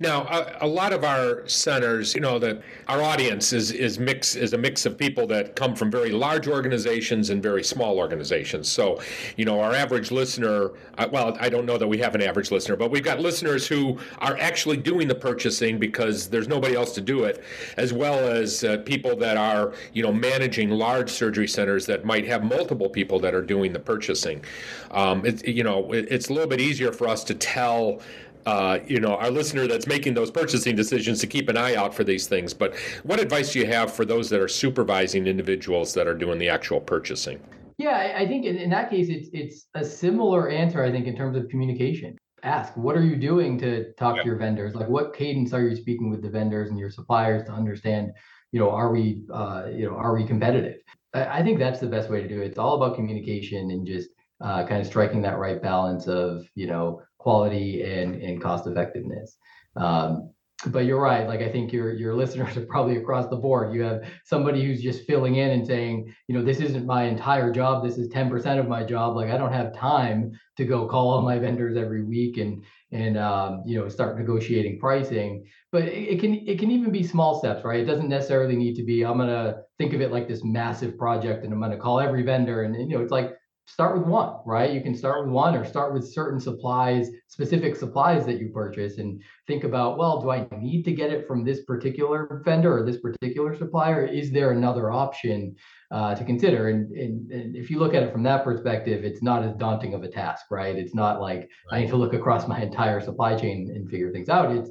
Now, 0.00 0.22
a, 0.24 0.66
a, 0.66 0.66
lot 0.66 0.92
of 0.92 1.04
our 1.04 1.46
centers, 1.48 2.14
you 2.14 2.20
know, 2.20 2.38
that 2.38 2.62
our 2.88 3.02
audience 3.02 3.52
is 3.52 3.72
is 3.72 3.98
mix 3.98 4.36
is 4.36 4.52
a 4.52 4.58
mix 4.58 4.86
of 4.86 4.96
people 4.96 5.26
that 5.28 5.56
come 5.56 5.74
from 5.74 5.90
very 5.90 6.10
large 6.10 6.46
organizations 6.46 7.30
and 7.30 7.42
very 7.42 7.64
small 7.64 7.98
organizations. 7.98 8.68
So, 8.68 9.00
you 9.36 9.44
know, 9.44 9.60
our 9.60 9.72
average 9.72 10.10
listener, 10.10 10.70
uh, 10.98 11.08
well, 11.10 11.36
I 11.40 11.48
don't 11.48 11.66
know 11.66 11.78
that 11.78 11.88
we 11.88 11.98
have 11.98 12.14
an 12.14 12.22
average 12.22 12.50
listener, 12.50 12.76
but 12.76 12.90
we've 12.90 13.04
got 13.04 13.20
listeners 13.20 13.66
who 13.66 13.98
are 14.18 14.36
actually 14.38 14.76
doing 14.76 15.08
the 15.08 15.14
purchasing 15.14 15.78
because 15.78 16.28
there's 16.28 16.48
nobody 16.48 16.74
else 16.74 16.92
to 16.94 17.00
do 17.00 17.24
it, 17.24 17.42
as 17.76 17.92
well 17.92 18.18
as 18.18 18.64
uh, 18.64 18.78
people 18.78 19.16
that 19.16 19.36
are, 19.36 19.74
you 19.92 20.02
know, 20.02 20.12
managing 20.12 20.70
large 20.70 21.10
surgery 21.10 21.48
centers 21.48 21.86
that 21.86 22.04
might 22.04 22.26
have 22.26 22.44
multiple 22.44 22.88
people 22.88 23.18
that 23.20 23.34
are 23.34 23.42
doing 23.42 23.72
the 23.72 23.80
purchasing. 23.80 24.44
Um, 24.90 25.24
it, 25.24 25.46
you 25.46 25.64
know, 25.64 25.92
it, 25.92 26.08
it's 26.10 26.28
a 26.28 26.32
little 26.32 26.48
bit 26.48 26.60
easier 26.60 26.92
for 26.92 27.08
us 27.08 27.24
to 27.24 27.34
tell 27.34 28.00
uh, 28.46 28.78
you 28.86 29.00
know, 29.00 29.16
our 29.16 29.30
listener 29.30 29.66
that's 29.66 29.86
making 29.86 30.14
those 30.14 30.30
purchasing 30.30 30.74
decisions 30.74 31.20
to 31.20 31.26
keep 31.26 31.48
an 31.48 31.56
eye 31.56 31.74
out 31.74 31.94
for 31.94 32.04
these 32.04 32.26
things. 32.26 32.52
But 32.52 32.74
what 33.04 33.20
advice 33.20 33.52
do 33.52 33.60
you 33.60 33.66
have 33.66 33.92
for 33.92 34.04
those 34.04 34.28
that 34.30 34.40
are 34.40 34.48
supervising 34.48 35.26
individuals 35.26 35.94
that 35.94 36.06
are 36.06 36.14
doing 36.14 36.38
the 36.38 36.48
actual 36.48 36.80
purchasing? 36.80 37.40
Yeah, 37.78 38.14
I 38.16 38.26
think 38.26 38.44
in, 38.44 38.56
in 38.56 38.70
that 38.70 38.90
case, 38.90 39.08
it's 39.08 39.28
it's 39.32 39.66
a 39.74 39.84
similar 39.84 40.48
answer. 40.48 40.82
I 40.82 40.90
think 40.90 41.06
in 41.06 41.16
terms 41.16 41.36
of 41.36 41.48
communication. 41.48 42.16
Ask 42.44 42.76
what 42.76 42.96
are 42.96 43.04
you 43.04 43.14
doing 43.14 43.56
to 43.58 43.92
talk 43.92 44.16
yep. 44.16 44.24
to 44.24 44.28
your 44.28 44.36
vendors? 44.36 44.74
Like 44.74 44.88
what 44.88 45.14
cadence 45.14 45.52
are 45.52 45.62
you 45.62 45.76
speaking 45.76 46.10
with 46.10 46.22
the 46.22 46.28
vendors 46.28 46.70
and 46.70 46.78
your 46.78 46.90
suppliers 46.90 47.44
to 47.44 47.52
understand? 47.52 48.10
You 48.50 48.58
know, 48.58 48.70
are 48.70 48.90
we 48.90 49.22
uh, 49.32 49.66
you 49.72 49.88
know 49.88 49.94
are 49.94 50.14
we 50.14 50.26
competitive? 50.26 50.78
I, 51.14 51.38
I 51.38 51.42
think 51.42 51.58
that's 51.60 51.78
the 51.78 51.86
best 51.86 52.10
way 52.10 52.20
to 52.20 52.28
do 52.28 52.42
it. 52.42 52.46
It's 52.46 52.58
all 52.58 52.74
about 52.74 52.96
communication 52.96 53.70
and 53.70 53.86
just 53.86 54.10
uh, 54.40 54.66
kind 54.66 54.80
of 54.80 54.86
striking 54.86 55.22
that 55.22 55.38
right 55.38 55.62
balance 55.62 56.08
of 56.08 56.44
you 56.56 56.66
know 56.66 57.00
quality 57.22 57.82
and 57.82 58.20
and 58.22 58.42
cost 58.42 58.66
effectiveness. 58.66 59.36
Um, 59.76 60.30
but 60.66 60.84
you're 60.84 61.00
right. 61.00 61.26
Like 61.26 61.40
I 61.40 61.50
think 61.50 61.72
your 61.72 61.92
your 61.92 62.14
listeners 62.22 62.56
are 62.56 62.66
probably 62.66 62.96
across 62.96 63.28
the 63.28 63.36
board. 63.36 63.74
You 63.74 63.82
have 63.82 64.02
somebody 64.24 64.64
who's 64.64 64.82
just 64.82 65.06
filling 65.06 65.36
in 65.36 65.50
and 65.50 65.66
saying, 65.66 66.12
you 66.28 66.36
know, 66.36 66.44
this 66.44 66.60
isn't 66.60 66.86
my 66.86 67.04
entire 67.04 67.52
job. 67.52 67.84
This 67.84 67.98
is 67.98 68.08
10% 68.08 68.58
of 68.58 68.68
my 68.68 68.84
job. 68.84 69.16
Like 69.16 69.30
I 69.30 69.38
don't 69.38 69.52
have 69.52 69.74
time 69.74 70.32
to 70.56 70.64
go 70.64 70.86
call 70.86 71.10
all 71.10 71.22
my 71.22 71.38
vendors 71.38 71.76
every 71.76 72.04
week 72.04 72.36
and 72.38 72.62
and 72.92 73.16
um, 73.16 73.62
you 73.66 73.78
know 73.78 73.88
start 73.88 74.18
negotiating 74.18 74.78
pricing. 74.78 75.44
But 75.70 75.84
it, 75.84 76.14
it, 76.14 76.20
can 76.20 76.34
it 76.46 76.58
can 76.58 76.70
even 76.70 76.92
be 76.92 77.02
small 77.02 77.38
steps, 77.38 77.64
right? 77.64 77.80
It 77.80 77.86
doesn't 77.86 78.08
necessarily 78.08 78.56
need 78.56 78.76
to 78.76 78.84
be. 78.84 79.04
I'm 79.04 79.18
gonna 79.18 79.62
think 79.78 79.94
of 79.94 80.00
it 80.00 80.12
like 80.12 80.28
this 80.28 80.44
massive 80.44 80.98
project, 80.98 81.44
and 81.44 81.52
I'm 81.52 81.60
gonna 81.60 81.78
call 81.78 82.00
every 82.00 82.22
vendor, 82.22 82.62
and, 82.62 82.76
and 82.76 82.90
you 82.90 82.96
know, 82.96 83.02
it's 83.02 83.12
like 83.12 83.32
start 83.66 83.96
with 83.96 84.06
one, 84.06 84.36
right? 84.44 84.72
You 84.72 84.80
can 84.80 84.94
start 84.94 85.24
with 85.24 85.32
one 85.32 85.54
or 85.54 85.64
start 85.64 85.94
with 85.94 86.12
certain 86.12 86.40
supplies, 86.40 87.08
specific 87.28 87.76
supplies 87.76 88.26
that 88.26 88.38
you 88.38 88.50
purchase 88.50 88.98
and 88.98 89.22
think 89.46 89.64
about, 89.64 89.98
well, 89.98 90.20
do 90.20 90.30
I 90.30 90.46
need 90.58 90.82
to 90.84 90.92
get 90.92 91.10
it 91.10 91.26
from 91.26 91.44
this 91.44 91.64
particular 91.64 92.42
vendor 92.44 92.76
or 92.76 92.84
this 92.84 92.98
particular 92.98 93.56
supplier? 93.56 94.04
Is 94.04 94.32
there 94.32 94.50
another 94.50 94.90
option 94.90 95.54
uh, 95.92 96.14
to 96.14 96.24
consider? 96.24 96.70
And, 96.70 96.90
and, 96.92 97.30
and, 97.30 97.56
if 97.56 97.70
you 97.70 97.78
look 97.78 97.94
at 97.94 98.02
it 98.02 98.12
from 98.12 98.22
that 98.24 98.44
perspective, 98.44 99.04
it's 99.04 99.22
not 99.22 99.44
as 99.44 99.54
daunting 99.54 99.94
of 99.94 100.02
a 100.02 100.08
task, 100.08 100.46
right? 100.50 100.76
It's 100.76 100.94
not 100.94 101.20
like 101.20 101.48
right. 101.70 101.78
I 101.78 101.80
need 101.82 101.90
to 101.90 101.96
look 101.96 102.14
across 102.14 102.48
my 102.48 102.60
entire 102.60 103.00
supply 103.00 103.36
chain 103.36 103.70
and 103.74 103.88
figure 103.88 104.10
things 104.10 104.28
out. 104.28 104.50
It's 104.50 104.70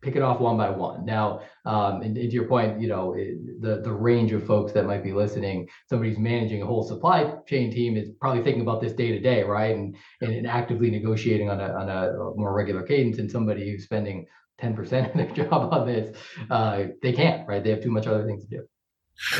pick 0.00 0.16
it 0.16 0.22
off 0.22 0.40
one 0.40 0.56
by 0.56 0.70
one. 0.70 1.04
Now, 1.04 1.40
um, 1.64 2.02
and, 2.02 2.16
and, 2.16 2.30
to 2.30 2.34
your 2.34 2.46
point, 2.46 2.80
you 2.80 2.88
know, 2.88 3.14
it, 3.14 3.60
the 3.60 3.80
the 3.82 3.92
range 3.92 4.32
of 4.32 4.46
folks 4.46 4.72
that 4.72 4.86
might 4.86 5.02
be 5.02 5.12
listening, 5.12 5.68
Somebody's 5.88 6.18
managing 6.18 6.62
a 6.62 6.66
whole 6.66 6.82
supply 6.82 7.34
chain 7.46 7.72
team 7.72 7.96
is 7.96 8.10
probably 8.20 8.42
thinking 8.42 8.62
about 8.62 8.80
this 8.80 8.92
day 8.92 9.10
to 9.12 9.20
day, 9.20 9.42
right, 9.42 9.74
and, 9.74 9.96
and 10.20 10.32
and 10.32 10.46
actively 10.46 10.90
negotiating 10.90 11.50
on 11.50 11.60
a 11.60 11.68
on 11.72 11.88
a 11.88 12.12
more 12.36 12.54
regular 12.54 12.82
cadence. 12.82 13.18
And 13.18 13.30
somebody 13.30 13.70
who's 13.70 13.84
spending 13.84 14.26
10% 14.60 14.80
of 15.10 15.16
their 15.16 15.46
job 15.46 15.72
on 15.72 15.86
this, 15.86 16.16
uh, 16.50 16.84
they 17.02 17.12
can't, 17.12 17.46
right? 17.48 17.62
They 17.62 17.70
have 17.70 17.82
too 17.82 17.90
much 17.90 18.06
other 18.06 18.24
things 18.26 18.44
to 18.44 18.50
do. 18.50 18.68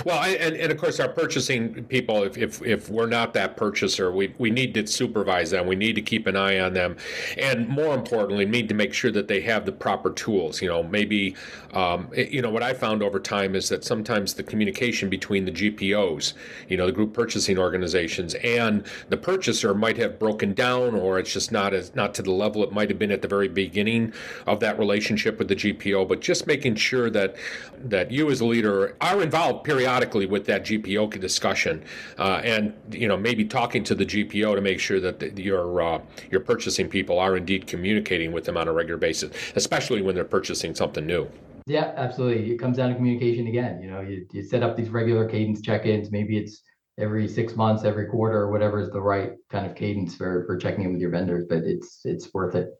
Well, 0.04 0.20
and, 0.24 0.56
and 0.56 0.72
of 0.72 0.78
course, 0.78 0.98
our 0.98 1.08
purchasing 1.08 1.84
people, 1.84 2.24
if, 2.24 2.36
if, 2.36 2.60
if 2.62 2.90
we're 2.90 3.06
not 3.06 3.32
that 3.34 3.56
purchaser, 3.56 4.10
we, 4.10 4.34
we 4.36 4.50
need 4.50 4.74
to 4.74 4.84
supervise 4.88 5.52
them. 5.52 5.68
We 5.68 5.76
need 5.76 5.94
to 5.94 6.02
keep 6.02 6.26
an 6.26 6.34
eye 6.34 6.58
on 6.58 6.72
them. 6.72 6.96
And 7.36 7.68
more 7.68 7.94
importantly, 7.94 8.44
need 8.44 8.68
to 8.70 8.74
make 8.74 8.92
sure 8.92 9.12
that 9.12 9.28
they 9.28 9.40
have 9.42 9.66
the 9.66 9.72
proper 9.72 10.10
tools. 10.10 10.60
You 10.60 10.68
know, 10.68 10.82
maybe, 10.82 11.36
um, 11.74 12.10
you 12.12 12.42
know, 12.42 12.50
what 12.50 12.64
I 12.64 12.74
found 12.74 13.04
over 13.04 13.20
time 13.20 13.54
is 13.54 13.68
that 13.68 13.84
sometimes 13.84 14.34
the 14.34 14.42
communication 14.42 15.08
between 15.08 15.44
the 15.44 15.52
GPOs, 15.52 16.34
you 16.68 16.76
know, 16.76 16.86
the 16.86 16.92
group 16.92 17.14
purchasing 17.14 17.56
organizations, 17.56 18.34
and 18.34 18.84
the 19.10 19.16
purchaser 19.16 19.74
might 19.74 19.96
have 19.96 20.18
broken 20.18 20.54
down 20.54 20.96
or 20.96 21.20
it's 21.20 21.32
just 21.32 21.52
not 21.52 21.72
as 21.72 21.94
not 21.94 22.14
to 22.14 22.22
the 22.22 22.32
level 22.32 22.64
it 22.64 22.72
might 22.72 22.88
have 22.88 22.98
been 22.98 23.12
at 23.12 23.22
the 23.22 23.28
very 23.28 23.48
beginning 23.48 24.12
of 24.46 24.58
that 24.58 24.76
relationship 24.76 25.38
with 25.38 25.46
the 25.46 25.56
GPO. 25.56 26.08
But 26.08 26.20
just 26.20 26.48
making 26.48 26.74
sure 26.74 27.10
that 27.10 27.36
that 27.84 28.10
you 28.10 28.28
as 28.30 28.40
a 28.40 28.44
leader 28.44 28.96
are 29.00 29.22
involved 29.22 29.67
periodically 29.68 30.24
with 30.24 30.46
that 30.46 30.64
GPO 30.64 31.20
discussion, 31.20 31.84
uh, 32.18 32.40
and 32.42 32.72
you 32.90 33.06
know 33.06 33.18
maybe 33.18 33.44
talking 33.44 33.84
to 33.84 33.94
the 33.94 34.06
GPO 34.06 34.54
to 34.54 34.62
make 34.62 34.80
sure 34.80 34.98
that 34.98 35.20
the, 35.20 35.30
your 35.42 35.82
uh, 35.82 36.00
your 36.30 36.40
purchasing 36.40 36.88
people 36.88 37.18
are 37.18 37.36
indeed 37.36 37.66
communicating 37.66 38.32
with 38.32 38.44
them 38.44 38.56
on 38.56 38.66
a 38.66 38.72
regular 38.72 38.96
basis, 38.96 39.30
especially 39.56 40.00
when 40.00 40.14
they're 40.14 40.24
purchasing 40.24 40.74
something 40.74 41.06
new. 41.06 41.28
Yeah, 41.66 41.92
absolutely. 41.96 42.50
It 42.50 42.56
comes 42.56 42.78
down 42.78 42.88
to 42.88 42.94
communication 42.94 43.46
again. 43.46 43.82
You 43.82 43.90
know, 43.90 44.00
you, 44.00 44.26
you 44.32 44.42
set 44.42 44.62
up 44.62 44.74
these 44.74 44.88
regular 44.88 45.28
cadence 45.28 45.60
check-ins. 45.60 46.10
Maybe 46.10 46.38
it's 46.38 46.62
every 46.98 47.28
six 47.28 47.54
months, 47.54 47.84
every 47.84 48.06
quarter, 48.06 48.38
or 48.38 48.50
whatever 48.50 48.80
is 48.80 48.88
the 48.88 49.02
right 49.02 49.32
kind 49.50 49.66
of 49.66 49.74
cadence 49.74 50.16
for 50.16 50.46
for 50.46 50.56
checking 50.56 50.84
in 50.84 50.92
with 50.92 51.00
your 51.02 51.10
vendors. 51.10 51.44
But 51.46 51.58
it's 51.64 52.00
it's 52.04 52.32
worth 52.32 52.54
it. 52.54 52.70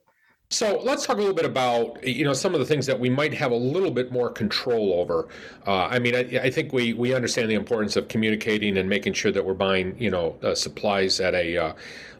So 0.51 0.81
let's 0.83 1.05
talk 1.05 1.17
a 1.17 1.19
little 1.19 1.35
bit 1.35 1.45
about 1.45 2.03
you 2.03 2.23
know 2.23 2.33
some 2.33 2.55
of 2.55 2.59
the 2.59 2.65
things 2.65 2.87
that 2.87 2.99
we 2.99 3.07
might 3.07 3.35
have 3.35 3.51
a 3.51 3.55
little 3.55 3.91
bit 3.91 4.11
more 4.11 4.31
control 4.31 4.93
over. 4.93 5.27
Uh, 5.67 5.85
I 5.85 5.99
mean, 5.99 6.15
I, 6.15 6.21
I, 6.41 6.49
think 6.49 6.73
we 6.73 6.93
we 6.93 7.13
understand 7.13 7.51
the 7.51 7.53
importance 7.53 7.95
of 7.95 8.07
communicating 8.07 8.79
and 8.79 8.89
making 8.89 9.13
sure 9.13 9.31
that 9.31 9.45
we're 9.45 9.53
buying 9.53 9.95
you 9.99 10.09
know 10.09 10.35
uh, 10.41 10.55
supplies 10.55 11.19
at 11.19 11.35
a 11.35 11.55
uh, 11.55 11.73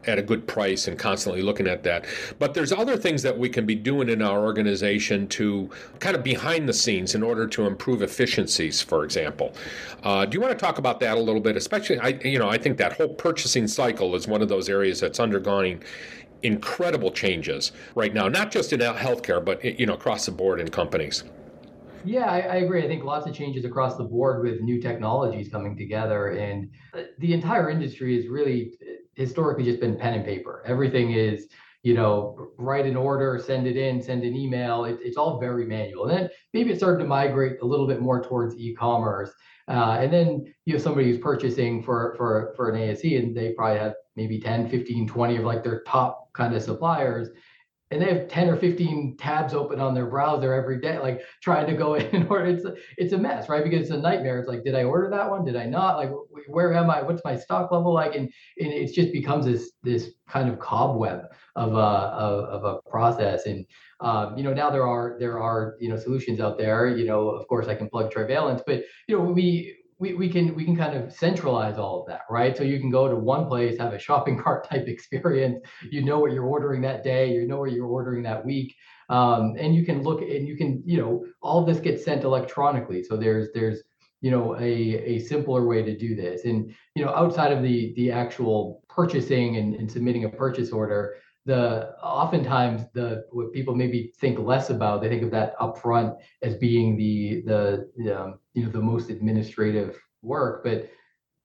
at 0.06 0.20
a 0.20 0.22
good 0.22 0.46
price 0.48 0.88
and 0.88 1.00
constantly 1.00 1.42
looking 1.42 1.66
at 1.66 1.82
that. 1.82 2.06
But 2.38 2.54
there's 2.54 2.72
other 2.72 2.98
things 2.98 3.24
that 3.24 3.36
we 3.36 3.50
can 3.50 3.66
be 3.66 3.74
doing 3.74 4.10
in 4.10 4.22
our 4.22 4.46
organization 4.46 5.28
to 5.30 5.68
kind 5.98 6.16
of 6.16 6.24
behind 6.24 6.70
the 6.70 6.74
scenes 6.74 7.16
in 7.16 7.24
order 7.24 7.48
to 7.48 7.66
improve 7.66 8.04
efficiencies, 8.04 8.80
for 8.80 9.06
example. 9.06 9.56
Uh, 10.04 10.26
do 10.26 10.36
you 10.36 10.40
want 10.40 10.58
to 10.58 10.66
talk 10.66 10.78
about 10.78 11.00
that 11.00 11.18
a 11.18 11.20
little 11.20 11.42
bit? 11.42 11.58
Especially, 11.58 11.98
I 11.98 12.10
you 12.24 12.38
know 12.38 12.48
I 12.48 12.60
think 12.60 12.78
that 12.78 12.94
whole 12.94 13.10
purchasing 13.10 13.68
cycle 13.68 14.14
is 14.14 14.28
one 14.28 14.44
of 14.44 14.50
those 14.50 14.70
areas 14.70 15.00
that's 15.00 15.20
undergoing 15.20 15.82
incredible 16.44 17.12
changes 17.12 17.72
right 17.96 18.14
now, 18.14 18.28
not 18.28 18.52
just 18.52 18.74
in 18.74 18.80
healthcare, 18.80 19.44
but 19.44 19.64
you 19.80 19.86
know 19.86 19.94
across 19.94 20.26
the 20.26 20.32
board 20.32 20.60
in 20.60 20.70
companies. 20.70 21.24
Yeah, 22.06 22.26
I, 22.26 22.40
I, 22.40 22.56
agree. 22.58 22.84
I 22.84 22.88
think 22.88 23.04
lots 23.04 23.28
of 23.28 23.34
changes 23.34 23.66
across 23.66 23.98
the 23.98 24.06
board 24.06 24.42
with 24.42 24.62
new 24.62 24.82
technologies 24.82 25.50
coming 25.50 25.76
together, 25.78 26.30
and 26.30 26.70
the 27.18 27.34
entire 27.34 27.70
industry 27.70 28.16
has 28.16 28.28
really 28.28 28.72
historically 29.16 29.66
just 29.66 29.82
been 29.82 29.98
pen 29.98 30.14
and 30.14 30.26
paper. 30.26 30.64
Everything 30.66 31.12
is 31.12 31.48
you 31.84 31.94
know, 31.94 32.50
write 32.58 32.86
an 32.86 32.98
order, 32.98 33.42
send 33.44 33.66
it 33.66 33.78
in, 33.78 34.02
send 34.02 34.24
an 34.24 34.36
email. 34.36 34.86
It, 34.86 35.00
it's 35.02 35.18
all 35.18 35.40
very 35.40 35.66
manual. 35.66 36.08
And 36.08 36.18
then 36.18 36.30
maybe 36.54 36.72
it 36.72 36.78
started 36.78 37.00
to 37.00 37.08
migrate 37.08 37.58
a 37.62 37.66
little 37.66 37.88
bit 37.88 38.02
more 38.02 38.22
towards 38.22 38.56
e-commerce. 38.58 39.32
Uh, 39.68 39.98
and 40.02 40.12
then 40.12 40.54
you 40.66 40.74
have 40.74 40.82
somebody 40.82 41.10
who's 41.10 41.20
purchasing 41.20 41.84
for 41.84 42.16
for 42.18 42.54
for 42.56 42.70
an 42.70 42.76
ASC 42.76 43.18
and 43.18 43.38
they 43.38 43.54
probably 43.54 43.80
have 43.80 43.94
maybe 44.16 44.40
10, 44.40 44.68
15, 44.68 45.08
20 45.08 45.38
of 45.38 45.46
like 45.46 45.64
their 45.64 45.84
top 45.84 46.19
kind 46.34 46.56
of 46.56 46.62
suppliers 46.62 47.30
and 47.92 48.02
they 48.02 48.14
have 48.14 48.28
10 48.28 48.50
or 48.50 48.56
15 48.56 49.18
tabs 49.18 49.54
open 49.54 49.80
on 49.80 49.96
their 49.96 50.06
browser 50.06 50.54
every 50.54 50.80
day 50.80 51.00
like 51.00 51.22
trying 51.42 51.66
to 51.68 51.74
go 51.74 51.96
in 51.96 52.28
or 52.28 52.46
it's 52.46 52.66
it's 52.98 53.14
a 53.14 53.18
mess 53.18 53.50
right? 53.50 53.64
Because 53.64 53.82
it's 53.82 53.90
a 53.92 53.98
nightmare. 53.98 54.40
It's 54.40 54.48
like 54.48 54.64
did 54.64 54.76
i 54.76 54.84
order 54.84 55.10
that 55.10 55.30
one? 55.30 55.46
Did 55.46 55.56
i 55.56 55.66
not? 55.66 55.98
Like 55.98 56.12
where 56.48 56.74
am 56.74 56.90
i? 56.90 57.02
What's 57.02 57.24
my 57.26 57.36
stock 57.36 57.72
level 57.72 57.94
like? 57.94 58.16
And, 58.16 58.30
and 58.60 58.72
it 58.72 58.94
just 58.94 59.12
becomes 59.12 59.46
this 59.46 59.72
this 59.84 60.12
kind 60.28 60.50
of 60.50 60.60
cobweb 60.60 61.26
of 61.56 61.74
a 61.74 61.78
of, 61.78 62.46
of 62.46 62.64
a 62.64 62.90
process. 62.90 63.46
And 63.46 63.66
um, 64.02 64.38
you 64.38 64.44
know 64.44 64.54
now 64.54 64.70
there 64.70 64.88
are 64.88 65.18
there 65.20 65.40
are 65.40 65.76
you 65.80 65.90
know 65.90 65.98
solutions 65.98 66.40
out 66.40 66.58
there. 66.58 66.88
You 66.96 67.06
know 67.06 67.30
of 67.30 67.48
course 67.48 67.68
i 67.68 67.76
can 67.76 67.90
plug 67.90 68.12
trivalence 68.12 68.62
but 68.66 68.84
you 69.08 69.18
know 69.18 69.24
we 69.24 69.79
we, 70.00 70.14
we 70.14 70.30
can 70.30 70.56
we 70.56 70.64
can 70.64 70.76
kind 70.76 70.96
of 70.96 71.12
centralize 71.14 71.78
all 71.78 72.02
of 72.02 72.08
that, 72.08 72.22
right? 72.30 72.56
So 72.56 72.64
you 72.64 72.80
can 72.80 72.90
go 72.90 73.08
to 73.10 73.16
one 73.16 73.48
place, 73.48 73.78
have 73.78 73.94
a 73.94 74.00
shopping 74.00 74.40
cart 74.44 74.68
type 74.68 74.88
experience. 74.88 75.60
You 75.92 76.04
know 76.04 76.20
what 76.20 76.32
you're 76.32 76.46
ordering 76.46 76.82
that 76.82 77.04
day, 77.04 77.34
you 77.34 77.48
know 77.48 77.58
what 77.58 77.74
you're 77.74 77.86
ordering 77.86 78.24
that 78.24 78.46
week, 78.46 78.76
um, 79.10 79.56
and 79.60 79.76
you 79.76 79.86
can 79.86 80.02
look 80.02 80.22
and 80.22 80.48
you 80.48 80.56
can 80.56 80.82
you 80.86 80.98
know 80.98 81.26
all 81.42 81.66
this 81.66 81.80
gets 81.80 82.04
sent 82.04 82.24
electronically. 82.24 83.04
So 83.04 83.18
there's 83.18 83.50
there's 83.54 83.84
you 84.22 84.32
know 84.32 84.56
a 84.56 84.64
a 84.64 85.20
simpler 85.20 85.68
way 85.68 85.84
to 85.84 85.96
do 85.96 86.16
this, 86.16 86.46
and 86.46 86.74
you 86.96 87.04
know 87.04 87.14
outside 87.14 87.52
of 87.52 87.62
the 87.62 87.94
the 87.96 88.12
actual 88.12 88.84
purchasing 88.88 89.58
and, 89.58 89.76
and 89.76 89.92
submitting 89.92 90.24
a 90.24 90.30
purchase 90.30 90.72
order, 90.72 91.16
the 91.46 91.94
oftentimes 92.04 92.84
the 92.94 93.26
what 93.32 93.52
people 93.54 93.76
maybe 93.76 94.14
think 94.20 94.40
less 94.40 94.70
about 94.70 95.02
they 95.02 95.10
think 95.10 95.24
of 95.24 95.32
that 95.32 95.58
upfront 95.60 96.16
as 96.42 96.56
being 96.56 96.98
the 96.98 97.42
the 97.46 98.16
um, 98.16 98.40
you 98.54 98.64
know 98.64 98.72
the 98.72 98.82
most 98.82 99.10
administrative 99.10 99.98
work 100.22 100.64
but 100.64 100.90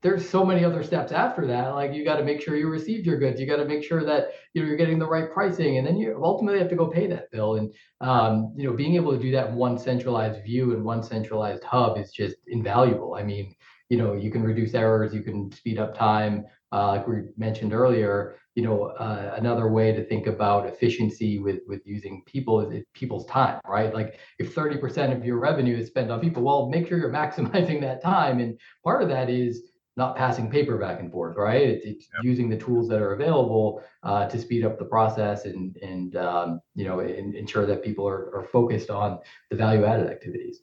there's 0.02 0.28
so 0.28 0.44
many 0.44 0.62
other 0.62 0.82
steps 0.82 1.12
after 1.12 1.46
that 1.46 1.68
like 1.68 1.94
you 1.94 2.04
got 2.04 2.16
to 2.16 2.24
make 2.24 2.42
sure 2.42 2.56
you 2.56 2.68
received 2.68 3.06
your 3.06 3.18
goods 3.18 3.40
you 3.40 3.46
got 3.46 3.56
to 3.56 3.64
make 3.64 3.82
sure 3.82 4.04
that 4.04 4.32
you 4.52 4.60
know 4.60 4.68
you're 4.68 4.76
getting 4.76 4.98
the 4.98 5.06
right 5.06 5.32
pricing 5.32 5.78
and 5.78 5.86
then 5.86 5.96
you 5.96 6.20
ultimately 6.22 6.58
have 6.58 6.68
to 6.68 6.76
go 6.76 6.86
pay 6.86 7.06
that 7.06 7.30
bill 7.30 7.54
and 7.56 7.72
um, 8.02 8.52
you 8.56 8.68
know 8.68 8.76
being 8.76 8.96
able 8.96 9.12
to 9.12 9.22
do 9.22 9.30
that 9.30 9.48
in 9.48 9.54
one 9.54 9.78
centralized 9.78 10.44
view 10.44 10.74
and 10.74 10.84
one 10.84 11.02
centralized 11.02 11.64
hub 11.64 11.96
is 11.96 12.12
just 12.12 12.36
invaluable. 12.48 13.14
I 13.14 13.22
mean 13.22 13.54
you 13.88 13.96
know 13.96 14.12
you 14.12 14.30
can 14.30 14.42
reduce 14.42 14.74
errors 14.74 15.14
you 15.14 15.22
can 15.22 15.50
speed 15.52 15.78
up 15.78 15.96
time 15.96 16.44
uh, 16.72 16.88
like 16.88 17.08
we 17.08 17.22
mentioned 17.36 17.72
earlier 17.72 18.36
you 18.54 18.62
know, 18.62 18.84
uh, 18.84 19.34
another 19.36 19.68
way 19.68 19.92
to 19.92 20.04
think 20.04 20.26
about 20.26 20.66
efficiency 20.66 21.38
with 21.38 21.60
with 21.66 21.82
using 21.84 22.22
people 22.24 22.60
is 22.70 22.84
people's 22.94 23.26
time, 23.26 23.60
right? 23.66 23.92
Like 23.92 24.18
if 24.38 24.54
30% 24.54 25.16
of 25.16 25.24
your 25.24 25.38
revenue 25.38 25.76
is 25.76 25.88
spent 25.88 26.10
on 26.10 26.20
people, 26.20 26.42
well, 26.42 26.68
make 26.68 26.86
sure 26.88 26.98
you're 26.98 27.10
maximizing 27.22 27.80
that 27.80 28.02
time. 28.02 28.38
And 28.40 28.58
part 28.84 29.02
of 29.02 29.08
that 29.08 29.28
is 29.28 29.62
not 29.96 30.16
passing 30.16 30.50
paper 30.50 30.76
back 30.76 30.98
and 31.00 31.10
forth, 31.10 31.36
right? 31.36 31.62
It's, 31.62 31.84
it's 31.84 32.08
yep. 32.12 32.24
using 32.24 32.48
the 32.48 32.56
tools 32.56 32.88
that 32.88 33.00
are 33.00 33.14
available 33.14 33.82
uh, 34.02 34.28
to 34.28 34.38
speed 34.38 34.64
up 34.64 34.78
the 34.78 34.84
process 34.84 35.44
and 35.44 35.76
and 35.78 36.16
um, 36.16 36.60
you 36.74 36.84
know 36.84 37.00
ensure 37.00 37.66
that 37.66 37.82
people 37.82 38.06
are, 38.06 38.34
are 38.36 38.48
focused 38.52 38.90
on 38.90 39.18
the 39.50 39.56
value 39.56 39.84
added 39.84 40.08
activities. 40.08 40.60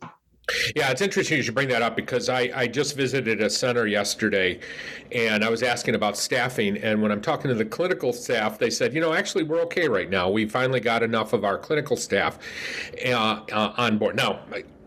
Yeah, 0.76 0.92
it's 0.92 1.02
interesting 1.02 1.38
you 1.38 1.44
should 1.44 1.56
bring 1.56 1.70
that 1.70 1.82
up 1.82 1.96
because 1.96 2.28
I, 2.28 2.52
I 2.54 2.68
just 2.68 2.96
visited 2.96 3.42
a 3.42 3.50
center 3.50 3.88
yesterday 3.88 4.60
and 5.12 5.44
I 5.44 5.50
was 5.50 5.64
asking 5.64 5.96
about 5.96 6.18
staffing. 6.18 6.78
And 6.78 7.02
when 7.02 7.12
I'm 7.12 7.22
talking 7.22 7.50
to 7.50 7.56
the 7.56 7.66
clinical 7.66 8.12
staff, 8.12 8.60
they 8.60 8.70
said, 8.70 8.94
you 8.94 9.02
know, 9.02 9.14
actually, 9.14 9.44
we're 9.44 9.62
okay 9.62 9.88
right 9.88 10.10
now. 10.10 10.30
We 10.30 10.48
finally 10.48 10.80
got 10.80 11.04
enough 11.04 11.34
of 11.34 11.46
our 11.46 11.58
clinical 11.58 11.96
staff 11.96 12.40
uh, 13.06 13.42
uh, 13.52 13.74
on 13.78 13.98
board. 13.98 14.16
Now, 14.16 14.42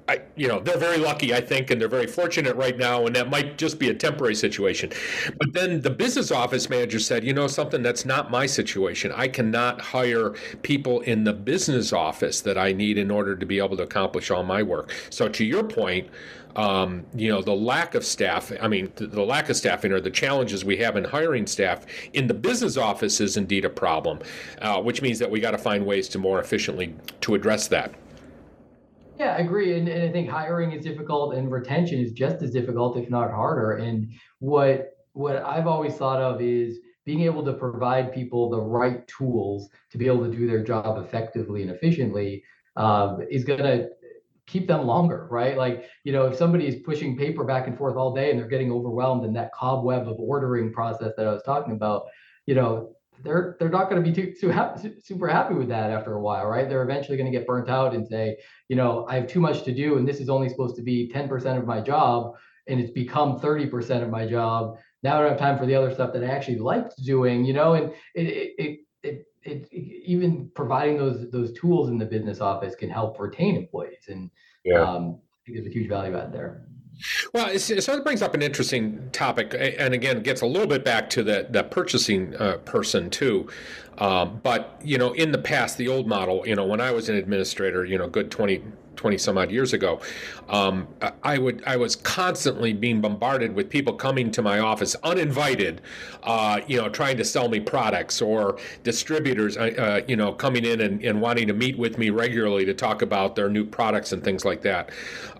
I, 0.07 0.20
you 0.36 0.48
know, 0.48 0.61
they're 0.61 0.76
very 0.76 0.98
lucky, 0.98 1.32
I 1.32 1.40
think, 1.40 1.70
and 1.70 1.80
they're 1.80 1.88
very 1.88 2.07
fortunate 2.07 2.55
right 2.57 2.76
now, 2.76 3.07
and 3.07 3.16
that 3.16 3.30
might 3.30 3.57
just 3.57 3.78
be 3.78 3.88
a 3.88 3.94
temporary 3.94 4.34
situation. 4.34 4.90
But 5.38 5.55
then 5.55 5.80
the 5.80 5.88
business 5.88 6.30
office 6.30 6.68
manager 6.68 6.98
said, 6.98 7.24
you 7.24 7.32
know, 7.32 7.46
something 7.46 7.82
that's 7.82 8.05
not 8.05 8.30
my 8.30 8.44
situation. 8.44 9.12
I 9.16 9.28
cannot 9.28 9.80
hire 9.80 10.30
people 10.62 11.00
in 11.00 11.24
the 11.24 11.32
business 11.32 11.94
office 11.94 12.42
that 12.42 12.59
I 12.59 12.72
need 12.72 12.98
in 12.98 13.11
order 13.11 13.34
to 13.34 13.46
be 13.46 13.59
able 13.59 13.78
to 13.78 13.82
accomplish 13.82 14.30
all 14.30 14.42
my 14.42 14.62
work. 14.62 14.92
So, 15.09 15.26
to 15.26 15.44
your 15.44 15.64
point, 15.64 16.11
um, 16.57 17.05
you 17.14 17.30
know, 17.30 17.40
the 17.40 17.55
lack 17.55 17.94
of 17.94 18.05
staff, 18.05 18.52
I 18.61 18.68
mean, 18.68 18.92
the, 18.96 19.07
the, 19.07 19.22
lack 19.22 19.48
of 19.48 19.57
staffing 19.57 19.90
or 19.90 20.00
the 20.00 20.11
challenges 20.11 20.64
we 20.64 20.76
have 20.76 20.96
in 20.96 21.05
hiring 21.05 21.46
staff 21.46 21.84
in 22.12 22.26
the 22.26 22.34
business 22.34 22.76
office 22.76 23.20
is 23.20 23.36
indeed 23.36 23.64
a 23.64 23.70
problem, 23.70 24.20
uh, 24.61 24.80
which 24.80 25.02
means 25.02 25.18
that 25.18 25.30
we 25.30 25.40
got 25.40 25.50
to 25.52 25.59
find 25.59 25.84
ways 25.84 26.09
to 26.11 26.18
more 26.18 26.40
efficiently 26.40 26.94
to 27.22 27.34
address 27.34 27.66
that. 27.68 27.94
Yeah, 29.18 29.34
I 29.34 29.38
agree. 29.38 29.78
And, 29.78 29.88
and 29.88 30.02
I 30.02 30.10
think 30.10 30.28
hiring 30.28 30.72
is 30.72 30.84
difficult 30.84 31.34
and 31.34 31.50
retention 31.50 32.00
is 32.00 32.12
just 32.12 32.42
as 32.42 32.50
difficult, 32.50 32.96
if 32.96 33.08
not 33.10 33.30
harder. 33.30 33.72
And 33.76 34.12
what 34.40 34.90
what 35.12 35.36
I've 35.36 35.68
always 35.68 35.94
thought 35.94 36.20
of 36.20 36.40
is 36.42 36.80
being 37.04 37.20
able 37.20 37.44
to 37.44 37.52
provide 37.52 38.12
people 38.12 38.50
the 38.50 38.60
right 38.60 39.06
tools 39.06 39.68
to 39.90 39.98
be 39.98 40.06
able 40.06 40.24
to 40.24 40.36
do 40.36 40.48
their 40.48 40.64
job 40.64 40.98
effectively 41.04 41.62
and 41.62 41.70
efficiently 41.70 42.42
um, 42.76 43.20
is 43.30 43.44
going 43.44 43.62
to 43.62 43.88
keep 44.46 44.66
them 44.66 44.86
longer, 44.86 45.28
right? 45.30 45.56
Like, 45.56 45.84
you 46.02 46.12
know, 46.12 46.26
if 46.26 46.36
somebody 46.36 46.66
is 46.66 46.76
pushing 46.84 47.16
paper 47.16 47.44
back 47.44 47.68
and 47.68 47.78
forth 47.78 47.96
all 47.96 48.12
day 48.12 48.30
and 48.30 48.38
they're 48.38 48.48
getting 48.48 48.72
overwhelmed 48.72 49.24
in 49.24 49.32
that 49.34 49.52
cobweb 49.52 50.08
of 50.08 50.18
ordering 50.18 50.72
process 50.72 51.12
that 51.16 51.26
I 51.26 51.32
was 51.32 51.42
talking 51.44 51.74
about, 51.74 52.06
you 52.46 52.54
know, 52.56 52.96
they're 53.22 53.56
they're 53.58 53.70
not 53.70 53.88
going 53.88 54.02
to 54.02 54.10
be 54.10 54.14
too, 54.14 54.34
too 54.38 54.48
happy, 54.48 54.92
super 55.02 55.28
happy 55.28 55.54
with 55.54 55.68
that 55.68 55.90
after 55.90 56.14
a 56.14 56.20
while, 56.20 56.46
right? 56.46 56.68
They're 56.68 56.82
eventually 56.82 57.16
going 57.16 57.30
to 57.30 57.36
get 57.36 57.46
burnt 57.46 57.68
out 57.68 57.94
and 57.94 58.06
say, 58.06 58.36
you 58.68 58.76
know, 58.76 59.06
I 59.08 59.16
have 59.16 59.26
too 59.26 59.40
much 59.40 59.62
to 59.64 59.74
do, 59.74 59.98
and 59.98 60.06
this 60.06 60.20
is 60.20 60.28
only 60.28 60.48
supposed 60.48 60.76
to 60.76 60.82
be 60.82 61.10
10% 61.14 61.58
of 61.58 61.66
my 61.66 61.80
job, 61.80 62.34
and 62.66 62.80
it's 62.80 62.90
become 62.90 63.38
30% 63.38 64.02
of 64.02 64.10
my 64.10 64.26
job. 64.26 64.76
Now 65.02 65.16
I 65.16 65.20
don't 65.20 65.30
have 65.30 65.38
time 65.38 65.58
for 65.58 65.66
the 65.66 65.74
other 65.74 65.92
stuff 65.92 66.12
that 66.14 66.24
I 66.24 66.28
actually 66.28 66.58
liked 66.58 66.94
doing, 67.04 67.44
you 67.44 67.52
know, 67.52 67.74
and 67.74 67.92
it 68.14 68.54
it 68.58 68.80
it, 69.02 69.26
it, 69.42 69.68
it 69.70 70.02
even 70.06 70.50
providing 70.54 70.96
those 70.96 71.30
those 71.30 71.52
tools 71.52 71.88
in 71.90 71.98
the 71.98 72.06
business 72.06 72.40
office 72.40 72.74
can 72.74 72.90
help 72.90 73.20
retain 73.20 73.56
employees, 73.56 74.04
and 74.08 74.30
yeah. 74.64 74.80
um, 74.80 75.20
I 75.20 75.46
think 75.46 75.58
there's 75.58 75.66
a 75.66 75.70
huge 75.70 75.88
value 75.88 76.16
add 76.16 76.32
there. 76.32 76.66
Well, 77.32 77.59
so 77.59 77.74
it 77.74 78.05
brings 78.05 78.22
up 78.22 78.34
an 78.34 78.42
interesting 78.42 79.11
topic, 79.12 79.55
and 79.59 79.95
again, 79.95 80.22
gets 80.22 80.40
a 80.40 80.47
little 80.47 80.68
bit 80.68 80.84
back 80.84 81.11
to 81.11 81.22
the 81.22 81.47
the 81.49 81.64
purchasing 81.64 82.34
uh, 82.36 82.59
person 82.59 83.11
too. 83.11 83.49
Um, 83.99 84.40
but 84.42 84.80
you 84.82 84.99
know, 84.99 85.12
in 85.12 85.32
the 85.32 85.38
past, 85.38 85.78
the 85.78 85.88
old 85.88 86.07
model, 86.07 86.47
you 86.47 86.57
know, 86.57 86.64
when 86.64 86.80
I 86.80 86.90
was 86.92 87.09
an 87.09 87.16
administrator, 87.16 87.84
you 87.84 87.99
know, 87.99 88.09
good 88.09 88.30
20, 88.30 88.62
20 88.97 89.18
some 89.18 89.38
odd 89.38 89.51
years 89.51 89.72
ago, 89.72 90.01
um, 90.49 90.88
I 91.22 91.38
would 91.38 91.62
I 91.66 91.76
was 91.76 91.97
constantly 91.97 92.72
being 92.72 93.01
bombarded 93.01 93.55
with 93.55 93.70
people 93.70 93.95
coming 93.95 94.30
to 94.32 94.42
my 94.42 94.59
office 94.59 94.97
uninvited, 95.03 95.80
uh, 96.22 96.61
you 96.66 96.80
know, 96.80 96.88
trying 96.88 97.16
to 97.18 97.24
sell 97.24 97.49
me 97.49 97.61
products 97.61 98.20
or 98.20 98.59
distributors, 98.82 99.57
uh, 99.57 99.61
uh, 99.78 100.01
you 100.09 100.16
know, 100.16 100.32
coming 100.32 100.64
in 100.64 100.80
and, 100.80 101.05
and, 101.05 101.20
wanting 101.20 101.47
to 101.47 101.55
meet 101.55 101.78
with 101.78 101.97
me 101.99 102.11
regularly 102.11 102.64
to 102.64 102.74
talk 102.74 103.03
about 103.03 103.36
their 103.36 103.49
new 103.49 103.64
products 103.64 104.12
and 104.12 104.22
things 104.22 104.45
like 104.45 104.62
that. 104.62 104.90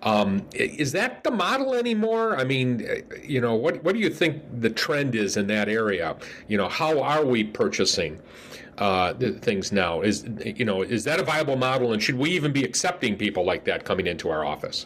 Um, 0.03 0.45
is 0.53 0.91
that 0.93 1.23
the 1.23 1.31
model 1.31 1.73
anymore? 1.73 2.37
I 2.37 2.43
mean, 2.43 2.85
uh, 2.87 3.15
you 3.21 3.41
know, 3.41 3.55
what 3.55 3.83
what 3.83 3.93
do 3.93 3.99
you 3.99 4.09
think 4.09 4.41
the 4.61 4.69
trend 4.69 5.15
is 5.15 5.37
in 5.37 5.47
that 5.47 5.69
area? 5.69 6.15
You 6.47 6.57
know, 6.57 6.69
how 6.69 7.01
are 7.01 7.25
we 7.25 7.43
purchasing? 7.43 8.19
Uh, 8.77 9.13
things 9.13 9.71
now. 9.71 10.01
Is 10.01 10.25
you 10.43 10.65
know 10.65 10.81
is 10.81 11.03
that 11.05 11.19
a 11.19 11.23
viable 11.23 11.55
model, 11.55 11.93
and 11.93 12.01
should 12.01 12.15
we 12.15 12.31
even 12.31 12.51
be 12.51 12.63
accepting 12.63 13.17
people 13.17 13.45
like 13.45 13.65
that 13.65 13.85
coming 13.85 14.07
into 14.07 14.29
our 14.29 14.45
office? 14.45 14.85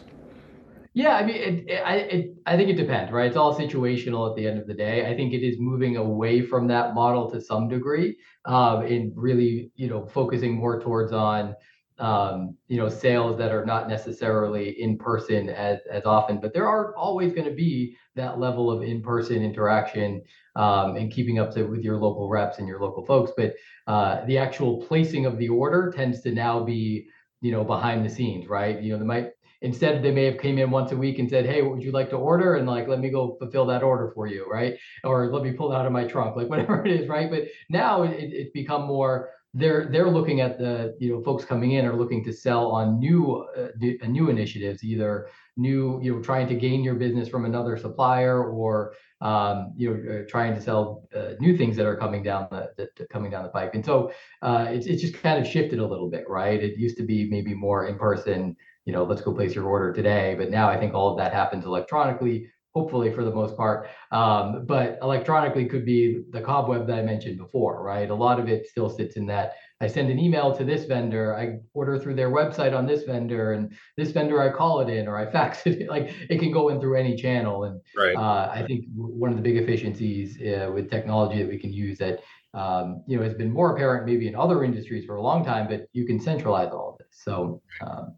Yeah, 0.92 1.14
I 1.14 1.24
mean, 1.24 1.36
it, 1.36 1.68
it, 1.68 1.82
I 1.84 1.96
it, 1.96 2.34
I 2.46 2.56
think 2.56 2.70
it 2.70 2.76
depends, 2.76 3.12
right? 3.12 3.26
It's 3.26 3.36
all 3.36 3.56
situational 3.56 4.28
at 4.28 4.36
the 4.36 4.46
end 4.46 4.58
of 4.58 4.66
the 4.66 4.74
day. 4.74 5.08
I 5.08 5.14
think 5.14 5.32
it 5.32 5.46
is 5.46 5.56
moving 5.60 5.96
away 5.96 6.42
from 6.42 6.66
that 6.68 6.94
model 6.94 7.30
to 7.30 7.40
some 7.40 7.68
degree, 7.68 8.16
um, 8.44 8.82
and 8.82 9.12
really, 9.14 9.70
you 9.76 9.88
know, 9.88 10.06
focusing 10.06 10.56
more 10.56 10.80
towards 10.80 11.12
on 11.12 11.54
um, 12.00 12.56
you 12.66 12.78
know 12.78 12.88
sales 12.88 13.38
that 13.38 13.52
are 13.52 13.64
not 13.64 13.88
necessarily 13.88 14.80
in 14.82 14.98
person 14.98 15.48
as 15.48 15.78
as 15.90 16.04
often, 16.06 16.40
but 16.40 16.52
there 16.52 16.66
are 16.66 16.96
always 16.96 17.32
going 17.32 17.48
to 17.48 17.54
be 17.54 17.96
that 18.16 18.40
level 18.40 18.70
of 18.70 18.82
in 18.82 19.00
person 19.00 19.42
interaction 19.42 20.22
um, 20.56 20.96
and 20.96 21.12
keeping 21.12 21.38
up 21.38 21.52
to, 21.54 21.64
with 21.64 21.82
your 21.82 21.96
local 21.98 22.28
reps 22.28 22.58
and 22.58 22.68
your 22.68 22.80
local 22.80 23.04
folks. 23.04 23.32
But 23.36 23.54
uh, 23.86 24.24
the 24.26 24.38
actual 24.38 24.84
placing 24.86 25.26
of 25.26 25.38
the 25.38 25.48
order 25.48 25.92
tends 25.94 26.20
to 26.22 26.32
now 26.32 26.64
be, 26.64 27.08
you 27.40 27.52
know, 27.52 27.64
behind 27.64 28.04
the 28.04 28.10
scenes, 28.10 28.48
right? 28.48 28.80
You 28.80 28.92
know, 28.92 28.98
they 28.98 29.04
might 29.04 29.30
instead 29.62 30.02
they 30.02 30.10
may 30.10 30.24
have 30.24 30.38
came 30.38 30.58
in 30.58 30.70
once 30.70 30.92
a 30.92 30.96
week 30.96 31.18
and 31.18 31.28
said, 31.28 31.46
"Hey, 31.46 31.62
what 31.62 31.72
would 31.72 31.82
you 31.82 31.92
like 31.92 32.10
to 32.10 32.16
order?" 32.16 32.54
and 32.56 32.66
like, 32.66 32.88
"Let 32.88 33.00
me 33.00 33.10
go 33.10 33.36
fulfill 33.38 33.66
that 33.66 33.82
order 33.82 34.10
for 34.14 34.26
you," 34.26 34.46
right? 34.50 34.74
Or 35.04 35.32
let 35.32 35.42
me 35.42 35.52
pull 35.52 35.72
it 35.72 35.76
out 35.76 35.86
of 35.86 35.92
my 35.92 36.04
trunk, 36.04 36.36
like 36.36 36.48
whatever 36.50 36.84
it 36.84 36.92
is, 36.92 37.08
right? 37.08 37.30
But 37.30 37.44
now 37.68 38.02
it, 38.02 38.32
it's 38.32 38.52
become 38.52 38.82
more 38.86 39.30
they're 39.52 39.88
they're 39.90 40.10
looking 40.10 40.40
at 40.40 40.58
the 40.58 40.96
you 41.00 41.12
know 41.12 41.22
folks 41.22 41.44
coming 41.44 41.72
in 41.72 41.84
are 41.84 41.96
looking 41.96 42.22
to 42.24 42.32
sell 42.32 42.70
on 42.70 43.00
new 43.00 43.44
uh, 43.56 43.68
new 44.06 44.28
initiatives 44.28 44.84
either 44.84 45.28
new 45.56 46.00
you 46.02 46.14
know 46.14 46.22
trying 46.22 46.46
to 46.46 46.54
gain 46.54 46.84
your 46.84 46.94
business 46.94 47.28
from 47.28 47.44
another 47.44 47.76
supplier 47.76 48.44
or 48.44 48.94
um, 49.20 49.72
you 49.76 49.90
know 49.90 50.12
uh, 50.12 50.22
trying 50.28 50.54
to 50.54 50.60
sell 50.60 51.08
uh, 51.16 51.32
new 51.40 51.56
things 51.56 51.76
that 51.76 51.84
are 51.84 51.96
coming 51.96 52.22
down 52.22 52.46
the, 52.50 52.88
the, 52.96 53.06
coming 53.06 53.30
down 53.30 53.42
the 53.42 53.48
pipe. 53.50 53.74
And 53.74 53.84
so 53.84 54.12
uh, 54.40 54.66
it's, 54.68 54.86
it's 54.86 55.02
just 55.02 55.14
kind 55.14 55.44
of 55.44 55.50
shifted 55.50 55.80
a 55.80 55.86
little 55.86 56.08
bit 56.08 56.24
right? 56.28 56.62
It 56.62 56.78
used 56.78 56.96
to 56.98 57.02
be 57.02 57.28
maybe 57.28 57.54
more 57.54 57.86
in 57.86 57.98
person 57.98 58.56
you 58.84 58.92
know 58.92 59.04
let's 59.04 59.20
go 59.20 59.34
place 59.34 59.54
your 59.54 59.66
order 59.66 59.92
today. 59.92 60.36
But 60.38 60.50
now 60.50 60.68
i 60.68 60.78
think 60.78 60.94
all 60.94 61.10
of 61.10 61.18
that 61.18 61.32
happens 61.32 61.64
electronically 61.64 62.48
hopefully 62.80 63.12
for 63.12 63.24
the 63.24 63.30
most 63.30 63.56
part. 63.56 63.88
Um, 64.10 64.64
but 64.64 64.98
electronically 65.02 65.66
could 65.66 65.84
be 65.84 66.22
the 66.30 66.40
cobweb 66.40 66.86
that 66.86 66.98
I 66.98 67.02
mentioned 67.02 67.36
before, 67.36 67.82
right? 67.82 68.08
A 68.08 68.14
lot 68.14 68.40
of 68.40 68.48
it 68.48 68.66
still 68.66 68.88
sits 68.88 69.16
in 69.16 69.26
that 69.26 69.52
I 69.82 69.86
send 69.86 70.10
an 70.10 70.18
email 70.18 70.54
to 70.56 70.64
this 70.64 70.84
vendor, 70.84 71.36
I 71.36 71.58
order 71.72 71.98
through 71.98 72.14
their 72.14 72.30
website 72.30 72.76
on 72.76 72.86
this 72.86 73.04
vendor, 73.04 73.52
and 73.52 73.72
this 73.96 74.10
vendor 74.10 74.42
I 74.42 74.50
call 74.50 74.80
it 74.80 74.90
in 74.90 75.08
or 75.08 75.16
I 75.16 75.30
fax 75.38 75.66
it. 75.66 75.88
Like 75.88 76.10
it 76.28 76.38
can 76.38 76.52
go 76.52 76.68
in 76.70 76.80
through 76.80 76.96
any 76.96 77.16
channel. 77.16 77.64
And 77.64 77.80
right. 77.96 78.16
uh, 78.16 78.50
I 78.52 78.64
think 78.66 78.86
one 78.94 79.30
of 79.30 79.36
the 79.36 79.42
big 79.42 79.56
efficiencies 79.56 80.38
uh, 80.40 80.70
with 80.72 80.90
technology 80.90 81.42
that 81.42 81.48
we 81.48 81.58
can 81.58 81.72
use 81.72 81.98
that 81.98 82.20
um, 82.52 83.04
you 83.06 83.16
know 83.16 83.22
has 83.22 83.34
been 83.34 83.52
more 83.52 83.74
apparent 83.74 84.06
maybe 84.06 84.26
in 84.26 84.34
other 84.34 84.64
industries 84.64 85.04
for 85.04 85.16
a 85.16 85.22
long 85.22 85.44
time, 85.44 85.68
but 85.68 85.86
you 85.92 86.04
can 86.04 86.18
centralize 86.18 86.72
all 86.72 86.90
of 86.92 86.98
this. 86.98 87.22
So 87.26 87.62
um, 87.80 88.16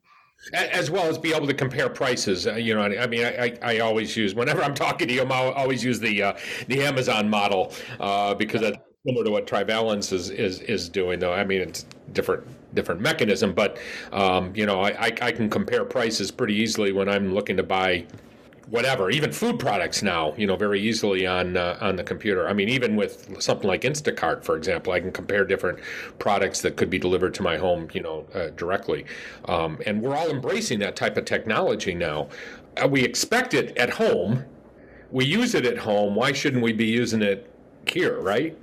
as 0.53 0.91
well 0.91 1.05
as 1.05 1.19
be 1.19 1.33
able 1.33 1.47
to 1.47 1.55
compare 1.55 1.89
prices. 1.89 2.47
Uh, 2.47 2.55
you 2.55 2.75
know, 2.75 2.83
I 2.83 3.07
mean, 3.07 3.25
I, 3.25 3.57
I, 3.63 3.79
always 3.79 4.17
use 4.17 4.35
whenever 4.35 4.63
I'm 4.63 4.75
talking 4.75 5.09
to 5.09 5.15
you, 5.15 5.23
I 5.23 5.53
always 5.53 5.85
use 5.85 6.01
the 6.01 6.23
uh, 6.23 6.33
the 6.69 6.83
Amazon 6.83 7.29
model 7.29 7.73
uh, 8.01 8.35
because 8.35 8.61
that's 8.61 8.79
similar 9.07 9.25
to 9.25 9.31
what 9.31 9.47
Trivalence 9.47 10.13
is, 10.13 10.31
is 10.31 10.61
is 10.61 10.89
doing. 10.89 11.21
Though 11.21 11.33
I 11.33 11.45
mean, 11.45 11.61
it's 11.61 11.87
different 12.13 12.45
different 12.75 13.01
mechanism, 13.01 13.53
but 13.53 13.79
um, 14.13 14.55
you 14.57 14.67
know, 14.67 14.83
I, 14.83 15.13
I 15.21 15.33
can 15.33 15.49
compare 15.49 15.85
prices 15.85 16.31
pretty 16.31 16.55
easily 16.55 16.93
when 16.93 17.09
I'm 17.09 17.35
looking 17.35 17.57
to 17.57 17.63
buy 17.63 18.07
whatever, 18.69 19.11
even 19.11 19.33
food 19.33 19.59
products 19.59 20.03
now, 20.03 20.35
you 20.37 20.47
know, 20.47 20.57
very 20.57 20.81
easily 20.81 21.27
on 21.27 21.57
uh, 21.57 21.79
on 21.81 21.97
the 21.97 22.05
computer. 22.05 22.49
I 22.49 22.53
mean, 22.53 22.69
even 22.69 22.97
with 22.97 23.43
something 23.43 23.69
like 23.69 23.83
Instacart, 23.83 24.45
for 24.45 24.57
example, 24.57 24.93
I 24.93 25.01
can 25.01 25.13
compare 25.13 25.45
different 25.45 25.79
products 26.19 26.61
that 26.63 26.77
could 26.77 26.91
be 26.91 26.99
delivered 26.99 27.35
to 27.35 27.43
my 27.43 27.57
home, 27.57 27.89
you 27.93 28.03
know, 28.03 28.27
uh, 28.35 28.49
directly. 28.57 29.05
Um, 29.47 29.79
and 29.87 30.01
we're 30.01 30.17
all 30.17 30.31
embracing 30.31 30.79
that 30.81 30.97
type 30.97 31.17
of 31.17 31.25
technology 31.25 31.95
now. 31.95 32.29
Uh, 32.83 32.89
we 32.89 33.03
expect 33.05 33.55
it 33.55 33.77
at 33.77 33.91
home. 33.91 34.45
We 35.11 35.25
use 35.25 35.55
it 35.55 35.67
at 35.67 35.79
home. 35.79 36.15
Why 36.15 36.33
shouldn't 36.33 36.63
we 36.63 36.73
be 36.73 36.87
using 36.87 37.23
it 37.23 37.51
here, 37.87 38.21
right? 38.21 38.57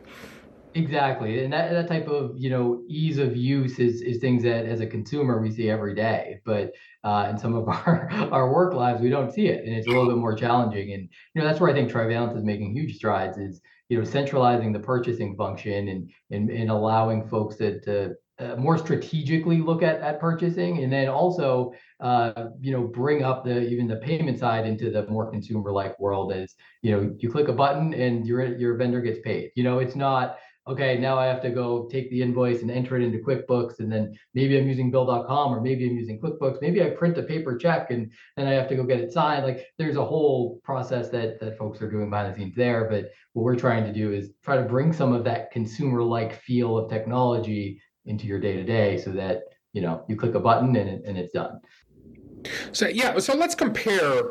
Exactly, 0.75 1.43
and 1.43 1.51
that, 1.51 1.71
that 1.71 1.87
type 1.87 2.07
of 2.07 2.33
you 2.37 2.51
know 2.51 2.83
ease 2.87 3.17
of 3.17 3.35
use 3.35 3.79
is 3.79 4.03
is 4.03 4.19
things 4.19 4.43
that 4.43 4.67
as 4.67 4.81
a 4.81 4.85
consumer 4.85 5.41
we 5.41 5.49
see 5.49 5.67
every 5.67 5.95
day, 5.95 6.41
but 6.45 6.73
uh, 7.03 7.27
in 7.27 7.39
some 7.39 7.55
of 7.55 7.67
our 7.67 8.07
our 8.31 8.53
work 8.53 8.75
lives 8.75 9.01
we 9.01 9.09
don't 9.09 9.31
see 9.31 9.47
it, 9.47 9.65
and 9.65 9.75
it's 9.75 9.87
a 9.87 9.89
little 9.89 10.05
bit 10.07 10.17
more 10.17 10.35
challenging. 10.35 10.93
And 10.93 11.09
you 11.33 11.41
know 11.41 11.47
that's 11.47 11.59
where 11.59 11.71
I 11.71 11.73
think 11.73 11.89
Trivalence 11.89 12.37
is 12.37 12.43
making 12.43 12.73
huge 12.75 12.95
strides 12.95 13.39
is 13.39 13.61
you 13.89 13.97
know 13.97 14.03
centralizing 14.03 14.71
the 14.71 14.79
purchasing 14.79 15.35
function 15.35 15.87
and 15.87 16.11
and, 16.29 16.51
and 16.51 16.69
allowing 16.69 17.27
folks 17.27 17.55
to, 17.55 17.79
to 17.81 18.13
uh, 18.37 18.55
more 18.55 18.77
strategically 18.77 19.57
look 19.61 19.81
at, 19.83 19.99
at 20.01 20.19
purchasing 20.19 20.83
and 20.83 20.93
then 20.93 21.09
also 21.09 21.73
uh, 21.99 22.45
you 22.61 22.71
know 22.71 22.83
bring 22.83 23.23
up 23.23 23.43
the 23.43 23.67
even 23.67 23.87
the 23.87 23.97
payment 23.97 24.39
side 24.39 24.65
into 24.65 24.89
the 24.91 25.05
more 25.07 25.29
consumer 25.29 25.71
like 25.71 25.99
world 25.99 26.31
as 26.31 26.55
you 26.83 26.91
know 26.91 27.13
you 27.17 27.29
click 27.29 27.47
a 27.47 27.53
button 27.53 27.93
and 27.93 28.25
your 28.25 28.55
your 28.57 28.75
vendor 28.77 29.01
gets 29.01 29.19
paid 29.19 29.51
you 29.55 29.63
know 29.63 29.79
it's 29.79 29.95
not 29.95 30.37
okay, 30.69 30.99
now 30.99 31.17
I 31.17 31.25
have 31.25 31.41
to 31.41 31.49
go 31.49 31.87
take 31.91 32.09
the 32.11 32.21
invoice 32.21 32.61
and 32.61 32.69
enter 32.69 32.95
it 32.95 33.03
into 33.03 33.17
QuickBooks, 33.17 33.79
and 33.79 33.91
then 33.91 34.15
maybe 34.35 34.57
I'm 34.57 34.67
using 34.67 34.91
Bill.com 34.91 35.53
or 35.53 35.61
maybe 35.61 35.89
I'm 35.89 35.97
using 35.97 36.21
QuickBooks. 36.21 36.61
Maybe 36.61 36.83
I 36.83 36.91
print 36.91 37.17
a 37.17 37.23
paper 37.23 37.57
check 37.57 37.89
and 37.89 38.11
then 38.37 38.47
I 38.47 38.51
have 38.51 38.69
to 38.69 38.75
go 38.75 38.83
get 38.83 38.99
it 38.99 39.11
signed. 39.11 39.45
Like 39.45 39.65
there's 39.77 39.95
a 39.95 40.05
whole 40.05 40.59
process 40.63 41.09
that 41.09 41.39
that 41.39 41.57
folks 41.57 41.81
are 41.81 41.89
doing 41.89 42.09
behind 42.09 42.31
the 42.31 42.37
scenes 42.37 42.55
there. 42.55 42.87
But 42.89 43.11
what 43.33 43.43
we're 43.43 43.55
trying 43.55 43.83
to 43.85 43.93
do 43.93 44.13
is 44.13 44.29
try 44.43 44.57
to 44.57 44.63
bring 44.63 44.93
some 44.93 45.11
of 45.11 45.23
that 45.23 45.51
consumer-like 45.51 46.41
feel 46.41 46.77
of 46.77 46.89
technology 46.89 47.81
into 48.05 48.27
your 48.27 48.39
day 48.39 48.53
to 48.53 48.63
day, 48.63 48.97
so 48.97 49.11
that 49.11 49.43
you 49.73 49.81
know 49.81 50.05
you 50.07 50.15
click 50.15 50.35
a 50.35 50.39
button 50.39 50.75
and 50.75 50.89
it, 50.89 51.01
and 51.05 51.17
it's 51.17 51.31
done. 51.31 51.59
So 52.71 52.87
yeah, 52.87 53.17
so 53.19 53.35
let's 53.35 53.55
compare 53.55 54.21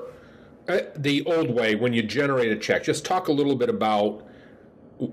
uh, 0.69 0.81
the 0.97 1.25
old 1.25 1.51
way 1.51 1.75
when 1.75 1.93
you 1.93 2.03
generate 2.03 2.53
a 2.53 2.57
check. 2.57 2.85
Just 2.85 3.05
talk 3.05 3.29
a 3.29 3.33
little 3.33 3.57
bit 3.57 3.69
about 3.69 4.25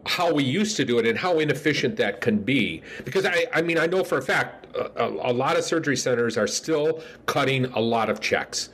how 0.06 0.34
we 0.34 0.44
used 0.44 0.78
to 0.78 0.86
do 0.86 0.98
it 1.00 1.06
and 1.06 1.18
how 1.18 1.40
inefficient 1.40 1.96
that 1.98 2.22
can 2.22 2.40
be. 2.40 2.82
Because 3.04 3.26
I, 3.26 3.46
I 3.54 3.62
mean, 3.62 3.78
I 3.78 3.86
know 3.86 4.04
for 4.04 4.18
a 4.18 4.22
fact 4.22 4.66
a, 4.76 5.06
a 5.06 5.34
lot 5.34 5.58
of 5.58 5.64
surgery 5.64 5.98
centers 5.98 6.38
are 6.38 6.48
still 6.48 7.04
cutting 7.26 7.66
a 7.66 7.80
lot 7.80 8.10
of 8.10 8.20
checks. 8.20 8.70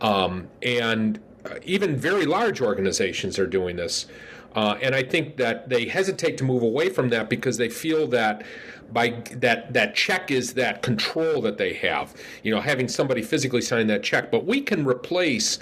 Um, 0.00 0.48
and 0.62 1.20
uh, 1.44 1.54
even 1.64 1.96
very 1.96 2.26
large 2.26 2.60
organizations 2.60 3.38
are 3.38 3.46
doing 3.46 3.76
this. 3.76 4.06
Uh, 4.54 4.78
and 4.82 4.94
I 4.94 5.02
think 5.02 5.36
that 5.38 5.68
they 5.68 5.86
hesitate 5.86 6.36
to 6.38 6.44
move 6.44 6.62
away 6.62 6.90
from 6.90 7.08
that 7.08 7.30
because 7.30 7.56
they 7.56 7.68
feel 7.68 8.06
that 8.08 8.44
by 8.92 9.22
that 9.32 9.72
that 9.72 9.94
check 9.94 10.30
is 10.30 10.52
that 10.54 10.82
control 10.82 11.40
that 11.42 11.56
they 11.56 11.72
have. 11.74 12.14
You 12.42 12.54
know, 12.54 12.60
having 12.60 12.88
somebody 12.88 13.22
physically 13.22 13.62
sign 13.62 13.86
that 13.86 14.02
check. 14.02 14.30
But 14.30 14.44
we 14.44 14.60
can 14.60 14.84
replace 14.84 15.58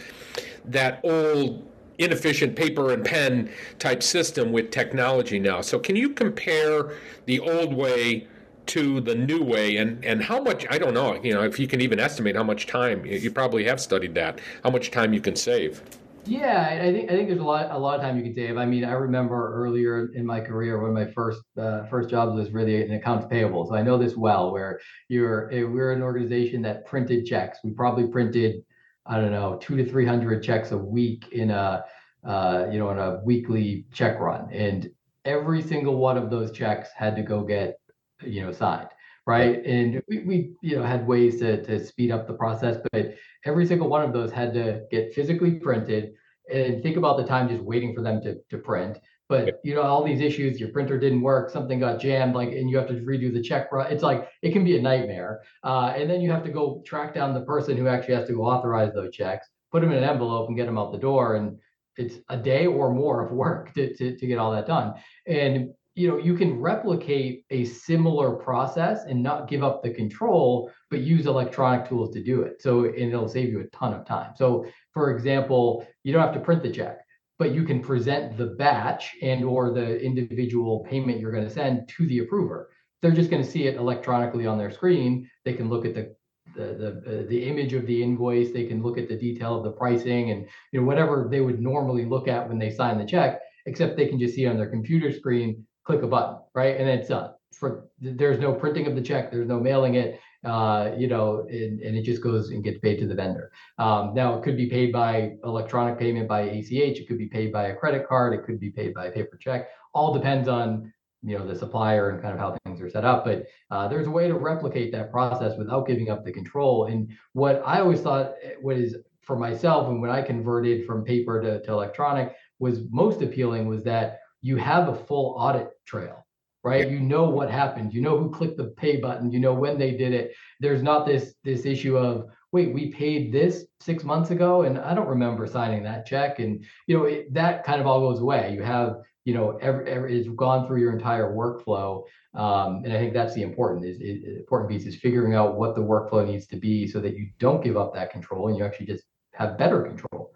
that 0.64 1.00
old 1.04 1.69
inefficient 2.00 2.56
paper 2.56 2.92
and 2.92 3.04
pen 3.04 3.50
type 3.78 4.02
system 4.02 4.52
with 4.52 4.70
technology 4.70 5.38
now. 5.38 5.60
So 5.60 5.78
can 5.78 5.96
you 5.96 6.10
compare 6.10 6.96
the 7.26 7.40
old 7.40 7.74
way 7.74 8.26
to 8.66 9.00
the 9.00 9.14
new 9.14 9.42
way 9.42 9.76
and, 9.76 10.04
and 10.04 10.22
how 10.22 10.40
much 10.40 10.64
I 10.70 10.78
don't 10.78 10.94
know, 10.94 11.20
you 11.22 11.34
know, 11.34 11.42
if 11.42 11.58
you 11.58 11.66
can 11.66 11.80
even 11.80 11.98
estimate 11.98 12.36
how 12.36 12.44
much 12.44 12.66
time 12.66 13.04
you 13.04 13.30
probably 13.30 13.64
have 13.64 13.80
studied 13.80 14.14
that, 14.14 14.40
how 14.62 14.70
much 14.70 14.90
time 14.90 15.12
you 15.12 15.20
can 15.20 15.34
save. 15.34 15.82
Yeah, 16.26 16.78
I 16.82 16.92
think 16.92 17.10
I 17.10 17.14
think 17.14 17.28
there's 17.28 17.40
a 17.40 17.44
lot 17.44 17.70
a 17.70 17.78
lot 17.78 17.96
of 17.96 18.02
time 18.02 18.16
you 18.18 18.22
can 18.22 18.34
save. 18.34 18.58
I 18.58 18.66
mean, 18.66 18.84
I 18.84 18.92
remember 18.92 19.54
earlier 19.54 20.10
in 20.14 20.26
my 20.26 20.38
career, 20.40 20.78
one 20.78 20.90
of 20.90 20.94
my 20.94 21.10
first 21.12 21.42
uh, 21.58 21.86
first 21.86 22.10
jobs 22.10 22.36
was 22.36 22.50
really 22.50 22.82
in 22.82 22.92
accounts 22.92 23.26
payable. 23.28 23.66
So 23.66 23.74
I 23.74 23.82
know 23.82 23.96
this 23.96 24.16
well. 24.16 24.52
Where 24.52 24.80
you're 25.08 25.50
eh, 25.50 25.62
we're 25.62 25.92
an 25.92 26.02
organization 26.02 26.60
that 26.62 26.86
printed 26.86 27.24
checks. 27.24 27.58
We 27.64 27.70
probably 27.70 28.06
printed 28.06 28.62
I 29.10 29.20
don't 29.20 29.32
know 29.32 29.58
two 29.60 29.76
to 29.76 29.84
three 29.84 30.06
hundred 30.06 30.42
checks 30.42 30.70
a 30.70 30.78
week 30.78 31.28
in 31.32 31.50
a 31.50 31.84
uh, 32.24 32.66
you 32.70 32.78
know 32.78 32.90
in 32.90 32.98
a 32.98 33.20
weekly 33.24 33.86
check 33.92 34.18
run, 34.20 34.48
and 34.52 34.88
every 35.24 35.60
single 35.60 35.96
one 35.96 36.16
of 36.16 36.30
those 36.30 36.52
checks 36.52 36.88
had 36.96 37.16
to 37.16 37.22
go 37.22 37.42
get 37.42 37.78
you 38.22 38.42
know 38.42 38.52
signed 38.52 38.88
right? 39.26 39.64
And 39.64 40.02
we, 40.08 40.18
we 40.24 40.52
you 40.62 40.76
know 40.76 40.82
had 40.82 41.06
ways 41.06 41.38
to 41.40 41.62
to 41.64 41.84
speed 41.84 42.10
up 42.10 42.26
the 42.26 42.34
process, 42.34 42.76
but 42.92 43.14
every 43.44 43.66
single 43.66 43.88
one 43.88 44.02
of 44.02 44.12
those 44.12 44.32
had 44.32 44.52
to 44.54 44.82
get 44.90 45.14
physically 45.14 45.52
printed. 45.52 46.12
And 46.52 46.82
think 46.82 46.96
about 46.96 47.16
the 47.16 47.24
time 47.24 47.48
just 47.48 47.62
waiting 47.62 47.94
for 47.94 48.02
them 48.02 48.20
to 48.22 48.36
to 48.50 48.58
print. 48.58 48.98
But 49.30 49.60
you 49.62 49.76
know 49.76 49.82
all 49.82 50.02
these 50.02 50.20
issues, 50.20 50.58
your 50.58 50.70
printer 50.70 50.98
didn't 50.98 51.22
work, 51.22 51.50
something 51.50 51.78
got 51.78 52.00
jammed, 52.00 52.34
like, 52.34 52.48
and 52.48 52.68
you 52.68 52.76
have 52.76 52.88
to 52.88 52.94
redo 52.94 53.32
the 53.32 53.40
check. 53.40 53.68
It's 53.72 54.02
like 54.02 54.28
it 54.42 54.52
can 54.52 54.64
be 54.64 54.76
a 54.76 54.82
nightmare. 54.82 55.42
Uh, 55.62 55.94
and 55.96 56.10
then 56.10 56.20
you 56.20 56.32
have 56.32 56.42
to 56.42 56.50
go 56.50 56.82
track 56.84 57.14
down 57.14 57.32
the 57.32 57.42
person 57.42 57.76
who 57.76 57.86
actually 57.86 58.16
has 58.16 58.26
to 58.26 58.34
go 58.34 58.42
authorize 58.42 58.92
those 58.92 59.14
checks, 59.14 59.46
put 59.70 59.82
them 59.82 59.92
in 59.92 59.98
an 59.98 60.04
envelope, 60.04 60.48
and 60.48 60.56
get 60.56 60.66
them 60.66 60.76
out 60.76 60.90
the 60.90 60.98
door. 60.98 61.36
And 61.36 61.60
it's 61.96 62.16
a 62.28 62.36
day 62.36 62.66
or 62.66 62.92
more 62.92 63.24
of 63.24 63.30
work 63.30 63.72
to, 63.74 63.94
to, 63.94 64.16
to 64.16 64.26
get 64.26 64.38
all 64.38 64.50
that 64.50 64.66
done. 64.66 64.94
And 65.28 65.70
you 65.94 66.08
know 66.08 66.18
you 66.18 66.34
can 66.34 66.60
replicate 66.60 67.44
a 67.50 67.64
similar 67.64 68.32
process 68.32 69.04
and 69.04 69.22
not 69.22 69.48
give 69.48 69.62
up 69.62 69.82
the 69.82 69.90
control 69.90 70.70
but 70.88 71.00
use 71.00 71.26
electronic 71.26 71.88
tools 71.88 72.12
to 72.14 72.22
do 72.22 72.42
it 72.42 72.62
so 72.62 72.84
and 72.84 73.12
it'll 73.12 73.28
save 73.28 73.50
you 73.50 73.60
a 73.60 73.66
ton 73.76 73.92
of 73.92 74.06
time 74.06 74.32
so 74.36 74.64
for 74.94 75.10
example 75.10 75.84
you 76.04 76.12
don't 76.12 76.22
have 76.22 76.32
to 76.32 76.40
print 76.40 76.62
the 76.62 76.70
check 76.70 77.00
but 77.40 77.54
you 77.54 77.64
can 77.64 77.80
present 77.80 78.36
the 78.36 78.44
batch 78.44 79.16
and 79.22 79.42
or 79.42 79.72
the 79.72 79.98
individual 79.98 80.86
payment 80.90 81.18
you're 81.18 81.32
going 81.32 81.48
to 81.48 81.50
send 81.50 81.88
to 81.88 82.06
the 82.06 82.18
approver. 82.18 82.68
They're 83.00 83.12
just 83.12 83.30
going 83.30 83.42
to 83.42 83.50
see 83.50 83.66
it 83.66 83.76
electronically 83.76 84.46
on 84.46 84.58
their 84.58 84.70
screen. 84.70 85.26
They 85.46 85.54
can 85.54 85.70
look 85.70 85.86
at 85.86 85.94
the 85.94 86.14
the 86.54 86.66
the, 86.82 86.88
uh, 87.06 87.28
the 87.28 87.44
image 87.48 87.72
of 87.72 87.86
the 87.86 88.02
invoice. 88.02 88.52
They 88.52 88.66
can 88.66 88.82
look 88.82 88.98
at 88.98 89.08
the 89.08 89.16
detail 89.16 89.56
of 89.56 89.64
the 89.64 89.70
pricing 89.72 90.32
and 90.32 90.46
you 90.70 90.80
know 90.80 90.86
whatever 90.86 91.28
they 91.30 91.40
would 91.40 91.60
normally 91.62 92.04
look 92.04 92.28
at 92.28 92.46
when 92.46 92.58
they 92.58 92.70
sign 92.70 92.98
the 92.98 93.06
check 93.06 93.40
except 93.66 93.96
they 93.96 94.06
can 94.06 94.18
just 94.18 94.34
see 94.34 94.46
on 94.46 94.56
their 94.58 94.68
computer 94.68 95.10
screen 95.10 95.66
click 95.84 96.02
a 96.02 96.06
button, 96.06 96.36
right? 96.54 96.76
And 96.76 96.88
it's 96.88 97.08
done. 97.08 97.30
For 97.54 97.88
there's 98.00 98.38
no 98.38 98.52
printing 98.52 98.86
of 98.86 98.94
the 98.94 99.02
check, 99.02 99.30
there's 99.30 99.48
no 99.48 99.60
mailing 99.60 99.94
it, 99.94 100.20
uh, 100.44 100.92
you 100.96 101.06
know, 101.06 101.46
and, 101.50 101.80
and, 101.80 101.96
it 101.96 102.02
just 102.02 102.22
goes 102.22 102.50
and 102.50 102.64
gets 102.64 102.78
paid 102.78 102.98
to 102.98 103.06
the 103.06 103.14
vendor. 103.14 103.52
Um, 103.78 104.14
now 104.14 104.38
it 104.38 104.42
could 104.42 104.56
be 104.56 104.70
paid 104.70 104.90
by 104.90 105.32
electronic 105.44 105.98
payment 105.98 106.28
by 106.28 106.42
ACH, 106.42 106.70
it 106.72 107.06
could 107.06 107.18
be 107.18 107.26
paid 107.26 107.52
by 107.52 107.64
a 107.66 107.76
credit 107.76 108.08
card, 108.08 108.32
it 108.32 108.44
could 108.44 108.58
be 108.58 108.70
paid 108.70 108.94
by 108.94 109.06
a 109.06 109.12
paper 109.12 109.36
check. 109.36 109.68
All 109.92 110.14
depends 110.14 110.48
on 110.48 110.92
you 111.22 111.38
know 111.38 111.46
the 111.46 111.54
supplier 111.54 112.10
and 112.10 112.22
kind 112.22 112.32
of 112.32 112.40
how 112.40 112.56
things 112.64 112.80
are 112.80 112.88
set 112.88 113.04
up. 113.04 113.24
But 113.24 113.44
uh, 113.70 113.88
there's 113.88 114.06
a 114.06 114.10
way 114.10 114.28
to 114.28 114.34
replicate 114.34 114.92
that 114.92 115.10
process 115.10 115.58
without 115.58 115.86
giving 115.86 116.08
up 116.08 116.24
the 116.24 116.32
control. 116.32 116.86
And 116.86 117.10
what 117.34 117.62
I 117.66 117.80
always 117.80 118.00
thought 118.00 118.34
eh, 118.42 118.52
what 118.60 118.76
is 118.76 118.96
for 119.20 119.36
myself 119.36 119.88
and 119.88 120.00
when 120.00 120.10
I 120.10 120.22
converted 120.22 120.86
from 120.86 121.04
paper 121.04 121.40
to, 121.40 121.62
to 121.62 121.72
electronic 121.72 122.34
was 122.58 122.80
most 122.90 123.22
appealing 123.22 123.68
was 123.68 123.84
that 123.84 124.20
you 124.40 124.56
have 124.56 124.88
a 124.88 124.94
full 124.94 125.34
audit 125.38 125.70
trail 125.84 126.26
right? 126.62 126.86
Yeah. 126.86 126.94
you 126.94 127.00
know 127.00 127.28
what 127.28 127.50
happened. 127.50 127.92
You 127.94 128.02
know 128.02 128.18
who 128.18 128.30
clicked 128.30 128.56
the 128.56 128.72
pay 128.76 128.96
button. 128.96 129.30
You 129.32 129.40
know 129.40 129.54
when 129.54 129.78
they 129.78 129.92
did 129.92 130.12
it. 130.12 130.34
There's 130.60 130.82
not 130.82 131.06
this 131.06 131.34
this 131.44 131.64
issue 131.64 131.96
of 131.96 132.26
wait 132.52 132.74
we 132.74 132.92
paid 132.92 133.32
this 133.32 133.66
six 133.80 134.04
months 134.04 134.30
ago? 134.30 134.62
And 134.62 134.78
i 134.78 134.94
don't 134.94 135.08
remember 135.08 135.46
signing 135.46 135.82
that 135.84 136.06
check. 136.06 136.38
And 136.38 136.64
you 136.86 136.98
know 136.98 137.04
it, 137.04 137.32
that 137.34 137.64
kind 137.64 137.80
of 137.80 137.86
all 137.86 138.00
goes 138.00 138.20
away. 138.20 138.52
You 138.54 138.62
have 138.62 138.96
you 139.24 139.34
know 139.34 139.58
every, 139.60 139.88
every 139.90 140.18
it's 140.18 140.28
gone 140.30 140.66
through 140.66 140.80
your 140.80 140.92
entire 140.92 141.32
workflow. 141.32 142.04
Um, 142.32 142.82
and 142.84 142.92
i 142.92 142.98
think 142.98 143.12
that's 143.12 143.34
the 143.34 143.42
important 143.42 143.84
is, 143.84 144.00
is 144.00 144.38
important 144.38 144.70
piece 144.70 144.86
is 144.86 144.94
figuring 144.94 145.34
out 145.34 145.56
what 145.56 145.74
the 145.74 145.80
workflow 145.80 146.24
needs 146.24 146.46
to 146.48 146.56
be 146.56 146.86
so 146.86 147.00
that 147.00 147.14
you 147.16 147.28
don't 147.40 147.62
give 147.62 147.76
up 147.76 147.92
that 147.94 148.12
control 148.12 148.46
and 148.46 148.56
you 148.56 148.64
actually 148.64 148.86
just 148.86 149.02
have 149.34 149.58
better 149.58 149.82
control 149.82 150.30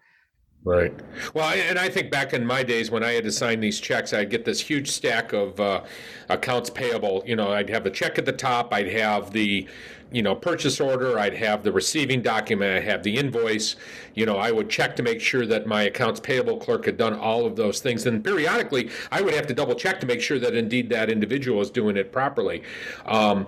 Right. 0.66 0.94
Well, 1.34 1.50
and 1.50 1.78
I 1.78 1.90
think 1.90 2.10
back 2.10 2.32
in 2.32 2.46
my 2.46 2.62
days 2.62 2.90
when 2.90 3.04
I 3.04 3.12
had 3.12 3.24
to 3.24 3.30
sign 3.30 3.60
these 3.60 3.78
checks, 3.78 4.14
I'd 4.14 4.30
get 4.30 4.46
this 4.46 4.60
huge 4.60 4.90
stack 4.90 5.34
of 5.34 5.60
uh, 5.60 5.82
accounts 6.30 6.70
payable. 6.70 7.22
You 7.26 7.36
know, 7.36 7.52
I'd 7.52 7.68
have 7.68 7.84
the 7.84 7.90
check 7.90 8.16
at 8.16 8.24
the 8.24 8.32
top, 8.32 8.72
I'd 8.72 8.88
have 8.88 9.30
the, 9.30 9.68
you 10.10 10.22
know, 10.22 10.34
purchase 10.34 10.80
order, 10.80 11.18
I'd 11.18 11.34
have 11.34 11.64
the 11.64 11.72
receiving 11.72 12.22
document, 12.22 12.78
I'd 12.78 12.90
have 12.90 13.02
the 13.02 13.14
invoice. 13.14 13.76
You 14.14 14.24
know, 14.24 14.38
I 14.38 14.52
would 14.52 14.70
check 14.70 14.96
to 14.96 15.02
make 15.02 15.20
sure 15.20 15.44
that 15.44 15.66
my 15.66 15.82
accounts 15.82 16.18
payable 16.18 16.56
clerk 16.56 16.86
had 16.86 16.96
done 16.96 17.12
all 17.12 17.44
of 17.44 17.56
those 17.56 17.80
things. 17.80 18.06
And 18.06 18.24
periodically, 18.24 18.88
I 19.12 19.20
would 19.20 19.34
have 19.34 19.46
to 19.48 19.54
double 19.54 19.74
check 19.74 20.00
to 20.00 20.06
make 20.06 20.22
sure 20.22 20.38
that 20.38 20.54
indeed 20.54 20.88
that 20.88 21.10
individual 21.10 21.60
is 21.60 21.70
doing 21.70 21.98
it 21.98 22.10
properly. 22.10 22.62
Um, 23.04 23.46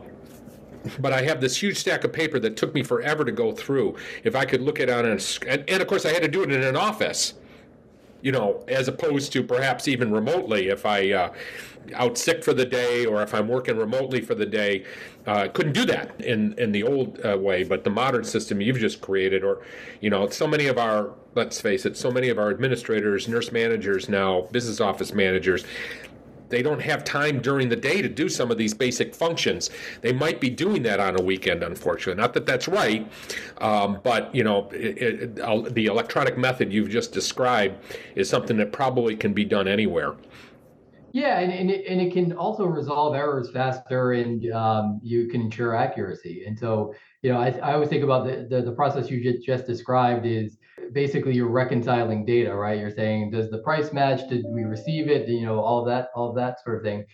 but 0.99 1.13
I 1.13 1.23
have 1.23 1.41
this 1.41 1.61
huge 1.61 1.79
stack 1.79 2.05
of 2.05 2.13
paper 2.13 2.39
that 2.41 2.57
took 2.57 2.75
me 2.75 2.83
forever 2.83 3.25
to 3.25 3.33
go 3.33 3.53
through. 3.53 3.97
If 4.25 4.35
I 4.35 4.45
could 4.45 4.61
look 4.61 4.81
at 4.81 4.89
it 4.89 4.93
on 4.93 5.05
a, 5.05 5.19
and, 5.49 5.69
and 5.69 5.83
of 5.83 5.89
course 5.89 6.05
I 6.05 6.13
had 6.13 6.23
to 6.23 6.29
do 6.29 6.43
it 6.43 6.53
in 6.53 6.63
an 6.63 6.77
office, 6.77 7.35
you 8.23 8.33
know, 8.33 8.65
as 8.69 8.89
opposed 8.89 9.33
to 9.33 9.43
perhaps 9.43 9.89
even 9.89 10.13
remotely 10.13 10.69
if 10.69 10.87
I 10.87 11.13
uh, 11.13 11.33
out 11.95 12.19
sick 12.19 12.43
for 12.43 12.53
the 12.53 12.65
day 12.65 13.07
or 13.07 13.23
if 13.23 13.35
I'm 13.35 13.49
working 13.49 13.77
remotely 13.77 14.21
for 14.21 14.35
the 14.35 14.47
day. 14.47 14.85
Uh, 15.27 15.49
couldn't 15.49 15.73
do 15.73 15.85
that 15.87 16.21
in 16.21 16.55
in 16.59 16.73
the 16.73 16.83
old 16.83 17.25
uh, 17.25 17.37
way, 17.37 17.65
but 17.65 17.85
the 17.85 17.91
modern 17.91 18.25
system 18.25 18.61
you've 18.61 18.79
just 18.79 19.01
created, 19.01 19.43
or 19.45 19.63
you 20.01 20.11
know, 20.11 20.29
so 20.29 20.47
many 20.47 20.67
of 20.67 20.79
our 20.79 21.13
let's 21.35 21.61
face 21.61 21.85
it, 21.85 21.97
so 21.97 22.11
many 22.11 22.29
of 22.29 22.39
our 22.39 22.51
administrators, 22.51 23.29
nurse 23.29 23.53
managers 23.53 24.09
now, 24.09 24.43
business 24.53 24.81
office 24.81 25.13
managers, 25.13 25.65
they 26.49 26.63
don't 26.63 26.81
have 26.81 27.05
time 27.05 27.41
during 27.41 27.69
the 27.69 27.77
day 27.77 28.03
to 28.03 28.09
do 28.09 28.29
some 28.29 28.51
of 28.51 28.59
these 28.59 28.75
basic 28.75 29.15
functions. 29.15 29.71
They 30.01 30.13
might 30.13 30.41
be 30.41 30.51
doing 30.51 30.83
that 30.85 31.01
on 31.01 31.19
a 31.19 31.23
weekend, 31.23 31.63
unfortunately. 31.63 32.21
Not 32.21 32.35
that 32.35 32.47
that's 32.47 32.69
right, 32.69 33.11
um, 33.59 34.01
but 34.03 34.35
you 34.35 34.45
know, 34.45 34.69
it, 34.71 34.99
it, 34.99 35.41
uh, 35.41 35.63
the 35.71 35.87
electronic 35.87 36.39
method 36.39 36.73
you've 36.73 36.91
just 36.91 37.13
described 37.13 37.77
is 38.15 38.29
something 38.29 38.57
that 38.59 38.73
probably 38.73 39.17
can 39.17 39.33
be 39.33 39.45
done 39.45 39.69
anywhere. 39.69 40.15
Yeah, 41.13 41.39
and, 41.39 41.51
and, 41.51 41.71
it, 41.71 41.87
and 41.87 41.99
it 41.99 42.13
can 42.13 42.35
also 42.35 42.67
resolve 42.67 43.15
errors 43.15 43.51
faster, 43.51 44.13
and 44.13 44.53
um, 44.53 45.01
you 45.03 45.29
can 45.29 45.41
ensure 45.41 45.75
accuracy. 45.75 46.45
And 46.47 46.59
so, 46.59 46.95
you 47.23 47.33
know, 47.33 47.39
I, 47.41 47.49
I 47.63 47.73
always 47.73 47.89
think 47.89 48.05
about 48.05 48.27
the, 48.27 48.47
the, 48.51 48.61
the 48.61 48.73
process 48.73 49.11
you 49.11 49.23
just, 49.23 49.47
just 49.47 49.67
described 49.67 50.27
is 50.27 50.59
basically 50.93 51.35
you're 51.35 51.49
reconciling 51.49 52.25
data, 52.25 52.55
right? 52.55 52.79
You're 52.79 52.91
saying, 52.91 53.31
does 53.31 53.51
the 53.51 53.59
price 53.59 53.93
match? 53.93 54.29
Did 54.29 54.45
we 54.49 54.63
receive 54.63 55.09
it? 55.09 55.29
You 55.29 55.47
know, 55.47 55.61
all 55.61 55.85
that, 55.85 56.09
all 56.15 56.33
that 56.35 56.63
sort 56.63 56.77
of 56.79 56.83
thing. 56.83 57.05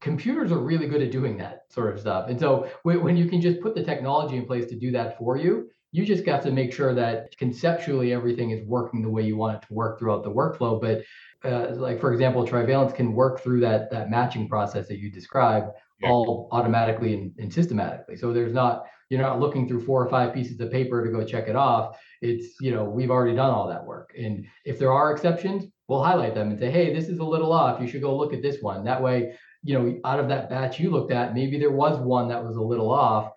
Computers 0.00 0.52
are 0.52 0.58
really 0.58 0.86
good 0.86 1.02
at 1.02 1.10
doing 1.10 1.38
that 1.38 1.62
sort 1.70 1.92
of 1.92 2.00
stuff. 2.00 2.28
And 2.28 2.38
so 2.38 2.68
when 2.82 3.16
you 3.16 3.28
can 3.28 3.40
just 3.40 3.60
put 3.60 3.74
the 3.74 3.82
technology 3.82 4.36
in 4.36 4.46
place 4.46 4.66
to 4.66 4.76
do 4.76 4.90
that 4.92 5.18
for 5.18 5.36
you, 5.36 5.70
you 5.92 6.04
just 6.04 6.26
got 6.26 6.42
to 6.42 6.50
make 6.50 6.72
sure 6.72 6.94
that 6.94 7.34
conceptually 7.38 8.12
everything 8.12 8.50
is 8.50 8.62
working 8.66 9.00
the 9.02 9.08
way 9.08 9.22
you 9.22 9.36
want 9.36 9.56
it 9.56 9.66
to 9.66 9.72
work 9.72 9.98
throughout 9.98 10.22
the 10.22 10.30
workflow. 10.30 10.78
But 10.78 11.02
uh, 11.48 11.74
like 11.76 12.00
for 12.00 12.12
example, 12.12 12.46
Trivalence 12.46 12.92
can 12.92 13.12
work 13.12 13.40
through 13.40 13.60
that 13.60 13.90
that 13.90 14.10
matching 14.10 14.48
process 14.48 14.88
that 14.88 14.98
you 14.98 15.10
described 15.10 15.68
yeah. 16.00 16.10
all 16.10 16.48
automatically 16.52 17.14
and, 17.14 17.32
and 17.38 17.52
systematically. 17.52 18.16
So 18.16 18.32
there's 18.32 18.52
not 18.52 18.84
you're 19.08 19.22
not 19.22 19.40
looking 19.40 19.68
through 19.68 19.84
four 19.84 20.04
or 20.04 20.10
five 20.10 20.34
pieces 20.34 20.58
of 20.60 20.70
paper 20.70 21.04
to 21.04 21.10
go 21.10 21.24
check 21.24 21.48
it 21.48 21.56
off. 21.56 21.98
It's 22.22 22.60
you 22.60 22.72
know 22.72 22.84
we've 22.84 23.10
already 23.10 23.36
done 23.36 23.50
all 23.50 23.68
that 23.68 23.84
work. 23.84 24.12
And 24.18 24.46
if 24.64 24.78
there 24.78 24.92
are 24.92 25.12
exceptions 25.12 25.64
we'll 25.88 26.02
highlight 26.02 26.34
them 26.34 26.50
and 26.50 26.58
say 26.58 26.70
hey 26.70 26.92
this 26.92 27.08
is 27.08 27.18
a 27.18 27.24
little 27.24 27.52
off. 27.52 27.80
You 27.80 27.86
should 27.86 28.02
go 28.02 28.16
look 28.16 28.32
at 28.32 28.42
this 28.42 28.60
one. 28.60 28.84
That 28.84 29.02
way 29.02 29.36
you 29.62 29.78
know 29.78 30.00
out 30.04 30.20
of 30.20 30.28
that 30.28 30.50
batch 30.50 30.78
you 30.78 30.90
looked 30.90 31.12
at 31.12 31.34
maybe 31.34 31.58
there 31.58 31.72
was 31.72 31.98
one 31.98 32.28
that 32.28 32.44
was 32.44 32.56
a 32.56 32.62
little 32.62 32.90
off 32.90 33.32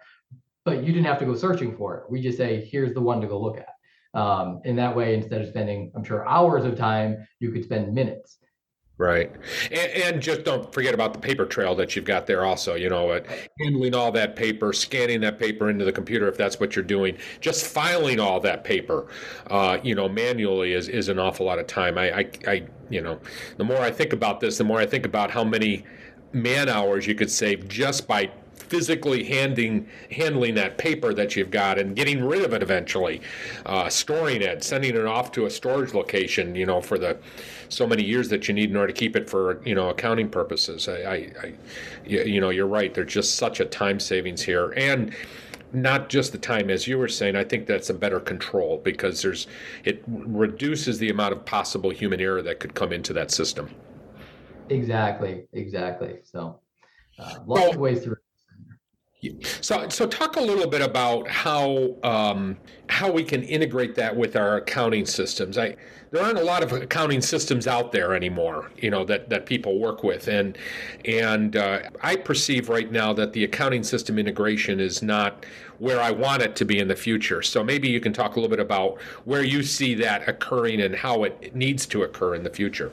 but 0.66 0.84
you 0.84 0.94
didn't 0.94 1.06
have 1.06 1.20
to 1.20 1.26
go 1.26 1.36
searching 1.36 1.76
for 1.76 1.98
it. 1.98 2.04
We 2.10 2.22
just 2.22 2.38
say 2.38 2.64
here's 2.66 2.94
the 2.94 3.02
one 3.02 3.22
to 3.22 3.28
go 3.28 3.40
look 3.40 3.58
at. 3.58 3.70
Um, 4.14 4.62
in 4.66 4.76
that 4.78 4.96
way 4.96 5.14
instead 5.14 5.42
of 5.44 5.50
spending 5.50 5.92
i'm 5.96 6.04
sure 6.04 6.28
hours 6.28 6.66
of 6.66 6.76
time 6.76 7.28
you 7.40 7.52
could 7.52 7.64
spend 7.64 7.94
minutes 7.94 8.39
Right. 9.00 9.32
And, 9.72 9.92
and, 10.04 10.22
just 10.22 10.44
don't 10.44 10.74
forget 10.74 10.94
about 10.94 11.14
the 11.14 11.20
paper 11.20 11.46
trail 11.46 11.74
that 11.76 11.96
you've 11.96 12.04
got 12.04 12.28
there 12.28 12.44
also, 12.44 12.76
you 12.76 12.90
know, 12.90 13.12
uh, 13.12 13.22
handling 13.58 13.96
all 13.96 14.12
that 14.12 14.36
paper, 14.36 14.74
scanning 14.74 15.22
that 15.22 15.40
paper 15.40 15.70
into 15.70 15.86
the 15.86 15.92
computer 15.94 16.28
if 16.28 16.36
that's 16.36 16.60
what 16.60 16.76
you're 16.76 16.84
doing, 16.84 17.18
just 17.40 17.66
filing 17.66 18.20
all 18.20 18.42
that 18.42 18.66
paper, 18.66 19.08
uh, 19.48 19.78
you 19.84 19.96
know, 19.96 20.10
manually 20.10 20.74
is, 20.74 20.90
is 20.90 21.08
an 21.08 21.18
awful 21.18 21.46
lot 21.46 21.60
of 21.60 21.66
time. 21.66 21.98
I, 21.98 22.12
I, 22.12 22.30
I, 22.46 22.68
you 22.90 23.00
know, 23.00 23.22
the 23.56 23.64
more 23.64 23.78
I 23.78 23.90
think 23.90 24.12
about 24.12 24.42
this, 24.42 24.58
the 24.58 24.66
more 24.66 24.82
I 24.82 24.86
think 24.86 25.06
about 25.06 25.32
how 25.32 25.46
many 25.46 25.86
man 26.34 26.68
hours 26.68 27.08
you 27.08 27.16
could 27.16 27.32
save 27.32 27.70
just 27.70 28.06
by 28.06 28.30
physically 28.60 29.24
handing 29.24 29.88
handling 30.12 30.56
that 30.56 30.78
paper 30.78 31.14
that 31.14 31.36
you've 31.36 31.52
got 31.52 31.80
and 31.80 31.96
getting 31.96 32.24
rid 32.24 32.44
of 32.44 32.54
it 32.54 32.62
eventually, 32.62 33.22
uh, 33.66 33.90
storing 33.90 34.42
it, 34.42 34.64
sending 34.64 34.96
it 34.96 35.06
off 35.06 35.32
to 35.32 35.46
a 35.46 35.50
storage 35.50 35.94
location, 35.94 36.56
you 36.56 36.66
know, 36.66 36.82
for 36.82 36.98
the 36.98 37.18
so 37.70 37.88
many 37.88 38.04
years 38.04 38.30
that 38.30 38.48
you 38.48 38.54
need 38.54 38.70
in 38.70 38.76
order 38.76 38.92
to 38.92 39.00
keep 39.00 39.16
it 39.16 39.30
for 39.30 39.62
you 39.66 39.76
know 39.76 39.90
accounting 39.90 40.30
purposes. 40.30 40.88
I, 40.88 40.94
I, 40.94 41.32
I 41.42 41.54
you 42.06 42.42
know, 42.42 42.50
you're 42.50 42.68
right. 42.68 42.94
There's 42.94 43.12
just 43.12 43.36
such 43.36 43.60
a 43.60 43.66
time 43.66 44.00
savings 44.00 44.42
here, 44.42 44.74
and 44.76 45.14
not 45.72 46.10
just 46.10 46.32
the 46.32 46.38
time, 46.38 46.70
as 46.70 46.88
you 46.88 46.98
were 46.98 47.08
saying. 47.08 47.36
I 47.36 47.44
think 47.44 47.68
that's 47.68 47.90
a 47.90 47.94
better 47.94 48.20
control 48.20 48.80
because 48.84 49.22
there's 49.22 49.48
it 49.84 50.04
reduces 50.08 50.98
the 50.98 51.10
amount 51.10 51.34
of 51.34 51.46
possible 51.46 51.90
human 51.90 52.20
error 52.20 52.42
that 52.42 52.60
could 52.60 52.74
come 52.74 52.92
into 52.92 53.14
that 53.14 53.32
system. 53.32 53.70
Exactly, 54.70 55.46
exactly. 55.54 56.20
So, 56.24 56.60
uh, 57.18 57.36
lots 57.46 57.62
well, 57.62 57.70
of 57.72 57.78
ways 57.78 58.04
to 58.04 58.16
so, 59.62 59.90
so 59.90 60.08
talk 60.08 60.38
a 60.38 60.42
little 60.42 60.68
bit 60.68 60.82
about 60.82 61.28
how 61.28 61.96
um, 62.04 62.58
how 62.88 63.12
we 63.12 63.24
can 63.24 63.44
integrate 63.44 63.96
that 63.96 64.16
with 64.16 64.36
our 64.36 64.58
accounting 64.58 65.06
systems. 65.06 65.58
I 65.58 65.76
there 66.12 66.24
aren't 66.24 66.40
a 66.40 66.44
lot 66.44 66.64
of 66.64 66.72
accounting 66.72 67.22
systems 67.22 67.68
out 67.68 67.92
there 67.92 68.16
anymore, 68.16 68.72
you 68.78 68.90
know, 68.90 69.04
that, 69.06 69.30
that 69.30 69.46
people 69.46 69.80
work 69.80 70.04
with, 70.04 70.28
and 70.28 70.58
and 71.06 71.58
uh, 71.58 71.82
I 72.02 72.16
perceive 72.16 72.70
right 72.70 72.92
now 72.92 73.14
that 73.14 73.34
the 73.34 73.44
accounting 73.44 73.84
system 73.84 74.18
integration 74.18 74.80
is 74.80 75.04
not 75.04 75.46
where 75.80 76.02
I 76.02 76.12
want 76.12 76.42
it 76.42 76.56
to 76.58 76.66
be 76.66 76.80
in 76.80 76.88
the 76.88 76.96
future. 76.96 77.42
So 77.42 77.64
maybe 77.64 77.90
you 77.90 78.00
can 78.00 78.14
talk 78.14 78.36
a 78.36 78.40
little 78.40 78.50
bit 78.50 78.60
about 78.60 79.02
where 79.26 79.44
you 79.44 79.64
see 79.64 79.96
that 79.96 80.28
occurring 80.28 80.82
and 80.82 80.96
how 80.96 81.24
it 81.24 81.56
needs 81.56 81.86
to 81.88 82.04
occur 82.04 82.36
in 82.36 82.44
the 82.44 82.50
future. 82.50 82.92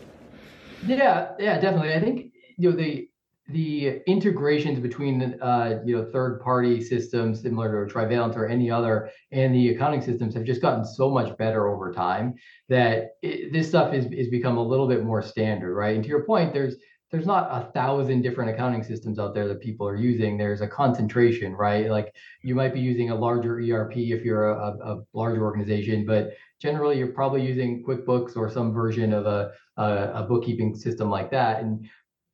Yeah, 0.86 1.32
yeah, 1.38 1.58
definitely. 1.58 1.94
I 1.94 2.00
think 2.00 2.32
you 2.58 2.70
know 2.70 2.76
the 2.76 3.08
the 3.48 4.00
integrations 4.08 4.80
between 4.80 5.40
uh, 5.40 5.80
you 5.84 5.96
know 5.96 6.04
third 6.04 6.40
party 6.40 6.82
systems 6.82 7.42
similar 7.42 7.84
to 7.84 7.92
Trivalence 7.92 8.34
or 8.36 8.46
any 8.46 8.70
other 8.70 9.10
and 9.30 9.54
the 9.54 9.68
accounting 9.68 10.02
systems 10.02 10.34
have 10.34 10.44
just 10.44 10.60
gotten 10.60 10.84
so 10.84 11.08
much 11.08 11.36
better 11.38 11.68
over 11.68 11.92
time 11.92 12.34
that 12.68 13.10
it, 13.22 13.52
this 13.52 13.68
stuff 13.68 13.94
is 13.94 14.06
is 14.06 14.28
become 14.28 14.56
a 14.56 14.62
little 14.62 14.88
bit 14.88 15.04
more 15.04 15.22
standard 15.22 15.74
right? 15.74 15.94
And 15.94 16.02
to 16.02 16.10
your 16.10 16.24
point 16.24 16.52
there's 16.52 16.74
there's 17.12 17.26
not 17.26 17.48
a 17.52 17.70
thousand 17.70 18.22
different 18.22 18.50
accounting 18.50 18.82
systems 18.82 19.20
out 19.20 19.32
there 19.32 19.46
that 19.46 19.60
people 19.60 19.86
are 19.86 19.94
using. 19.94 20.36
There's 20.36 20.60
a 20.60 20.66
concentration 20.66 21.52
right? 21.52 21.88
Like 21.88 22.12
you 22.42 22.56
might 22.56 22.74
be 22.74 22.80
using 22.80 23.10
a 23.10 23.14
larger 23.14 23.60
erp 23.60 23.96
if 23.96 24.24
you're 24.24 24.50
a, 24.50 24.70
a 24.82 25.02
larger 25.12 25.44
organization 25.44 26.04
but 26.04 26.32
generally 26.60 26.98
you're 26.98 27.08
probably 27.08 27.46
using 27.46 27.84
quickbooks 27.84 28.36
or 28.36 28.50
some 28.50 28.72
version 28.72 29.12
of 29.12 29.26
a, 29.26 29.52
a, 29.76 30.10
a 30.14 30.26
bookkeeping 30.28 30.74
system 30.74 31.10
like 31.10 31.30
that. 31.30 31.62
And 31.62 31.88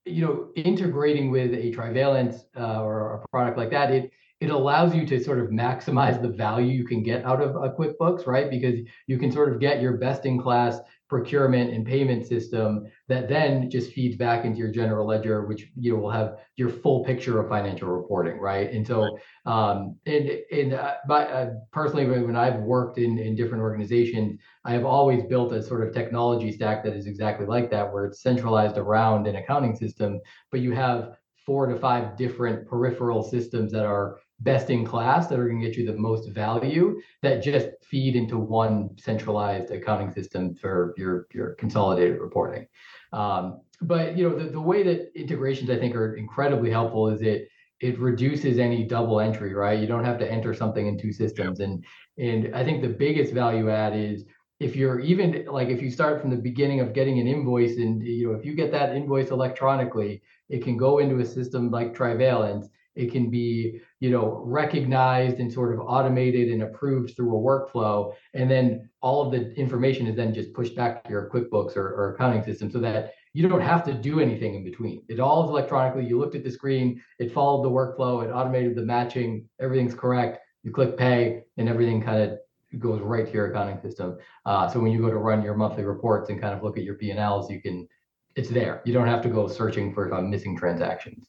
you 0.05 0.26
know, 0.26 0.48
integrating 0.57 1.30
with 1.30 1.55
a 1.55 1.70
trivalence 1.70 2.44
uh, 2.57 2.82
or 2.82 3.14
a 3.14 3.28
product 3.28 3.59
like 3.59 3.70
that, 3.70 3.90
it 3.90 4.11
it 4.40 4.50
allows 4.50 4.92
you 4.92 5.07
to 5.07 5.22
sort 5.22 5.38
of 5.38 5.50
maximize 5.50 6.20
the 6.20 6.28
value 6.28 6.72
you 6.72 6.84
can 6.84 7.00
get 7.05 7.24
out 7.24 7.40
of 7.40 7.55
a 7.55 7.70
QuickBooks, 7.70 8.26
right? 8.26 8.50
Because 8.50 8.80
you 9.07 9.16
can 9.16 9.30
sort 9.30 9.53
of 9.53 9.61
get 9.61 9.80
your 9.80 9.96
best 9.98 10.26
in 10.26 10.40
class 10.40 10.80
procurement 11.12 11.70
and 11.74 11.84
payment 11.84 12.26
system 12.26 12.86
that 13.06 13.28
then 13.28 13.68
just 13.68 13.92
feeds 13.92 14.16
back 14.16 14.46
into 14.46 14.58
your 14.58 14.70
general 14.70 15.06
ledger, 15.06 15.44
which 15.44 15.70
you 15.78 15.92
know 15.92 15.98
will 16.00 16.10
have 16.10 16.38
your 16.56 16.70
full 16.70 17.04
picture 17.04 17.38
of 17.38 17.50
financial 17.50 17.90
reporting, 17.90 18.38
right? 18.38 18.72
And 18.72 18.86
so, 18.86 19.18
um, 19.44 19.98
and 20.06 20.30
and 20.50 20.72
uh, 20.72 20.94
but 21.06 21.28
uh, 21.28 21.46
personally, 21.70 22.06
when 22.06 22.34
I've 22.34 22.60
worked 22.60 22.96
in 22.96 23.18
in 23.18 23.36
different 23.36 23.60
organizations, 23.60 24.40
I 24.64 24.72
have 24.72 24.86
always 24.86 25.22
built 25.24 25.52
a 25.52 25.62
sort 25.62 25.86
of 25.86 25.92
technology 25.92 26.50
stack 26.50 26.82
that 26.84 26.94
is 26.94 27.06
exactly 27.06 27.44
like 27.44 27.70
that, 27.72 27.92
where 27.92 28.06
it's 28.06 28.22
centralized 28.22 28.78
around 28.78 29.26
an 29.26 29.36
accounting 29.36 29.76
system, 29.76 30.18
but 30.50 30.60
you 30.60 30.72
have 30.72 31.18
four 31.44 31.66
to 31.66 31.78
five 31.78 32.16
different 32.16 32.66
peripheral 32.66 33.22
systems 33.22 33.70
that 33.72 33.84
are 33.84 34.20
best 34.43 34.70
in 34.70 34.84
class 34.84 35.28
that 35.28 35.38
are 35.38 35.49
going 35.49 35.61
to 35.61 35.66
get 35.66 35.76
you 35.76 35.86
the 35.86 35.97
most 35.97 36.28
value 36.30 37.01
that 37.22 37.43
just 37.43 37.68
feed 37.82 38.16
into 38.16 38.38
one 38.38 38.90
centralized 38.99 39.70
accounting 39.70 40.11
system 40.11 40.55
for 40.55 40.95
your 40.97 41.26
your 41.32 41.55
consolidated 41.55 42.20
reporting. 42.20 42.66
Um, 43.12 43.61
but 43.80 44.16
you 44.16 44.28
know 44.28 44.38
the, 44.38 44.51
the 44.51 44.61
way 44.61 44.82
that 44.82 45.12
integrations 45.18 45.70
I 45.70 45.78
think 45.78 45.95
are 45.95 46.16
incredibly 46.16 46.70
helpful 46.70 47.09
is 47.09 47.22
it 47.22 47.49
it 47.80 47.99
reduces 47.99 48.61
any 48.61 48.84
double 48.84 49.18
entry, 49.18 49.55
right? 49.55 49.78
You 49.78 49.88
don't 49.88 50.05
have 50.05 50.18
to 50.20 50.30
enter 50.30 50.55
something 50.55 50.86
in 50.86 50.99
two 50.99 51.12
systems, 51.12 51.61
and 51.61 51.84
and 52.18 52.55
I 52.55 52.64
think 52.64 52.82
the 52.82 52.88
biggest 52.88 53.32
value 53.32 53.70
add 53.70 53.97
is 53.97 54.24
if 54.61 54.76
you're 54.76 55.01
even 55.01 55.45
like 55.47 55.68
if 55.68 55.82
you 55.82 55.90
start 55.90 56.20
from 56.20 56.30
the 56.30 56.36
beginning 56.36 56.80
of 56.80 56.93
getting 56.93 57.18
an 57.18 57.26
invoice 57.26 57.76
and 57.76 58.03
you 58.03 58.28
know 58.28 58.38
if 58.38 58.45
you 58.45 58.55
get 58.55 58.72
that 58.72 58.95
invoice 58.97 59.30
electronically, 59.30 60.22
it 60.49 60.62
can 60.62 60.76
go 60.76 60.99
into 60.99 61.18
a 61.18 61.24
system 61.24 61.70
like 61.70 61.95
Trivalence 61.95 62.68
it 62.95 63.11
can 63.11 63.30
be, 63.30 63.80
you 64.01 64.11
know, 64.11 64.43
recognized 64.45 65.38
and 65.38 65.53
sort 65.53 65.74
of 65.74 65.80
automated 65.80 66.51
and 66.51 66.62
approved 66.62 67.16
through 67.16 67.36
a 67.36 67.40
workflow. 67.40 68.12
And 68.34 68.51
then 68.51 68.90
all 69.01 69.24
of 69.24 69.32
the 69.32 69.53
information 69.55 70.07
is 70.07 70.16
then 70.16 70.34
just 70.34 70.53
pushed 70.53 70.76
back 70.76 71.05
to 71.05 71.11
your 71.11 71.30
QuickBooks 71.30 71.76
or, 71.76 71.88
or 71.88 72.14
accounting 72.14 72.43
system 72.45 72.70
so 72.70 72.78
that 72.80 73.14
you 73.34 73.49
don't 73.49 73.62
have 73.62 73.82
to 73.84 73.95
do 73.95 74.20
anything 74.20 74.55
in 74.55 74.64
between. 74.64 75.03
It 75.09 75.20
all 75.20 75.45
is 75.45 75.51
electronically. 75.51 76.05
You 76.05 76.18
looked 76.18 76.34
at 76.34 76.45
the 76.45 76.51
screen, 76.51 77.03
it 77.18 77.32
followed 77.32 77.64
the 77.64 77.70
workflow, 77.70 78.24
it 78.24 78.30
automated 78.30 78.74
the 78.74 78.82
matching, 78.82 79.49
everything's 79.59 79.95
correct. 79.95 80.40
You 80.62 80.70
click 80.70 80.97
pay, 80.97 81.43
and 81.57 81.68
everything 81.68 82.03
kind 82.03 82.22
of 82.22 82.38
goes 82.78 83.01
right 83.01 83.26
to 83.26 83.32
your 83.32 83.51
accounting 83.51 83.80
system. 83.80 84.18
Uh, 84.47 84.68
so 84.68 84.80
when 84.80 84.93
you 84.93 85.01
go 85.01 85.11
to 85.11 85.16
run 85.16 85.43
your 85.43 85.55
monthly 85.55 85.84
reports 85.84 86.30
and 86.30 86.40
kind 86.40 86.55
of 86.55 86.62
look 86.62 86.76
at 86.76 86.84
your 86.84 86.95
P&Ls, 86.95 87.51
you 87.51 87.61
can, 87.61 87.88
it's 88.36 88.49
there. 88.49 88.82
You 88.84 88.93
don't 88.93 89.09
have 89.09 89.22
to 89.22 89.28
go 89.28 89.49
searching 89.49 89.93
for 89.93 90.12
uh, 90.12 90.20
missing 90.20 90.57
transactions. 90.57 91.28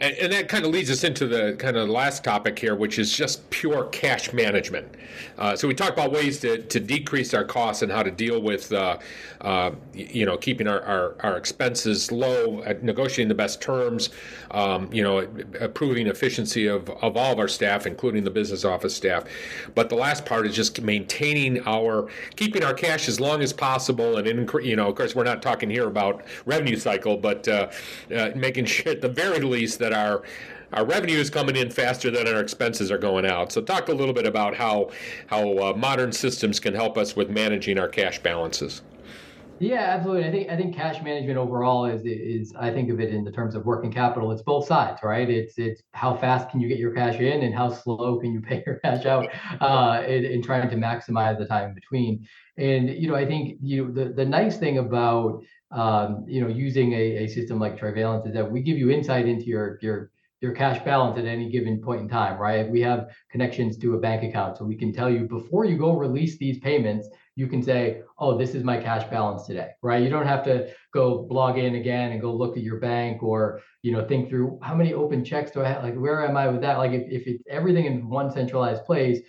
And, 0.00 0.14
and, 0.16 0.32
that 0.32 0.48
kind 0.48 0.66
of 0.66 0.70
leads 0.70 0.90
us 0.90 1.02
into 1.02 1.26
the 1.26 1.56
kind 1.58 1.76
of 1.76 1.88
last 1.88 2.22
topic 2.22 2.58
here, 2.58 2.74
which 2.74 2.98
is 2.98 3.16
just 3.16 3.48
pure 3.48 3.84
cash 3.86 4.32
management. 4.32 4.86
Uh, 5.38 5.56
so 5.56 5.66
we 5.66 5.74
talked 5.74 5.92
about 5.92 6.12
ways 6.12 6.40
to, 6.40 6.58
to 6.58 6.78
decrease 6.78 7.32
our 7.32 7.44
costs 7.44 7.82
and 7.82 7.90
how 7.90 8.02
to 8.02 8.10
deal 8.10 8.40
with, 8.40 8.70
uh, 8.72 8.98
uh, 9.40 9.70
you 9.94 10.26
know, 10.26 10.36
keeping 10.36 10.68
our, 10.68 10.82
our, 10.82 11.16
our, 11.20 11.36
expenses 11.38 12.12
low, 12.12 12.62
negotiating 12.82 13.28
the 13.28 13.34
best 13.34 13.62
terms, 13.62 14.10
um, 14.50 14.92
you 14.92 15.02
know, 15.02 15.20
improving 15.60 16.06
efficiency 16.06 16.66
of, 16.66 16.88
of 16.90 17.16
all 17.16 17.32
of 17.32 17.38
our 17.38 17.48
staff, 17.48 17.86
including 17.86 18.24
the 18.24 18.30
business 18.30 18.64
office 18.64 18.94
staff. 18.94 19.24
But 19.74 19.88
the 19.88 19.96
last 19.96 20.26
part 20.26 20.46
is 20.46 20.54
just 20.54 20.80
maintaining 20.82 21.66
our, 21.66 22.08
keeping 22.36 22.62
our 22.62 22.74
cash 22.74 23.08
as 23.08 23.20
long 23.20 23.40
as 23.42 23.52
possible. 23.52 24.18
And, 24.18 24.28
in, 24.28 24.48
you 24.62 24.76
know, 24.76 24.88
of 24.88 24.96
course, 24.96 25.14
we're 25.14 25.24
not 25.24 25.40
talking 25.40 25.70
here 25.70 25.88
about 25.88 26.24
revenue 26.44 26.76
cycle, 26.76 27.16
but 27.16 27.48
uh, 27.48 27.70
uh, 28.14 28.30
making 28.36 28.66
sure 28.66 28.92
at 28.92 29.00
the 29.00 29.08
very 29.08 29.40
least 29.40 29.61
that 29.78 29.92
our 29.92 30.22
our 30.72 30.86
revenue 30.86 31.18
is 31.18 31.28
coming 31.28 31.54
in 31.54 31.70
faster 31.70 32.10
than 32.10 32.26
our 32.26 32.40
expenses 32.40 32.90
are 32.90 32.98
going 32.98 33.26
out. 33.26 33.52
So 33.52 33.60
talk 33.60 33.88
a 33.88 33.92
little 33.92 34.14
bit 34.14 34.26
about 34.26 34.54
how 34.54 34.90
how 35.26 35.58
uh, 35.58 35.72
modern 35.74 36.12
systems 36.12 36.60
can 36.60 36.74
help 36.74 36.96
us 36.96 37.14
with 37.14 37.30
managing 37.30 37.78
our 37.78 37.88
cash 37.88 38.18
balances. 38.22 38.82
Yeah, 39.62 39.94
absolutely. 39.96 40.26
I 40.26 40.30
think 40.32 40.50
I 40.50 40.56
think 40.56 40.74
cash 40.74 41.00
management 41.04 41.38
overall 41.38 41.84
is 41.84 42.02
is 42.04 42.52
I 42.58 42.72
think 42.72 42.90
of 42.90 42.98
it 42.98 43.14
in 43.14 43.22
the 43.22 43.30
terms 43.30 43.54
of 43.54 43.64
working 43.64 43.92
capital. 43.92 44.32
It's 44.32 44.42
both 44.42 44.66
sides, 44.66 45.00
right? 45.04 45.30
It's 45.30 45.56
it's 45.56 45.82
how 45.92 46.16
fast 46.16 46.50
can 46.50 46.60
you 46.60 46.66
get 46.68 46.78
your 46.78 46.92
cash 46.92 47.20
in 47.20 47.42
and 47.42 47.54
how 47.54 47.70
slow 47.70 48.18
can 48.18 48.32
you 48.32 48.40
pay 48.48 48.64
your 48.66 48.80
cash 48.80 49.06
out, 49.06 49.28
uh, 49.60 50.02
in, 50.04 50.24
in 50.24 50.42
trying 50.42 50.68
to 50.68 50.76
maximize 50.76 51.38
the 51.38 51.46
time 51.46 51.74
between. 51.74 52.26
And 52.56 52.90
you 52.90 53.06
know, 53.06 53.14
I 53.14 53.24
think 53.24 53.58
you 53.62 53.84
know, 53.86 53.92
the 53.92 54.12
the 54.12 54.24
nice 54.24 54.56
thing 54.56 54.78
about 54.78 55.44
um, 55.72 56.24
you 56.28 56.40
know, 56.40 56.48
using 56.48 56.92
a, 56.92 57.24
a 57.24 57.26
system 57.28 57.58
like 57.58 57.78
Trivalence 57.78 58.26
is 58.26 58.34
that 58.34 58.50
we 58.50 58.60
give 58.62 58.78
you 58.78 58.90
insight 58.90 59.26
into 59.26 59.46
your 59.46 59.78
your 59.82 60.10
your 60.40 60.52
cash 60.52 60.84
balance 60.84 61.16
at 61.16 61.24
any 61.24 61.48
given 61.48 61.80
point 61.80 62.00
in 62.00 62.08
time, 62.08 62.36
right? 62.36 62.68
We 62.68 62.80
have 62.80 63.10
connections 63.30 63.78
to 63.78 63.94
a 63.94 63.98
bank 64.00 64.24
account, 64.24 64.58
so 64.58 64.64
we 64.64 64.74
can 64.74 64.92
tell 64.92 65.08
you 65.08 65.20
before 65.20 65.64
you 65.64 65.78
go 65.78 65.96
release 65.96 66.36
these 66.36 66.58
payments, 66.58 67.08
you 67.36 67.46
can 67.46 67.62
say, 67.62 68.02
"Oh, 68.18 68.36
this 68.36 68.54
is 68.54 68.64
my 68.64 68.76
cash 68.76 69.08
balance 69.08 69.46
today," 69.46 69.70
right? 69.82 70.02
You 70.02 70.10
don't 70.10 70.26
have 70.26 70.44
to 70.44 70.68
go 70.92 71.26
log 71.30 71.58
in 71.58 71.76
again 71.76 72.12
and 72.12 72.20
go 72.20 72.34
look 72.34 72.56
at 72.56 72.62
your 72.62 72.78
bank 72.80 73.22
or 73.22 73.60
you 73.82 73.92
know 73.92 74.04
think 74.04 74.28
through 74.28 74.58
how 74.62 74.74
many 74.74 74.92
open 74.92 75.24
checks 75.24 75.52
do 75.52 75.62
I 75.62 75.68
have, 75.68 75.82
like 75.84 75.94
where 75.94 76.26
am 76.26 76.36
I 76.36 76.48
with 76.48 76.60
that? 76.62 76.78
Like 76.78 76.92
if 76.92 77.04
if 77.08 77.26
it's 77.26 77.42
everything 77.48 77.86
in 77.86 78.08
one 78.08 78.30
centralized 78.30 78.84
place, 78.84 79.20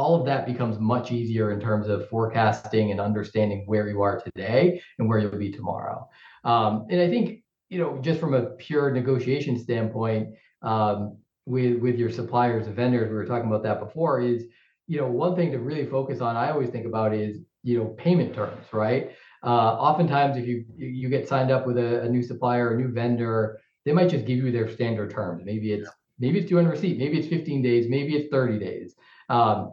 all 0.00 0.14
of 0.18 0.24
that 0.24 0.46
becomes 0.46 0.78
much 0.78 1.12
easier 1.12 1.52
in 1.52 1.60
terms 1.60 1.88
of 1.88 2.08
forecasting 2.08 2.90
and 2.90 3.00
understanding 3.00 3.64
where 3.66 3.86
you 3.90 4.00
are 4.00 4.18
today 4.20 4.80
and 4.98 5.08
where 5.08 5.18
you'll 5.18 5.44
be 5.48 5.52
tomorrow. 5.52 6.08
Um, 6.44 6.86
and 6.90 7.00
I 7.02 7.08
think, 7.10 7.42
you 7.68 7.78
know, 7.78 7.98
just 8.00 8.18
from 8.18 8.32
a 8.32 8.46
pure 8.66 8.90
negotiation 8.90 9.58
standpoint, 9.58 10.34
um, 10.62 11.18
with 11.46 11.80
with 11.80 11.96
your 11.96 12.10
suppliers 12.10 12.66
and 12.66 12.76
vendors, 12.76 13.08
we 13.10 13.14
were 13.14 13.26
talking 13.26 13.48
about 13.48 13.62
that 13.64 13.80
before, 13.80 14.20
is 14.20 14.44
you 14.86 14.98
know 15.00 15.08
one 15.08 15.34
thing 15.36 15.50
to 15.52 15.58
really 15.58 15.86
focus 15.86 16.20
on. 16.20 16.36
I 16.36 16.50
always 16.50 16.70
think 16.70 16.86
about 16.86 17.14
is 17.14 17.38
you 17.62 17.78
know 17.78 17.86
payment 18.04 18.34
terms, 18.34 18.66
right? 18.72 19.10
Uh, 19.42 19.72
oftentimes, 19.88 20.36
if 20.36 20.46
you 20.46 20.64
you 20.76 21.08
get 21.08 21.28
signed 21.28 21.50
up 21.50 21.66
with 21.66 21.78
a, 21.78 22.02
a, 22.02 22.08
new 22.08 22.22
supplier, 22.22 22.74
a 22.74 22.76
new 22.76 22.92
vendor, 22.92 23.58
they 23.84 23.92
might 23.92 24.10
just 24.10 24.26
give 24.26 24.38
you 24.38 24.52
their 24.52 24.70
standard 24.70 25.10
terms. 25.10 25.42
Maybe 25.44 25.72
it's 25.72 25.86
yeah. 25.86 25.92
maybe 26.18 26.38
it's 26.38 26.48
due 26.48 26.58
on 26.58 26.66
receipt, 26.66 26.98
maybe 26.98 27.18
it's 27.18 27.28
15 27.28 27.62
days, 27.62 27.88
maybe 27.88 28.16
it's 28.16 28.30
30 28.30 28.58
days. 28.58 28.94
Um, 29.28 29.72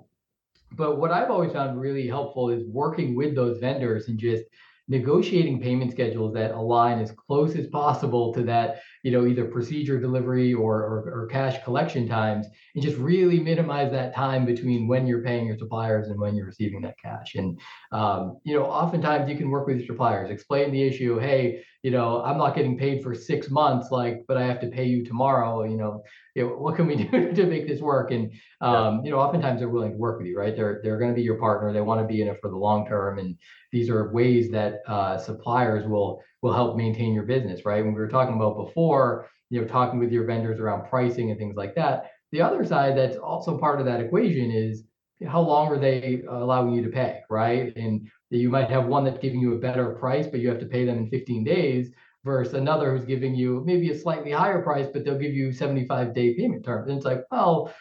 but 0.74 0.98
what 1.00 1.12
I've 1.12 1.32
always 1.32 1.54
found 1.54 1.80
really 1.80 2.08
helpful 2.08 2.50
is 2.50 2.64
working 2.68 3.16
with 3.16 3.36
those 3.36 3.60
vendors 3.60 4.08
and 4.08 4.18
just 4.18 4.44
negotiating 4.88 5.62
payment 5.62 5.92
schedules 5.92 6.34
that 6.34 6.52
align 6.52 7.00
as 7.00 7.12
close 7.12 7.56
as 7.56 7.68
possible 7.68 8.34
to 8.34 8.44
that, 8.44 8.82
you 9.08 9.14
know, 9.14 9.26
either 9.26 9.46
procedure 9.46 9.98
delivery 9.98 10.54
or, 10.54 10.76
or, 10.82 10.98
or, 11.22 11.28
cash 11.28 11.64
collection 11.64 12.10
times, 12.10 12.46
and 12.76 12.84
just 12.84 12.98
really 12.98 13.40
minimize 13.40 13.90
that 13.90 14.14
time 14.14 14.46
between 14.46 14.86
when 14.86 15.08
you're 15.08 15.24
paying 15.24 15.46
your 15.48 15.58
suppliers 15.58 16.10
and 16.10 16.20
when 16.20 16.36
you're 16.36 16.46
receiving 16.46 16.82
that 16.82 17.00
cash. 17.02 17.36
And 17.36 17.58
um, 17.94 18.38
you 18.44 18.54
know, 18.54 18.66
oftentimes 18.66 19.30
you 19.30 19.38
can 19.38 19.50
work 19.50 19.66
with 19.66 19.78
your 19.78 19.86
suppliers, 19.86 20.30
explain 20.30 20.74
the 20.74 20.84
issue. 20.84 21.20
Hey, 21.20 21.64
you 21.84 21.90
know, 21.90 22.22
I'm 22.22 22.38
not 22.38 22.54
getting 22.54 22.78
paid 22.78 23.02
for 23.02 23.16
six 23.16 23.50
months, 23.50 23.92
like, 23.92 24.26
but 24.28 24.36
I 24.36 24.46
have 24.46 24.60
to 24.60 24.68
pay 24.68 24.84
you 24.84 25.06
tomorrow. 25.06 25.64
You 25.64 25.78
know, 25.78 26.04
you 26.36 26.44
know, 26.44 26.50
what 26.58 26.76
can 26.76 26.86
we 26.86 26.96
do 27.06 27.32
to 27.32 27.46
make 27.46 27.66
this 27.66 27.80
work? 27.80 28.12
And 28.12 28.34
um, 28.60 29.06
you 29.06 29.12
know, 29.12 29.20
oftentimes 29.20 29.62
they're 29.62 29.70
willing 29.70 29.92
to 29.92 29.98
work 29.98 30.18
with 30.18 30.28
you, 30.28 30.38
right? 30.38 30.54
They're 30.54 30.82
they're 30.84 31.00
going 31.00 31.12
to 31.12 31.16
be 31.16 31.22
your 31.22 31.40
partner. 31.40 31.72
They 31.72 31.80
want 31.80 32.02
to 32.02 32.14
be 32.14 32.22
in 32.22 32.28
it 32.28 32.40
for 32.42 32.50
the 32.50 32.58
long 32.58 32.86
term, 32.86 33.20
and 33.20 33.38
these 33.72 33.90
are 33.90 34.12
ways 34.12 34.52
that 34.52 34.82
uh, 34.86 35.18
suppliers 35.18 35.88
will 35.88 36.22
will 36.42 36.54
help 36.54 36.78
maintain 36.78 37.14
your 37.14 37.24
business, 37.24 37.66
right? 37.66 37.84
When 37.84 37.94
we 37.94 38.00
were 38.00 38.08
talking 38.08 38.36
about 38.36 38.58
before, 38.58 39.28
you 39.50 39.62
know, 39.62 39.68
talking 39.68 40.00
with 40.00 40.12
your 40.12 40.26
vendors 40.26 40.60
around 40.60 40.90
pricing 40.90 41.32
and 41.32 41.40
things 41.40 41.56
like 41.56 41.76
that. 41.76 42.12
The 42.32 42.42
other 42.42 42.66
side 42.66 42.98
that's 42.98 43.18
also 43.18 43.58
part 43.58 43.80
of 43.80 43.86
that 43.86 44.02
equation 44.02 44.52
is 44.52 44.84
how 45.26 45.42
long 45.42 45.68
are 45.70 45.80
they 45.80 46.24
uh, 46.28 46.38
allowing 46.38 46.74
you 46.74 46.84
to 46.84 46.90
pay, 46.90 47.22
right? 47.30 47.76
And 47.76 48.08
you 48.30 48.50
might 48.50 48.70
have 48.70 48.86
one 48.86 49.04
that's 49.04 49.18
giving 49.20 49.40
you 49.40 49.56
a 49.56 49.60
better 49.60 49.92
price, 49.94 50.28
but 50.28 50.42
you 50.42 50.50
have 50.50 50.60
to 50.60 50.66
pay 50.66 50.86
them 50.86 50.98
in 50.98 51.10
15 51.10 51.44
days 51.44 51.92
versus 52.24 52.54
another 52.54 52.96
who's 52.96 53.06
giving 53.06 53.34
you 53.34 53.64
maybe 53.66 53.90
a 53.90 53.98
slightly 53.98 54.32
higher 54.32 54.62
price, 54.62 54.88
but 54.92 55.06
they'll 55.06 55.18
give 55.18 55.34
you 55.34 55.52
75 55.52 56.14
day 56.14 56.36
payment 56.36 56.66
terms. 56.66 56.90
And 56.90 56.98
it's 56.98 57.06
like, 57.06 57.24
well, 57.32 57.74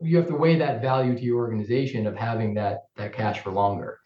you 0.00 0.16
have 0.16 0.28
to 0.28 0.36
weigh 0.36 0.56
that 0.58 0.80
value 0.80 1.14
to 1.14 1.22
your 1.22 1.38
organization 1.38 2.06
of 2.06 2.16
having 2.16 2.54
that 2.54 2.84
that 2.96 3.12
cash 3.12 3.40
for 3.40 3.50
longer. 3.50 3.98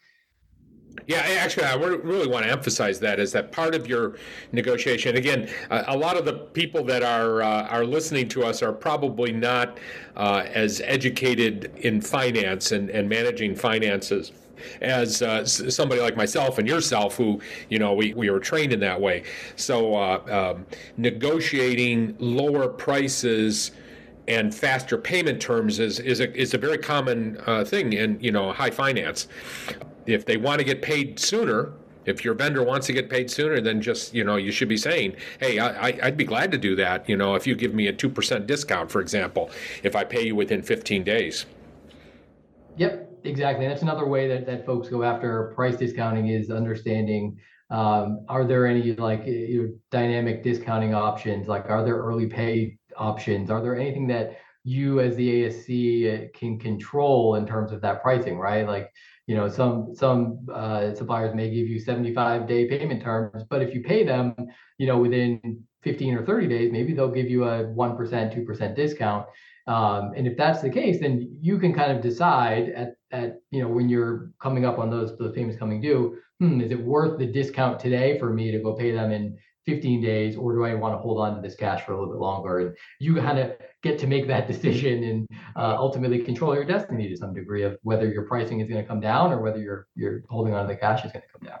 Yeah, 1.07 1.17
actually, 1.17 1.65
I 1.65 1.75
really 1.75 2.27
want 2.27 2.45
to 2.45 2.51
emphasize 2.51 2.99
that 2.99 3.19
is 3.19 3.31
that 3.33 3.51
part 3.51 3.75
of 3.75 3.87
your 3.87 4.15
negotiation. 4.51 5.17
Again, 5.17 5.49
a 5.69 5.97
lot 5.97 6.17
of 6.17 6.23
the 6.23 6.33
people 6.33 6.83
that 6.85 7.03
are 7.03 7.41
uh, 7.41 7.67
are 7.67 7.83
listening 7.83 8.29
to 8.29 8.43
us 8.43 8.61
are 8.61 8.71
probably 8.71 9.31
not 9.31 9.79
uh, 10.15 10.45
as 10.53 10.81
educated 10.81 11.71
in 11.77 11.99
finance 11.99 12.71
and, 12.71 12.89
and 12.89 13.09
managing 13.09 13.55
finances 13.55 14.31
as 14.81 15.21
uh, 15.21 15.45
somebody 15.45 15.99
like 15.99 16.15
myself 16.15 16.57
and 16.57 16.67
yourself, 16.67 17.17
who 17.17 17.41
you 17.69 17.79
know 17.79 17.93
we, 17.93 18.13
we 18.13 18.29
were 18.29 18.39
trained 18.39 18.71
in 18.71 18.79
that 18.79 18.99
way. 18.99 19.23
So 19.57 19.95
uh, 19.95 20.53
um, 20.55 20.65
negotiating 20.95 22.15
lower 22.19 22.69
prices 22.69 23.71
and 24.29 24.55
faster 24.55 24.97
payment 24.97 25.41
terms 25.41 25.79
is 25.79 25.99
is 25.99 26.21
a, 26.21 26.33
is 26.33 26.53
a 26.53 26.57
very 26.57 26.77
common 26.77 27.37
uh, 27.45 27.65
thing 27.65 27.91
in 27.91 28.17
you 28.21 28.31
know 28.31 28.53
high 28.53 28.71
finance 28.71 29.27
if 30.05 30.25
they 30.25 30.37
want 30.37 30.59
to 30.59 30.65
get 30.65 30.81
paid 30.81 31.19
sooner, 31.19 31.73
if 32.05 32.25
your 32.25 32.33
vendor 32.33 32.63
wants 32.63 32.87
to 32.87 32.93
get 32.93 33.09
paid 33.09 33.29
sooner, 33.29 33.61
then 33.61 33.81
just 33.81 34.13
you 34.13 34.23
know 34.23 34.35
you 34.35 34.51
should 34.51 34.67
be 34.67 34.77
saying, 34.77 35.15
"Hey, 35.39 35.59
I, 35.59 35.99
would 36.03 36.17
be 36.17 36.25
glad 36.25 36.51
to 36.51 36.57
do 36.57 36.75
that." 36.75 37.07
You 37.07 37.17
know, 37.17 37.35
if 37.35 37.47
you 37.47 37.55
give 37.55 37.73
me 37.73 37.87
a 37.87 37.93
two 37.93 38.09
percent 38.09 38.47
discount, 38.47 38.91
for 38.91 39.01
example, 39.01 39.49
if 39.83 39.95
I 39.95 40.03
pay 40.03 40.25
you 40.25 40.35
within 40.35 40.61
15 40.61 41.03
days. 41.03 41.45
Yep, 42.77 43.19
exactly. 43.23 43.67
That's 43.67 43.83
another 43.83 44.07
way 44.07 44.27
that, 44.27 44.45
that 44.47 44.65
folks 44.65 44.89
go 44.89 45.03
after 45.03 45.51
price 45.55 45.77
discounting 45.77 46.27
is 46.27 46.49
understanding. 46.49 47.37
Um, 47.69 48.25
are 48.29 48.45
there 48.45 48.67
any 48.67 48.93
like 48.93 49.25
you 49.25 49.63
know, 49.63 49.73
dynamic 49.91 50.43
discounting 50.43 50.93
options? 50.93 51.47
Like, 51.47 51.69
are 51.69 51.83
there 51.83 51.97
early 51.97 52.27
pay 52.27 52.77
options? 52.97 53.49
Are 53.49 53.61
there 53.61 53.75
anything 53.79 54.07
that 54.07 54.37
you 54.63 54.99
as 54.99 55.15
the 55.15 55.43
ASC 55.43 56.33
can 56.33 56.57
control 56.59 57.35
in 57.35 57.45
terms 57.45 57.71
of 57.71 57.81
that 57.81 58.01
pricing? 58.01 58.37
Right, 58.37 58.67
like 58.67 58.91
you 59.27 59.35
know 59.35 59.47
some 59.47 59.95
some 59.95 60.45
uh, 60.53 60.93
suppliers 60.93 61.33
may 61.35 61.49
give 61.49 61.67
you 61.67 61.79
75 61.79 62.47
day 62.47 62.67
payment 62.67 63.01
terms 63.01 63.43
but 63.49 63.61
if 63.61 63.73
you 63.73 63.81
pay 63.81 64.03
them 64.03 64.35
you 64.77 64.87
know 64.87 64.97
within 64.97 65.63
15 65.83 66.15
or 66.15 66.25
30 66.25 66.47
days 66.47 66.71
maybe 66.71 66.93
they'll 66.93 67.11
give 67.11 67.29
you 67.29 67.43
a 67.43 67.65
1% 67.65 67.75
2% 67.75 68.75
discount. 68.75 69.25
Um, 69.65 70.11
and 70.15 70.27
if 70.27 70.35
that's 70.35 70.61
the 70.61 70.69
case 70.69 70.99
then 70.99 71.37
you 71.41 71.57
can 71.57 71.73
kind 71.73 71.91
of 71.91 72.01
decide 72.01 72.69
at, 72.69 72.95
at 73.11 73.41
you 73.49 73.61
know 73.61 73.69
when 73.69 73.87
you're 73.87 74.31
coming 74.41 74.65
up 74.65 74.77
on 74.77 74.89
those 74.89 75.17
those 75.17 75.33
payments 75.33 75.57
coming 75.57 75.79
due 75.79 76.17
hmm, 76.39 76.59
is 76.59 76.71
it 76.71 76.83
worth 76.83 77.17
the 77.17 77.25
discount 77.25 77.79
today 77.79 78.19
for 78.19 78.33
me 78.33 78.51
to 78.51 78.59
go 78.59 78.73
pay 78.73 78.91
them 78.91 79.11
in 79.11 79.37
15 79.65 80.01
days 80.01 80.35
or 80.35 80.53
do 80.53 80.65
I 80.65 80.73
want 80.73 80.93
to 80.93 80.97
hold 80.97 81.19
on 81.19 81.35
to 81.35 81.41
this 81.41 81.55
cash 81.55 81.85
for 81.85 81.93
a 81.93 81.99
little 81.99 82.13
bit 82.13 82.19
longer? 82.19 82.59
And 82.59 82.77
you 82.99 83.15
kind 83.15 83.39
of 83.39 83.53
get 83.81 83.99
to 83.99 84.07
make 84.07 84.27
that 84.27 84.47
decision 84.51 85.03
and 85.03 85.27
uh, 85.55 85.75
ultimately 85.77 86.19
control 86.19 86.53
your 86.53 86.65
destiny 86.65 87.09
to 87.09 87.17
some 87.17 87.33
degree 87.33 87.63
of 87.63 87.77
whether 87.83 88.11
your 88.11 88.23
pricing 88.23 88.59
is 88.59 88.69
going 88.69 88.81
to 88.81 88.87
come 88.87 88.99
down 88.99 89.31
or 89.31 89.41
whether 89.41 89.59
you're 89.59 89.87
you're 89.95 90.23
holding 90.29 90.53
on 90.53 90.67
to 90.67 90.73
the 90.73 90.79
cash 90.79 91.05
is 91.05 91.11
going 91.11 91.23
to 91.23 91.39
come 91.39 91.47
down. 91.47 91.59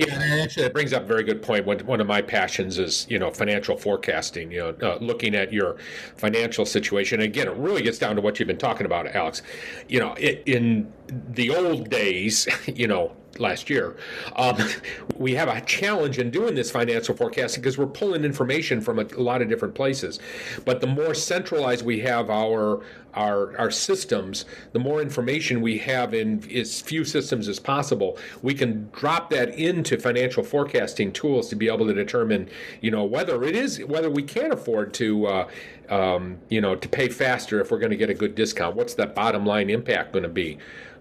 Yeah, 0.00 0.40
actually, 0.42 0.62
that 0.62 0.72
brings 0.72 0.94
up 0.94 1.02
a 1.02 1.06
very 1.06 1.24
good 1.24 1.42
point. 1.42 1.66
One, 1.66 1.78
one 1.80 2.00
of 2.00 2.06
my 2.06 2.22
passions 2.22 2.78
is, 2.78 3.06
you 3.10 3.18
know, 3.18 3.30
financial 3.30 3.76
forecasting. 3.76 4.50
You 4.50 4.58
know, 4.58 4.76
uh, 4.82 4.98
looking 5.00 5.34
at 5.34 5.52
your 5.52 5.76
financial 6.16 6.64
situation. 6.64 7.20
Again, 7.20 7.48
it 7.48 7.56
really 7.56 7.82
gets 7.82 7.98
down 7.98 8.16
to 8.16 8.22
what 8.22 8.38
you've 8.38 8.46
been 8.46 8.56
talking 8.56 8.86
about, 8.86 9.06
Alex. 9.08 9.42
You 9.88 10.00
know, 10.00 10.14
it, 10.14 10.42
in 10.46 10.90
the 11.08 11.54
old 11.54 11.90
days, 11.90 12.48
you 12.66 12.86
know, 12.86 13.14
last 13.38 13.70
year. 13.70 13.96
Um, 14.36 14.56
we 15.16 15.34
have 15.34 15.48
a 15.48 15.60
challenge 15.62 16.18
in 16.18 16.30
doing 16.30 16.54
this 16.54 16.70
financial 16.70 17.14
forecasting 17.14 17.62
because 17.62 17.78
we're 17.78 17.86
pulling 17.86 18.24
information 18.24 18.80
from 18.80 18.98
a, 18.98 19.04
a, 19.16 19.22
lot 19.22 19.42
of 19.42 19.48
different 19.48 19.74
places. 19.74 20.20
But 20.64 20.80
the 20.80 20.86
more 20.86 21.14
centralized 21.14 21.84
we 21.84 22.00
have 22.00 22.30
our 22.30 22.82
our, 23.14 23.56
our 23.58 23.70
systems, 23.70 24.44
the 24.72 24.80
more 24.80 25.00
information 25.00 25.60
we 25.60 25.78
have 25.78 26.14
in 26.14 26.50
as 26.50 26.80
few 26.80 27.04
systems 27.04 27.46
as 27.46 27.60
possible, 27.60 28.18
we 28.42 28.54
can 28.54 28.90
drop 28.90 29.30
that 29.30 29.50
into 29.50 29.96
financial 29.98 30.42
forecasting 30.42 31.12
tools 31.12 31.48
to 31.50 31.54
be 31.54 31.68
able 31.68 31.86
to 31.86 31.94
determine, 31.94 32.48
you 32.80 32.90
know, 32.90 33.04
whether 33.04 33.44
it 33.44 33.54
is 33.54 33.78
whether 33.84 34.10
we 34.10 34.22
can 34.22 34.52
afford 34.52 34.92
to. 34.94 35.26
Uh, 35.26 35.48
um, 35.90 36.38
you 36.48 36.62
know, 36.62 36.74
to 36.74 36.88
pay 36.88 37.10
faster 37.10 37.60
if 37.60 37.70
we're 37.70 37.78
going 37.78 37.90
to 37.90 37.96
get 37.96 38.08
a 38.08 38.14
good 38.14 38.34
discount. 38.34 38.74
What's 38.74 38.94
that 38.94 39.14
bottom 39.14 39.44
line 39.44 39.68
impact 39.68 40.14
going 40.14 40.22
to 40.22 40.30
be? 40.30 40.56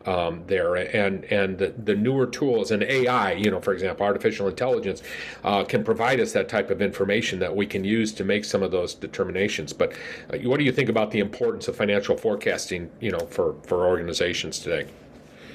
Um, 0.06 0.43
there, 0.47 0.76
and 0.76 1.24
and 1.26 1.58
the, 1.58 1.74
the, 1.78 1.95
newer 1.95 2.26
tools 2.26 2.72
and 2.72 2.84
AI, 2.84 3.34
you 3.34 3.49
know, 3.49 3.62
for 3.62 3.74
example, 3.74 4.06
artificial 4.06 4.47
intelligence, 4.47 5.01
uh, 5.43 5.64
can 5.64 5.84
provide 5.84 6.20
us 6.20 6.34
that 6.34 6.49
type 6.49 6.70
of 6.70 6.82
information 6.82 7.39
that 7.39 7.56
we 7.56 7.66
can 7.66 7.84
use 7.84 8.12
to 8.14 8.24
make 8.24 8.45
some 8.45 8.64
of 8.64 8.72
those 8.72 8.93
determinations. 8.93 9.74
But 9.74 9.93
uh, 10.34 10.38
what 10.39 10.58
do 10.58 10.66
you 10.66 10.72
think 10.72 10.89
about 10.89 11.12
the 11.12 11.20
importance 11.20 11.68
of 11.68 11.76
financial 11.76 12.18
forecasting, 12.18 12.89
you 12.99 13.12
know, 13.12 13.20
for 13.20 13.56
for 13.64 13.86
organizations 13.88 14.60
today? 14.60 14.89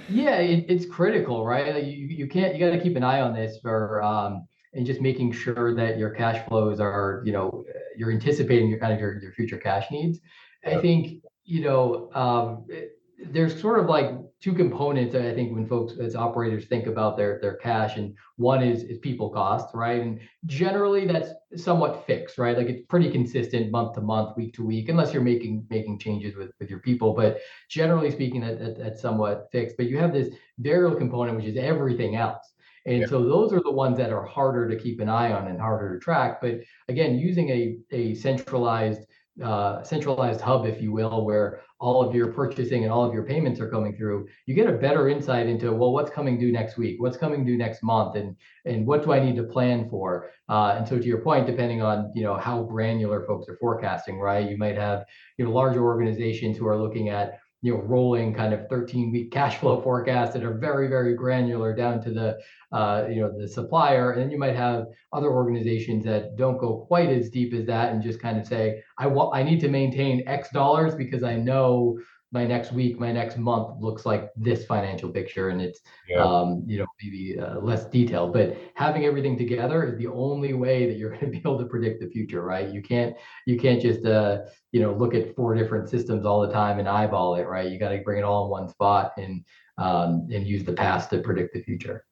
Yeah, 0.09 0.37
it, 0.37 0.65
it's 0.69 0.87
critical, 0.87 1.45
right? 1.45 1.85
You 1.85 2.07
you 2.07 2.27
can't 2.27 2.55
you 2.55 2.61
got 2.61 2.75
to 2.75 2.83
keep 2.83 2.97
an 2.97 3.05
eye 3.05 3.21
on 3.21 3.35
this 3.35 3.59
for. 3.63 4.03
Um, 4.03 4.47
and 4.75 4.85
just 4.85 5.01
making 5.01 5.33
sure 5.33 5.75
that 5.75 5.97
your 5.99 6.11
cash 6.11 6.47
flows 6.47 6.79
are, 6.79 7.23
you 7.25 7.33
know, 7.33 7.65
you're 7.97 8.13
anticipating 8.13 8.69
your 8.69 8.79
kind 8.79 8.93
of 8.93 9.01
your, 9.01 9.19
your 9.21 9.33
future 9.33 9.57
cash 9.57 9.87
needs. 9.91 10.21
I 10.65 10.77
think, 10.77 11.23
you 11.45 11.63
know, 11.63 12.11
um, 12.15 12.67
there's 13.19 13.61
sort 13.61 13.81
of 13.81 13.87
like 13.87 14.13
two 14.41 14.53
components 14.53 15.17
I 15.17 15.35
think 15.35 15.53
when 15.53 15.67
folks 15.67 15.95
as 15.99 16.15
operators 16.15 16.67
think 16.67 16.87
about 16.87 17.17
their 17.17 17.41
their 17.43 17.57
cash 17.57 17.97
and 17.97 18.15
one 18.37 18.63
is 18.63 18.85
is 18.85 18.99
people 18.99 19.31
costs 19.31 19.75
right? 19.75 20.01
And 20.01 20.21
generally 20.47 21.07
that's 21.07 21.31
somewhat 21.57 22.07
fixed 22.07 22.39
right? 22.39 22.57
Like 22.57 22.69
it's 22.69 22.87
pretty 22.87 23.11
consistent 23.11 23.73
month 23.73 23.95
to 23.95 24.01
month 24.01 24.37
week 24.37 24.55
to 24.55 24.65
week 24.65 24.89
unless 24.89 25.13
you're 25.13 25.23
making 25.23 25.67
making 25.69 25.99
changes 25.99 26.37
with 26.37 26.53
with 26.61 26.71
your 26.71 26.79
people 26.79 27.13
but 27.13 27.39
generally 27.69 28.11
speaking 28.11 28.41
that, 28.43 28.59
that 28.61 28.79
that's 28.79 29.03
somewhat 29.03 29.49
fixed. 29.51 29.77
But 29.77 29.87
you 29.87 29.99
have 29.99 30.13
this 30.13 30.33
variable 30.59 30.97
component 30.97 31.37
which 31.37 31.47
is 31.47 31.57
everything 31.57 32.15
else. 32.15 32.53
And 32.87 33.01
yeah. 33.01 33.07
so 33.07 33.25
those 33.25 33.53
are 33.53 33.61
the 33.61 33.73
ones 33.73 33.99
that 33.99 34.13
are 34.13 34.25
harder 34.25 34.69
to 34.69 34.77
keep 34.77 35.01
an 35.01 35.09
eye 35.09 35.33
on 35.33 35.49
and 35.49 35.61
harder 35.61 35.95
to 35.95 36.01
track 36.01 36.41
but 36.41 36.61
again 36.89 37.19
using 37.19 37.51
a 37.51 37.79
a 37.91 38.15
centralized 38.15 39.08
uh, 39.43 39.83
centralized 39.83 40.41
hub, 40.41 40.67
if 40.67 40.81
you 40.83 40.93
will, 40.93 41.25
where 41.25 41.61
all 41.81 42.07
of 42.07 42.15
your 42.15 42.33
purchasing 42.33 42.83
and 42.83 42.93
all 42.93 43.05
of 43.05 43.15
your 43.15 43.23
payments 43.23 43.61
are 43.61 43.71
coming 43.71 43.97
through, 43.97 44.27
you 44.47 44.55
get 44.55 44.69
a 44.69 44.73
better 44.73 45.09
insight 45.09 45.47
into 45.47 45.73
well, 45.73 45.93
what's 45.93 46.11
coming 46.11 46.39
due 46.39 46.51
next 46.51 46.77
week, 46.77 46.97
what's 47.01 47.17
coming 47.17 47.45
due 47.45 47.57
next 47.57 47.83
month, 47.83 48.17
and 48.17 48.37
and 48.65 48.87
what 48.87 49.05
do 49.05 49.13
I 49.13 49.21
need 49.21 49.37
to 49.37 49.45
plan 49.45 49.89
for? 49.89 50.31
Uh, 50.49 50.75
and 50.77 50.89
so, 50.89 50.99
to 50.99 51.05
your 51.05 51.21
point, 51.21 51.47
depending 51.47 51.83
on 51.83 52.11
you 52.15 52.23
know 52.23 52.37
how 52.37 52.63
granular 52.63 53.25
folks 53.27 53.49
are 53.49 53.57
forecasting, 53.57 54.19
right? 54.19 54.49
You 54.49 54.57
might 54.57 54.77
have 54.77 55.05
you 55.37 55.45
know 55.45 55.53
larger 55.53 55.85
organizations 55.85 56.57
who 56.57 56.67
are 56.67 56.77
looking 56.77 57.09
at 57.09 57.39
you 57.63 57.75
know 57.75 57.81
rolling 57.81 58.35
kind 58.35 58.55
of 58.55 58.69
13 58.69 59.11
week 59.11 59.31
cash 59.39 59.59
flow 59.59 59.81
forecasts 59.81 60.33
that 60.35 60.45
are 60.45 60.59
very 60.59 60.89
very 60.89 61.15
granular 61.15 61.75
down 61.75 62.01
to 62.03 62.11
the 62.11 62.39
uh, 62.71 63.07
you 63.09 63.21
know 63.21 63.33
the 63.39 63.49
supplier. 63.49 64.13
And 64.13 64.23
then 64.23 64.31
you 64.31 64.39
might 64.39 64.55
have 64.55 64.87
other 65.13 65.31
organizations 65.31 66.05
that 66.05 66.37
don't 66.37 66.59
go 66.59 66.85
quite 66.87 67.09
as 67.09 67.31
deep 67.31 67.55
as 67.55 67.67
that 67.67 67.93
and 67.93 68.03
just 68.03 68.21
kind 68.21 68.39
of 68.39 68.47
say 68.47 68.83
i 68.99 69.07
want 69.07 69.35
i 69.35 69.43
need 69.43 69.61
to 69.61 69.69
maintain 69.69 70.23
x 70.27 70.51
dollars 70.51 70.95
because 70.95 71.23
i 71.23 71.35
know 71.35 71.99
my 72.31 72.45
next 72.45 72.73
week, 72.73 73.01
my 73.01 73.11
next 73.11 73.39
month 73.39 73.81
looks 73.81 74.05
like 74.05 74.31
this 74.37 74.67
financial 74.67 75.09
picture, 75.09 75.49
and 75.49 75.63
it's 75.63 75.81
yeah. 76.09 76.23
um, 76.23 76.63
you 76.67 76.79
know 76.79 76.87
maybe 77.03 77.39
uh, 77.39 77.59
less 77.61 77.87
detailed. 77.87 78.35
But 78.35 78.57
having 78.75 79.07
everything 79.07 79.39
together 79.39 79.85
is 79.85 79.97
the 79.97 80.09
only 80.09 80.53
way 80.53 80.87
that 80.87 80.99
you're 80.99 81.11
going 81.19 81.21
to 81.21 81.31
be 81.31 81.39
able 81.39 81.59
to 81.59 81.65
predict 81.65 82.01
the 82.01 82.09
future, 82.09 82.43
right? 82.43 82.69
You 82.69 82.83
can't 82.83 83.17
you 83.47 83.59
can't 83.59 83.81
just 83.81 84.05
uh, 84.05 84.43
you 84.73 84.81
know 84.81 84.93
look 84.93 85.15
at 85.15 85.35
four 85.35 85.55
different 85.55 85.89
systems 85.89 86.27
all 86.27 86.43
the 86.43 86.53
time 86.53 86.79
and 86.79 86.89
eyeball 86.89 87.37
it, 87.37 87.45
right? 87.45 87.71
You 87.71 87.79
got 87.79 87.91
to 87.91 88.03
bring 88.03 88.19
it 88.19 88.25
all 88.25 88.45
in 88.45 88.51
one 88.51 88.69
spot 88.69 89.13
and 89.17 89.43
um, 89.79 90.29
and 90.31 90.47
use 90.47 90.65
the 90.65 90.73
past 90.73 91.09
to 91.11 91.21
predict 91.21 91.55
the 91.55 91.63
future. 91.63 92.05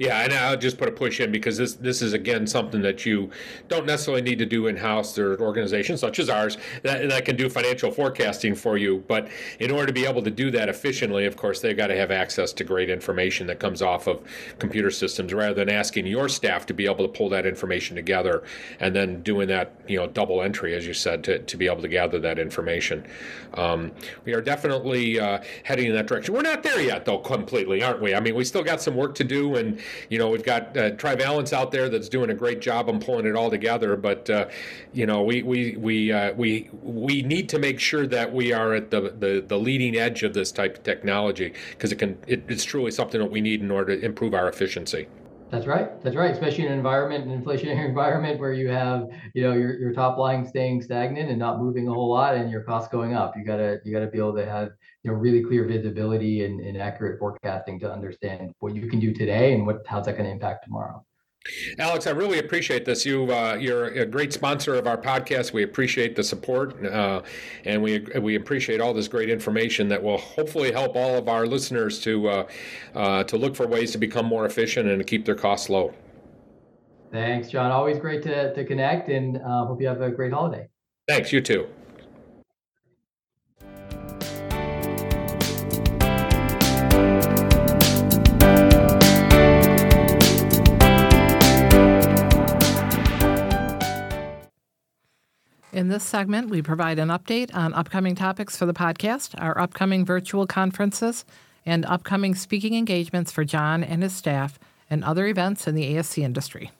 Yeah, 0.00 0.24
and 0.24 0.32
I'll 0.32 0.56
just 0.56 0.76
put 0.76 0.88
a 0.88 0.92
push 0.92 1.20
in 1.20 1.30
because 1.30 1.56
this 1.56 1.74
this 1.74 2.02
is 2.02 2.12
again 2.12 2.48
something 2.48 2.82
that 2.82 3.06
you 3.06 3.30
don't 3.68 3.86
necessarily 3.86 4.22
need 4.22 4.40
to 4.40 4.44
do 4.44 4.66
in 4.66 4.76
house. 4.76 5.14
There 5.14 5.30
are 5.30 5.40
organizations 5.40 6.00
such 6.00 6.18
as 6.18 6.28
ours 6.28 6.58
that, 6.82 7.08
that 7.08 7.24
can 7.24 7.36
do 7.36 7.48
financial 7.48 7.92
forecasting 7.92 8.56
for 8.56 8.76
you, 8.76 9.04
but 9.06 9.28
in 9.60 9.70
order 9.70 9.86
to 9.86 9.92
be 9.92 10.04
able 10.04 10.20
to 10.22 10.32
do 10.32 10.50
that 10.50 10.68
efficiently, 10.68 11.26
of 11.26 11.36
course, 11.36 11.60
they've 11.60 11.76
got 11.76 11.86
to 11.86 11.96
have 11.96 12.10
access 12.10 12.52
to 12.54 12.64
great 12.64 12.90
information 12.90 13.46
that 13.46 13.60
comes 13.60 13.80
off 13.80 14.08
of 14.08 14.20
computer 14.58 14.90
systems, 14.90 15.32
rather 15.32 15.54
than 15.54 15.70
asking 15.70 16.08
your 16.08 16.28
staff 16.28 16.66
to 16.66 16.74
be 16.74 16.84
able 16.84 17.06
to 17.06 17.12
pull 17.16 17.28
that 17.28 17.46
information 17.46 17.94
together 17.94 18.42
and 18.80 18.96
then 18.96 19.22
doing 19.22 19.46
that 19.46 19.74
you 19.86 19.96
know 19.96 20.08
double 20.08 20.42
entry, 20.42 20.74
as 20.74 20.88
you 20.88 20.94
said, 20.94 21.22
to, 21.22 21.38
to 21.38 21.56
be 21.56 21.68
able 21.68 21.82
to 21.82 21.88
gather 21.88 22.18
that 22.18 22.40
information. 22.40 23.06
Um, 23.54 23.92
we 24.24 24.34
are 24.34 24.42
definitely 24.42 25.20
uh, 25.20 25.40
heading 25.62 25.86
in 25.86 25.94
that 25.94 26.08
direction. 26.08 26.34
We're 26.34 26.42
not 26.42 26.64
there 26.64 26.80
yet, 26.80 27.04
though, 27.04 27.18
completely, 27.18 27.84
aren't 27.84 28.02
we? 28.02 28.12
I 28.16 28.18
mean, 28.18 28.34
we 28.34 28.44
still 28.44 28.64
got 28.64 28.82
some 28.82 28.96
work 28.96 29.14
to 29.14 29.24
do 29.24 29.54
and 29.54 29.67
and 29.68 29.80
you 30.08 30.18
know 30.18 30.30
we've 30.30 30.44
got 30.44 30.76
uh, 30.76 30.90
Trivalence 30.92 31.52
out 31.52 31.70
there 31.70 31.88
that's 31.88 32.08
doing 32.08 32.30
a 32.30 32.34
great 32.34 32.60
job 32.60 32.88
on 32.88 33.00
pulling 33.00 33.26
it 33.26 33.36
all 33.36 33.50
together. 33.50 33.96
But 33.96 34.28
uh, 34.30 34.48
you 34.92 35.06
know 35.06 35.22
we 35.22 35.42
we 35.42 35.76
we 35.76 36.12
uh, 36.12 36.32
we 36.34 36.70
we 36.82 37.22
need 37.22 37.48
to 37.50 37.58
make 37.58 37.80
sure 37.80 38.06
that 38.06 38.32
we 38.32 38.52
are 38.52 38.74
at 38.74 38.90
the 38.90 39.14
the, 39.18 39.44
the 39.46 39.58
leading 39.58 39.96
edge 39.96 40.22
of 40.22 40.34
this 40.34 40.52
type 40.52 40.78
of 40.78 40.82
technology 40.82 41.52
because 41.70 41.92
it 41.92 41.96
can 41.96 42.18
it, 42.26 42.44
it's 42.48 42.64
truly 42.64 42.90
something 42.90 43.20
that 43.20 43.30
we 43.30 43.40
need 43.40 43.60
in 43.60 43.70
order 43.70 43.96
to 43.96 44.04
improve 44.04 44.34
our 44.34 44.48
efficiency. 44.48 45.06
That's 45.50 45.66
right. 45.66 46.02
That's 46.02 46.14
right. 46.14 46.30
Especially 46.30 46.66
in 46.66 46.72
an 46.72 46.76
environment, 46.76 47.26
an 47.26 47.42
inflationary 47.42 47.84
environment 47.88 48.38
where 48.38 48.52
you 48.52 48.68
have, 48.68 49.08
you 49.34 49.42
know, 49.42 49.54
your, 49.54 49.78
your 49.78 49.92
top 49.94 50.18
line 50.18 50.46
staying 50.46 50.82
stagnant 50.82 51.30
and 51.30 51.38
not 51.38 51.58
moving 51.58 51.88
a 51.88 51.92
whole 51.92 52.10
lot 52.10 52.34
and 52.34 52.50
your 52.50 52.62
costs 52.62 52.90
going 52.92 53.14
up. 53.14 53.34
You 53.34 53.44
gotta 53.44 53.78
you 53.82 53.92
gotta 53.92 54.08
be 54.08 54.18
able 54.18 54.34
to 54.34 54.44
have, 54.44 54.70
you 55.02 55.10
know, 55.10 55.16
really 55.16 55.42
clear 55.42 55.64
visibility 55.64 56.44
and, 56.44 56.60
and 56.60 56.76
accurate 56.76 57.18
forecasting 57.18 57.80
to 57.80 57.90
understand 57.90 58.52
what 58.58 58.74
you 58.76 58.88
can 58.88 59.00
do 59.00 59.14
today 59.14 59.54
and 59.54 59.66
what 59.66 59.86
how's 59.86 60.04
that 60.04 60.18
to 60.18 60.24
impact 60.26 60.64
tomorrow. 60.64 61.02
Alex, 61.78 62.06
I 62.06 62.10
really 62.10 62.38
appreciate 62.38 62.84
this. 62.84 63.04
You, 63.06 63.32
uh, 63.32 63.56
you're 63.58 63.86
a 63.86 64.06
great 64.06 64.32
sponsor 64.32 64.74
of 64.74 64.86
our 64.86 64.98
podcast. 64.98 65.52
We 65.52 65.62
appreciate 65.62 66.16
the 66.16 66.22
support, 66.22 66.84
uh, 66.84 67.22
and 67.64 67.82
we 67.82 68.00
we 68.20 68.34
appreciate 68.36 68.80
all 68.80 68.94
this 68.94 69.08
great 69.08 69.30
information 69.30 69.88
that 69.88 70.02
will 70.02 70.18
hopefully 70.18 70.72
help 70.72 70.96
all 70.96 71.16
of 71.16 71.28
our 71.28 71.46
listeners 71.46 72.00
to 72.00 72.28
uh, 72.28 72.48
uh 72.94 73.24
to 73.24 73.36
look 73.36 73.56
for 73.56 73.66
ways 73.66 73.92
to 73.92 73.98
become 73.98 74.26
more 74.26 74.46
efficient 74.46 74.88
and 74.88 74.98
to 74.98 75.04
keep 75.04 75.24
their 75.24 75.34
costs 75.34 75.68
low. 75.68 75.94
Thanks, 77.10 77.48
John. 77.48 77.70
Always 77.70 77.98
great 77.98 78.22
to 78.24 78.54
to 78.54 78.64
connect, 78.64 79.08
and 79.08 79.38
uh, 79.38 79.66
hope 79.66 79.80
you 79.80 79.88
have 79.88 80.00
a 80.00 80.10
great 80.10 80.32
holiday. 80.32 80.68
Thanks. 81.06 81.32
You 81.32 81.40
too. 81.40 81.68
In 95.78 95.86
this 95.86 96.02
segment, 96.02 96.50
we 96.50 96.60
provide 96.60 96.98
an 96.98 97.06
update 97.06 97.54
on 97.54 97.72
upcoming 97.72 98.16
topics 98.16 98.56
for 98.56 98.66
the 98.66 98.74
podcast, 98.74 99.40
our 99.40 99.56
upcoming 99.56 100.04
virtual 100.04 100.44
conferences, 100.44 101.24
and 101.64 101.86
upcoming 101.86 102.34
speaking 102.34 102.74
engagements 102.74 103.30
for 103.30 103.44
John 103.44 103.84
and 103.84 104.02
his 104.02 104.12
staff, 104.12 104.58
and 104.90 105.04
other 105.04 105.28
events 105.28 105.68
in 105.68 105.76
the 105.76 105.94
ASC 105.94 106.20
industry. 106.20 106.72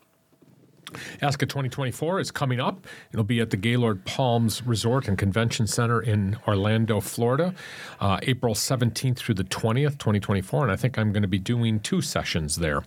ASCA 1.22 1.49
2024 1.49 2.18
is 2.18 2.32
coming 2.32 2.59
up. 2.59 2.88
It'll 3.12 3.22
be 3.22 3.38
at 3.38 3.51
the 3.51 3.57
Gaylord 3.57 4.05
Palms 4.05 4.66
Resort 4.66 5.07
and 5.07 5.16
Convention 5.16 5.68
Center 5.68 6.01
in 6.01 6.36
Orlando, 6.49 7.01
Florida, 7.01 7.55
uh, 8.01 8.18
April 8.22 8.57
17th 8.57 9.18
through 9.18 9.36
the 9.36 9.44
20th, 9.44 9.99
2024. 9.99 10.64
And 10.64 10.72
I 10.72 10.76
think 10.76 10.99
I'm 10.99 11.12
going 11.12 11.22
to 11.22 11.28
be 11.28 11.38
doing 11.38 11.78
two 11.78 12.01
sessions 12.01 12.57
there 12.57 12.82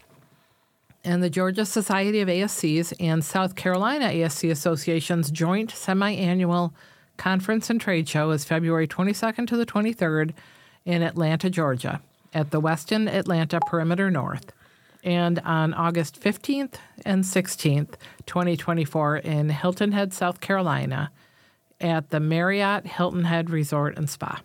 and 1.03 1.23
the 1.23 1.29
Georgia 1.29 1.65
Society 1.65 2.21
of 2.21 2.27
ASCs 2.27 2.93
and 2.99 3.23
South 3.23 3.55
Carolina 3.55 4.05
ASC 4.05 4.49
Association's 4.49 5.31
joint 5.31 5.71
semi 5.71 6.15
annual 6.15 6.73
conference 7.17 7.69
and 7.69 7.79
trade 7.79 8.07
show 8.07 8.31
is 8.31 8.45
February 8.45 8.87
22nd 8.87 9.47
to 9.47 9.57
the 9.57 9.65
23rd 9.65 10.33
in 10.85 11.01
Atlanta, 11.01 11.49
Georgia, 11.49 12.01
at 12.33 12.51
the 12.51 12.61
Westin 12.61 13.07
Atlanta 13.07 13.59
Perimeter 13.67 14.09
North, 14.09 14.51
and 15.03 15.39
on 15.39 15.73
August 15.73 16.19
15th 16.19 16.75
and 17.05 17.23
16th, 17.23 17.95
2024, 18.25 19.17
in 19.17 19.49
Hilton 19.49 19.91
Head, 19.91 20.13
South 20.13 20.39
Carolina, 20.39 21.11
at 21.79 22.09
the 22.09 22.19
Marriott 22.19 22.85
Hilton 22.85 23.25
Head 23.25 23.49
Resort 23.49 23.97
and 23.97 24.09
Spa. 24.09 24.41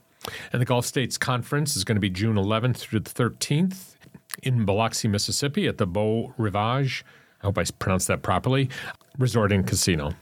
And 0.52 0.60
the 0.60 0.66
Gulf 0.66 0.86
States 0.86 1.16
Conference 1.16 1.76
is 1.76 1.84
going 1.84 1.96
to 1.96 2.00
be 2.00 2.10
June 2.10 2.36
11th 2.36 2.76
through 2.76 3.00
the 3.00 3.10
13th 3.10 3.95
in 4.42 4.64
Biloxi, 4.64 5.08
Mississippi 5.08 5.66
at 5.66 5.78
the 5.78 5.86
Beau 5.86 6.34
Rivage, 6.38 7.04
I 7.42 7.46
hope 7.46 7.58
I 7.58 7.64
pronounced 7.78 8.08
that 8.08 8.22
properly, 8.22 8.68
resort 9.18 9.52
and 9.52 9.66
casino. 9.66 10.12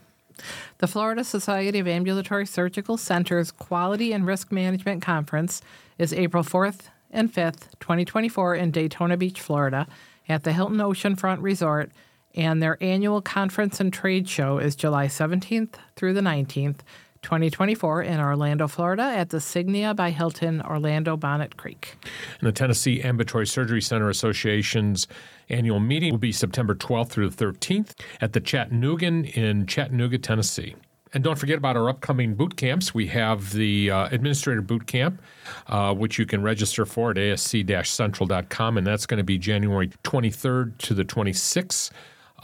The 0.79 0.87
Florida 0.87 1.23
Society 1.23 1.79
of 1.79 1.87
Ambulatory 1.87 2.45
Surgical 2.45 2.97
Centers 2.97 3.51
Quality 3.51 4.11
and 4.11 4.25
Risk 4.25 4.51
Management 4.51 5.01
Conference 5.01 5.61
is 5.97 6.13
April 6.13 6.43
4th 6.43 6.89
and 7.11 7.33
5th, 7.33 7.69
2024, 7.79 8.55
in 8.55 8.71
Daytona 8.71 9.15
Beach, 9.15 9.39
Florida, 9.39 9.87
at 10.27 10.43
the 10.43 10.51
Hilton 10.51 10.77
Oceanfront 10.77 11.41
Resort, 11.41 11.91
and 12.35 12.61
their 12.61 12.77
annual 12.81 13.21
conference 13.21 13.79
and 13.79 13.93
trade 13.93 14.27
show 14.27 14.57
is 14.57 14.75
July 14.75 15.07
17th 15.07 15.75
through 15.95 16.13
the 16.13 16.21
19th, 16.21 16.79
2024 17.25 18.03
in 18.03 18.19
Orlando, 18.19 18.67
Florida 18.67 19.01
at 19.01 19.31
the 19.31 19.37
Signia 19.37 19.95
by 19.95 20.11
Hilton 20.11 20.61
Orlando 20.61 21.17
Bonnet 21.17 21.57
Creek. 21.57 21.97
And 22.39 22.47
the 22.47 22.51
Tennessee 22.51 23.01
Ambulatory 23.01 23.47
Surgery 23.47 23.81
Center 23.81 24.09
Association's 24.09 25.07
annual 25.49 25.79
meeting 25.79 26.11
will 26.11 26.19
be 26.19 26.31
September 26.31 26.75
12th 26.75 27.09
through 27.09 27.29
the 27.31 27.45
13th 27.45 27.99
at 28.21 28.33
the 28.33 28.39
Chattanooga 28.39 29.07
in 29.07 29.65
Chattanooga, 29.65 30.19
Tennessee. 30.19 30.75
And 31.13 31.23
don't 31.23 31.39
forget 31.39 31.57
about 31.57 31.75
our 31.75 31.89
upcoming 31.89 32.35
boot 32.35 32.57
camps. 32.57 32.93
We 32.93 33.07
have 33.07 33.53
the 33.53 33.89
uh, 33.89 34.07
Administrator 34.11 34.61
Boot 34.61 34.85
Camp, 34.85 35.19
uh, 35.65 35.95
which 35.95 36.19
you 36.19 36.27
can 36.27 36.43
register 36.43 36.85
for 36.85 37.09
at 37.09 37.17
asc 37.17 37.87
central.com, 37.87 38.77
and 38.77 38.85
that's 38.85 39.07
going 39.07 39.17
to 39.17 39.23
be 39.23 39.39
January 39.39 39.87
23rd 40.03 40.77
to 40.77 40.93
the 40.93 41.03
26th 41.03 41.89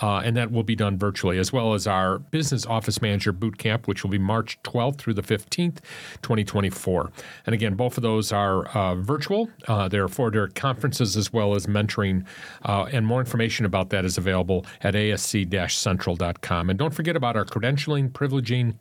uh, 0.01 0.21
and 0.23 0.35
that 0.35 0.51
will 0.51 0.63
be 0.63 0.75
done 0.75 0.97
virtually, 0.97 1.37
as 1.37 1.53
well 1.53 1.73
as 1.73 1.87
our 1.87 2.19
Business 2.19 2.65
Office 2.65 3.01
Manager 3.01 3.31
Boot 3.31 3.57
Camp, 3.57 3.87
which 3.87 4.03
will 4.03 4.09
be 4.09 4.17
March 4.17 4.61
12th 4.63 4.97
through 4.97 5.13
the 5.13 5.21
15th, 5.21 5.79
2024. 6.21 7.11
And 7.45 7.53
again, 7.53 7.75
both 7.75 7.97
of 7.97 8.03
those 8.03 8.31
are 8.31 8.67
uh, 8.69 8.95
virtual. 8.95 9.49
Uh, 9.67 9.87
they're 9.87 10.07
for 10.07 10.31
their 10.31 10.47
conferences 10.47 11.15
as 11.15 11.31
well 11.31 11.55
as 11.55 11.67
mentoring, 11.67 12.25
uh, 12.63 12.85
and 12.91 13.05
more 13.05 13.19
information 13.19 13.65
about 13.65 13.89
that 13.89 14.05
is 14.05 14.17
available 14.17 14.65
at 14.81 14.93
asc-central.com. 14.93 16.69
And 16.69 16.79
don't 16.79 16.93
forget 16.93 17.15
about 17.15 17.35
our 17.35 17.45
credentialing, 17.45 18.11
privileging, 18.11 18.75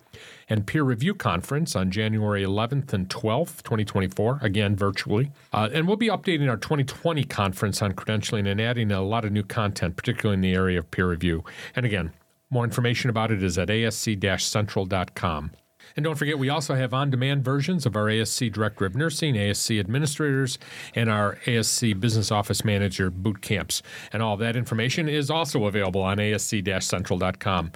and 0.49 0.66
peer 0.66 0.83
review 0.83 1.14
conference 1.14 1.77
on 1.77 1.91
January 1.91 2.45
11th 2.45 2.93
and 2.93 3.09
12th, 3.09 3.62
2024, 3.62 4.39
again 4.43 4.77
virtually. 4.77 5.31
Uh, 5.53 5.68
and 5.73 5.87
we'll 5.87 5.97
be 5.97 6.09
updating 6.09 6.49
our 6.49 6.57
2020 6.57 7.25
conference 7.25 7.83
on 7.83 7.93
credentialing 7.93 8.51
and 8.51 8.61
adding 8.61 8.91
a 8.91 9.03
lot 9.03 9.25
of 9.25 9.33
new 9.33 9.43
content, 9.45 9.97
particularly 9.97 10.35
in 10.35 10.41
the 10.41 10.55
area 10.55 10.79
of 10.79 10.91
peer 10.91 11.09
review. 11.09 11.45
And 11.75 11.87
again, 11.87 12.12
more 12.51 12.64
information 12.64 13.11
about 13.11 13.31
it 13.31 13.43
is 13.43 13.57
at 13.59 13.68
asc 13.68 14.41
central.com. 14.41 15.53
And 15.97 16.05
don't 16.05 16.16
forget, 16.16 16.38
we 16.38 16.49
also 16.49 16.74
have 16.74 16.95
on 16.95 17.11
demand 17.11 17.45
versions 17.45 17.86
of 17.86 17.97
our 17.97 18.07
ASC 18.07 18.53
Director 18.53 18.86
of 18.86 18.95
Nursing, 18.95 19.34
ASC 19.34 19.78
Administrators, 19.78 20.59
and 20.95 21.11
our 21.11 21.36
ASC 21.47 21.99
Business 21.99 22.30
Office 22.30 22.64
Manager 22.64 23.11
boot 23.11 23.41
camps. 23.41 23.82
And 24.12 24.22
all 24.22 24.36
that 24.38 24.57
information 24.57 25.09
is 25.09 25.30
also 25.30 25.66
available 25.66 26.03
on 26.03 26.18
asc 26.18 26.82
central.com. 26.82 27.72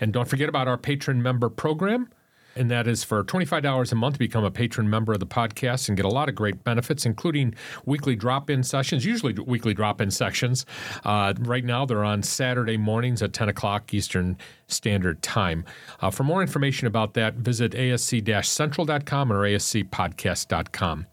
And 0.00 0.12
don't 0.12 0.28
forget 0.28 0.48
about 0.48 0.68
our 0.68 0.78
patron 0.78 1.22
member 1.22 1.48
program 1.48 2.08
and 2.56 2.70
that 2.70 2.86
is 2.86 3.04
for 3.04 3.24
$25 3.24 3.92
a 3.92 3.94
month 3.94 4.14
to 4.14 4.18
become 4.18 4.44
a 4.44 4.50
patron 4.50 4.88
member 4.88 5.12
of 5.12 5.20
the 5.20 5.26
podcast 5.26 5.88
and 5.88 5.96
get 5.96 6.06
a 6.06 6.08
lot 6.08 6.28
of 6.28 6.34
great 6.34 6.64
benefits 6.64 7.06
including 7.06 7.54
weekly 7.84 8.16
drop-in 8.16 8.62
sessions 8.62 9.04
usually 9.04 9.32
weekly 9.32 9.74
drop-in 9.74 10.10
sessions 10.10 10.66
uh, 11.04 11.32
right 11.40 11.64
now 11.64 11.84
they're 11.84 12.04
on 12.04 12.22
saturday 12.22 12.76
mornings 12.76 13.22
at 13.22 13.32
10 13.32 13.48
o'clock 13.48 13.92
eastern 13.94 14.36
standard 14.68 15.22
time. 15.22 15.64
Uh, 16.00 16.10
for 16.10 16.24
more 16.24 16.40
information 16.40 16.86
about 16.86 17.14
that 17.14 17.34
visit 17.34 17.72
asc-central.com 17.72 19.32
or 19.32 19.40
ascpodcast.com 19.42 21.06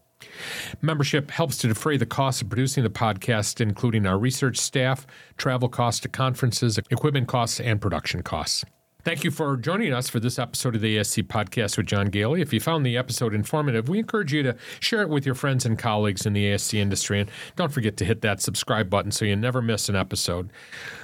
Membership 0.81 1.31
helps 1.31 1.57
to 1.57 1.67
defray 1.67 1.97
the 1.97 2.05
costs 2.05 2.41
of 2.41 2.49
producing 2.49 2.83
the 2.83 2.89
podcast, 2.89 3.61
including 3.61 4.05
our 4.05 4.17
research 4.17 4.57
staff, 4.57 5.07
travel 5.37 5.69
costs 5.69 6.01
to 6.01 6.09
conferences, 6.09 6.77
equipment 6.89 7.27
costs, 7.27 7.59
and 7.59 7.81
production 7.81 8.21
costs. 8.21 8.65
Thank 9.01 9.23
you 9.23 9.31
for 9.31 9.55
joining 9.55 9.93
us 9.93 10.09
for 10.09 10.19
this 10.19 10.37
episode 10.37 10.75
of 10.75 10.81
the 10.81 10.97
ASC 10.97 11.23
Podcast 11.23 11.77
with 11.77 11.85
John 11.85 12.11
Goehle. 12.11 12.37
If 12.37 12.51
you 12.51 12.59
found 12.59 12.85
the 12.85 12.97
episode 12.97 13.33
informative, 13.33 13.87
we 13.87 13.97
encourage 13.97 14.33
you 14.33 14.43
to 14.43 14.57
share 14.81 15.01
it 15.01 15.07
with 15.07 15.25
your 15.25 15.35
friends 15.35 15.65
and 15.65 15.79
colleagues 15.79 16.25
in 16.25 16.33
the 16.33 16.43
ASC 16.47 16.77
industry. 16.77 17.21
And 17.21 17.31
don't 17.55 17.71
forget 17.71 17.95
to 17.97 18.05
hit 18.05 18.19
that 18.23 18.41
subscribe 18.41 18.89
button 18.89 19.11
so 19.13 19.23
you 19.23 19.37
never 19.37 19.61
miss 19.61 19.87
an 19.87 19.95
episode. 19.95 20.49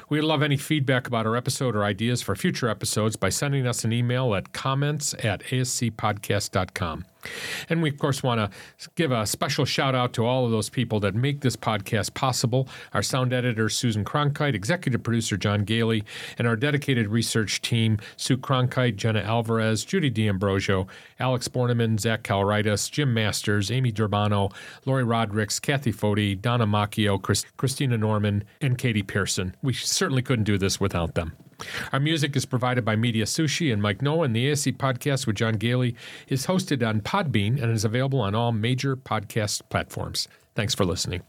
We'd 0.10 0.22
love 0.22 0.44
any 0.44 0.58
feedback 0.58 1.08
about 1.08 1.26
our 1.26 1.36
episode 1.36 1.76
or 1.76 1.84
ideas 1.84 2.22
for 2.22 2.36
future 2.36 2.70
episodes 2.70 3.16
by 3.16 3.30
sending 3.30 3.66
us 3.66 3.84
an 3.84 3.92
email 3.92 4.36
at 4.36 4.54
comments 4.54 5.16
at 5.24 5.42
ascpodcast.com. 5.46 7.06
And 7.70 7.82
we, 7.82 7.90
of 7.90 7.98
course, 7.98 8.22
want 8.22 8.40
to 8.40 8.90
give 8.96 9.12
a 9.12 9.26
special 9.26 9.66
shout 9.66 9.96
out 9.96 10.14
to 10.14 10.26
all 10.26 10.46
of 10.46 10.52
those 10.52 10.70
people 10.70 11.00
that 11.02 11.16
make 11.16 11.42
this 11.42 11.56
podcast 11.56 12.14
possible 12.14 12.68
our 12.94 13.02
sound 13.02 13.34
editor, 13.34 13.70
Susan 13.70 14.06
Cronkite, 14.06 14.54
executive 14.54 15.04
producer, 15.04 15.38
John 15.38 15.66
Goehle, 15.66 16.04
and 16.38 16.48
our 16.48 16.56
dedicated 16.56 17.08
research 17.08 17.62
team, 17.62 17.98
Sue 18.18 18.38
Cronkite, 18.38 18.96
Jenna 18.96 19.22
Alvarez, 19.22 19.84
Judy 19.84 20.10
D'Ambrosio, 20.10 20.88
Alex 21.20 21.48
Borneman, 21.48 22.00
Zach 22.00 22.24
Calritis, 22.24 22.92
Jim 22.92 23.14
Masters, 23.14 23.72
Amy 23.72 23.92
Durbano, 23.92 24.52
Lori 24.86 25.04
Rodricks, 25.04 25.60
Kathy 25.60 25.92
Foti, 25.92 26.40
Donna 26.40 26.68
Macchio, 26.68 27.22
Chris, 27.22 27.46
Christina 27.58 27.98
Norman, 27.98 28.44
and 28.62 28.78
Katie 28.78 29.04
Pearson. 29.04 29.56
We 29.62 29.74
certainly 29.96 30.22
couldn't 30.22 30.46
do 30.46 30.58
this 30.58 30.80
without 30.80 31.16
them. 31.16 31.34
Our 31.94 32.00
music 32.00 32.36
is 32.36 32.46
provided 32.46 32.84
by 32.84 32.96
Media 32.96 33.26
Sushi 33.26 33.72
and 33.72 33.82
Mike 33.82 34.02
Noah, 34.02 34.26
and 34.26 34.36
the 34.36 34.52
ASC 34.52 34.76
podcast 34.78 35.26
with 35.26 35.38
John 35.38 35.56
Goehle 35.56 35.96
is 36.28 36.48
hosted 36.48 36.88
on 36.88 37.02
Podbean 37.02 37.62
and 37.62 37.72
is 37.72 37.86
available 37.86 38.20
on 38.20 38.36
all 38.36 38.52
major 38.52 38.96
podcast 38.96 39.62
platforms. 39.70 40.28
Thanks 40.54 40.76
for 40.76 40.86
listening. 40.86 41.22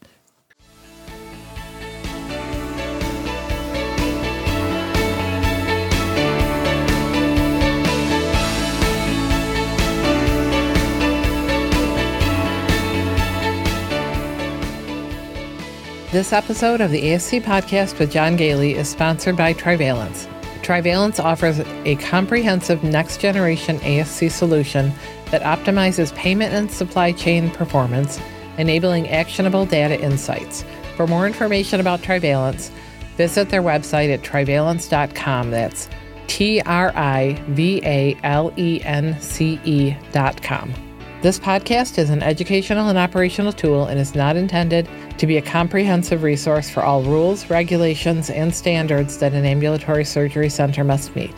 This 16.17 16.33
episode 16.33 16.81
of 16.81 16.91
the 16.91 17.03
ASC 17.03 17.43
podcast 17.43 17.99
with 17.99 18.11
John 18.11 18.39
Goehle 18.39 18.75
is 18.75 18.89
sponsored 18.89 19.37
by 19.37 19.53
Trivalence. 19.53 20.27
Trivalence 20.63 21.21
offers 21.21 21.61
a 21.61 21.97
comprehensive 21.97 22.83
next 22.83 23.21
generation 23.21 23.79
ASC 23.81 24.31
solution 24.31 24.93
that 25.31 25.43
optimizes 25.43 26.15
payment 26.15 26.55
and 26.55 26.71
supply 26.71 27.13
chain 27.13 27.51
performance, 27.51 28.19
enabling 28.57 29.11
actionable 29.11 29.67
data 29.67 30.01
insights. 30.01 30.65
For 30.97 31.07
more 31.07 31.27
information 31.27 31.81
about 31.81 32.03
Trivalence, 32.03 32.71
visit 33.19 33.51
their 33.51 33.63
website 33.63 34.11
at 34.11 34.23
trivalence.com. 34.23 35.51
That's 35.51 35.87
T 36.29 36.63
R 36.63 36.95
I 36.97 37.39
V 37.49 37.83
A 37.85 38.17
L 38.23 38.55
E 38.57 38.81
N 38.83 39.21
C 39.21 39.61
E.com. 39.67 40.86
This 41.27 41.41
podcast 41.41 41.99
is 41.99 42.11
an 42.11 42.23
educational 42.23 42.89
and 42.89 42.97
operational 42.97 43.53
tool 43.53 43.87
and 43.87 43.99
is 43.99 44.15
not 44.15 44.37
intended 44.37 44.89
to 45.19 45.27
be 45.27 45.39
a 45.39 45.43
comprehensive 45.43 46.23
resource 46.23 46.71
for 46.71 46.85
all 46.85 47.03
rules, 47.03 47.51
regulations, 47.51 48.31
and 48.31 48.55
standards 48.55 49.19
that 49.19 49.33
an 49.33 49.45
ambulatory 49.45 50.05
surgery 50.05 50.49
center 50.49 50.85
must 50.85 51.17
meet. 51.17 51.35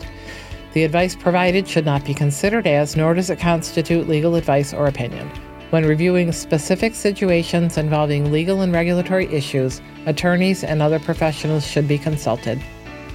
The 0.73 0.83
advice 0.83 1.15
provided 1.15 1.67
should 1.67 1.85
not 1.85 2.05
be 2.05 2.13
considered 2.13 2.67
as, 2.67 2.95
nor 2.95 3.15
does 3.15 3.31
it 3.31 3.39
constitute 3.39 4.07
legal 4.07 4.35
advice 4.35 4.75
or 4.75 4.85
opinion. 4.85 5.27
When 5.71 5.87
reviewing 5.87 6.33
specific 6.33 6.93
situations 6.93 7.79
involving 7.79 8.31
legal 8.31 8.61
and 8.61 8.71
regulatory 8.71 9.25
issues, 9.33 9.81
attorneys 10.05 10.63
and 10.63 10.83
other 10.83 10.99
professionals 10.99 11.65
should 11.65 11.87
be 11.87 11.97
consulted. 11.97 12.61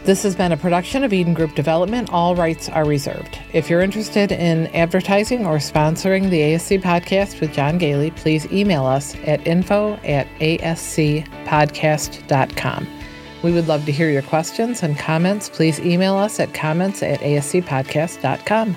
This 0.05 0.23
has 0.25 0.37
been 0.37 0.53
a 0.53 0.57
production 0.59 1.03
of 1.03 1.15
Eden 1.15 1.33
Group 1.33 1.55
Development. 1.55 2.13
All 2.13 2.37
rights 2.37 2.69
are 2.69 2.85
reserved. 2.85 3.39
If 3.55 3.71
you're 3.71 3.81
interested 3.81 4.33
in 4.33 4.67
advertising 4.75 5.47
or 5.47 5.57
sponsoring 5.57 6.29
the 6.29 6.41
ASC 6.41 6.83
podcast 6.83 7.41
with 7.41 7.55
John 7.55 7.79
Goehle, 7.79 8.15
please 8.15 8.45
email 8.53 8.85
us 8.85 9.15
at 9.25 9.47
info 9.47 9.95
at 10.05 10.27
ascpodcast.com. 10.41 12.87
We 13.43 13.53
would 13.53 13.67
love 13.67 13.87
to 13.87 13.93
hear 13.93 14.11
your 14.11 14.21
questions 14.21 14.83
and 14.83 14.99
comments. 14.99 15.49
Please 15.49 15.81
email 15.81 16.17
us 16.17 16.39
at 16.39 16.53
comments 16.53 17.03
at 17.03 17.21
ascpodcast.com. 17.21 18.77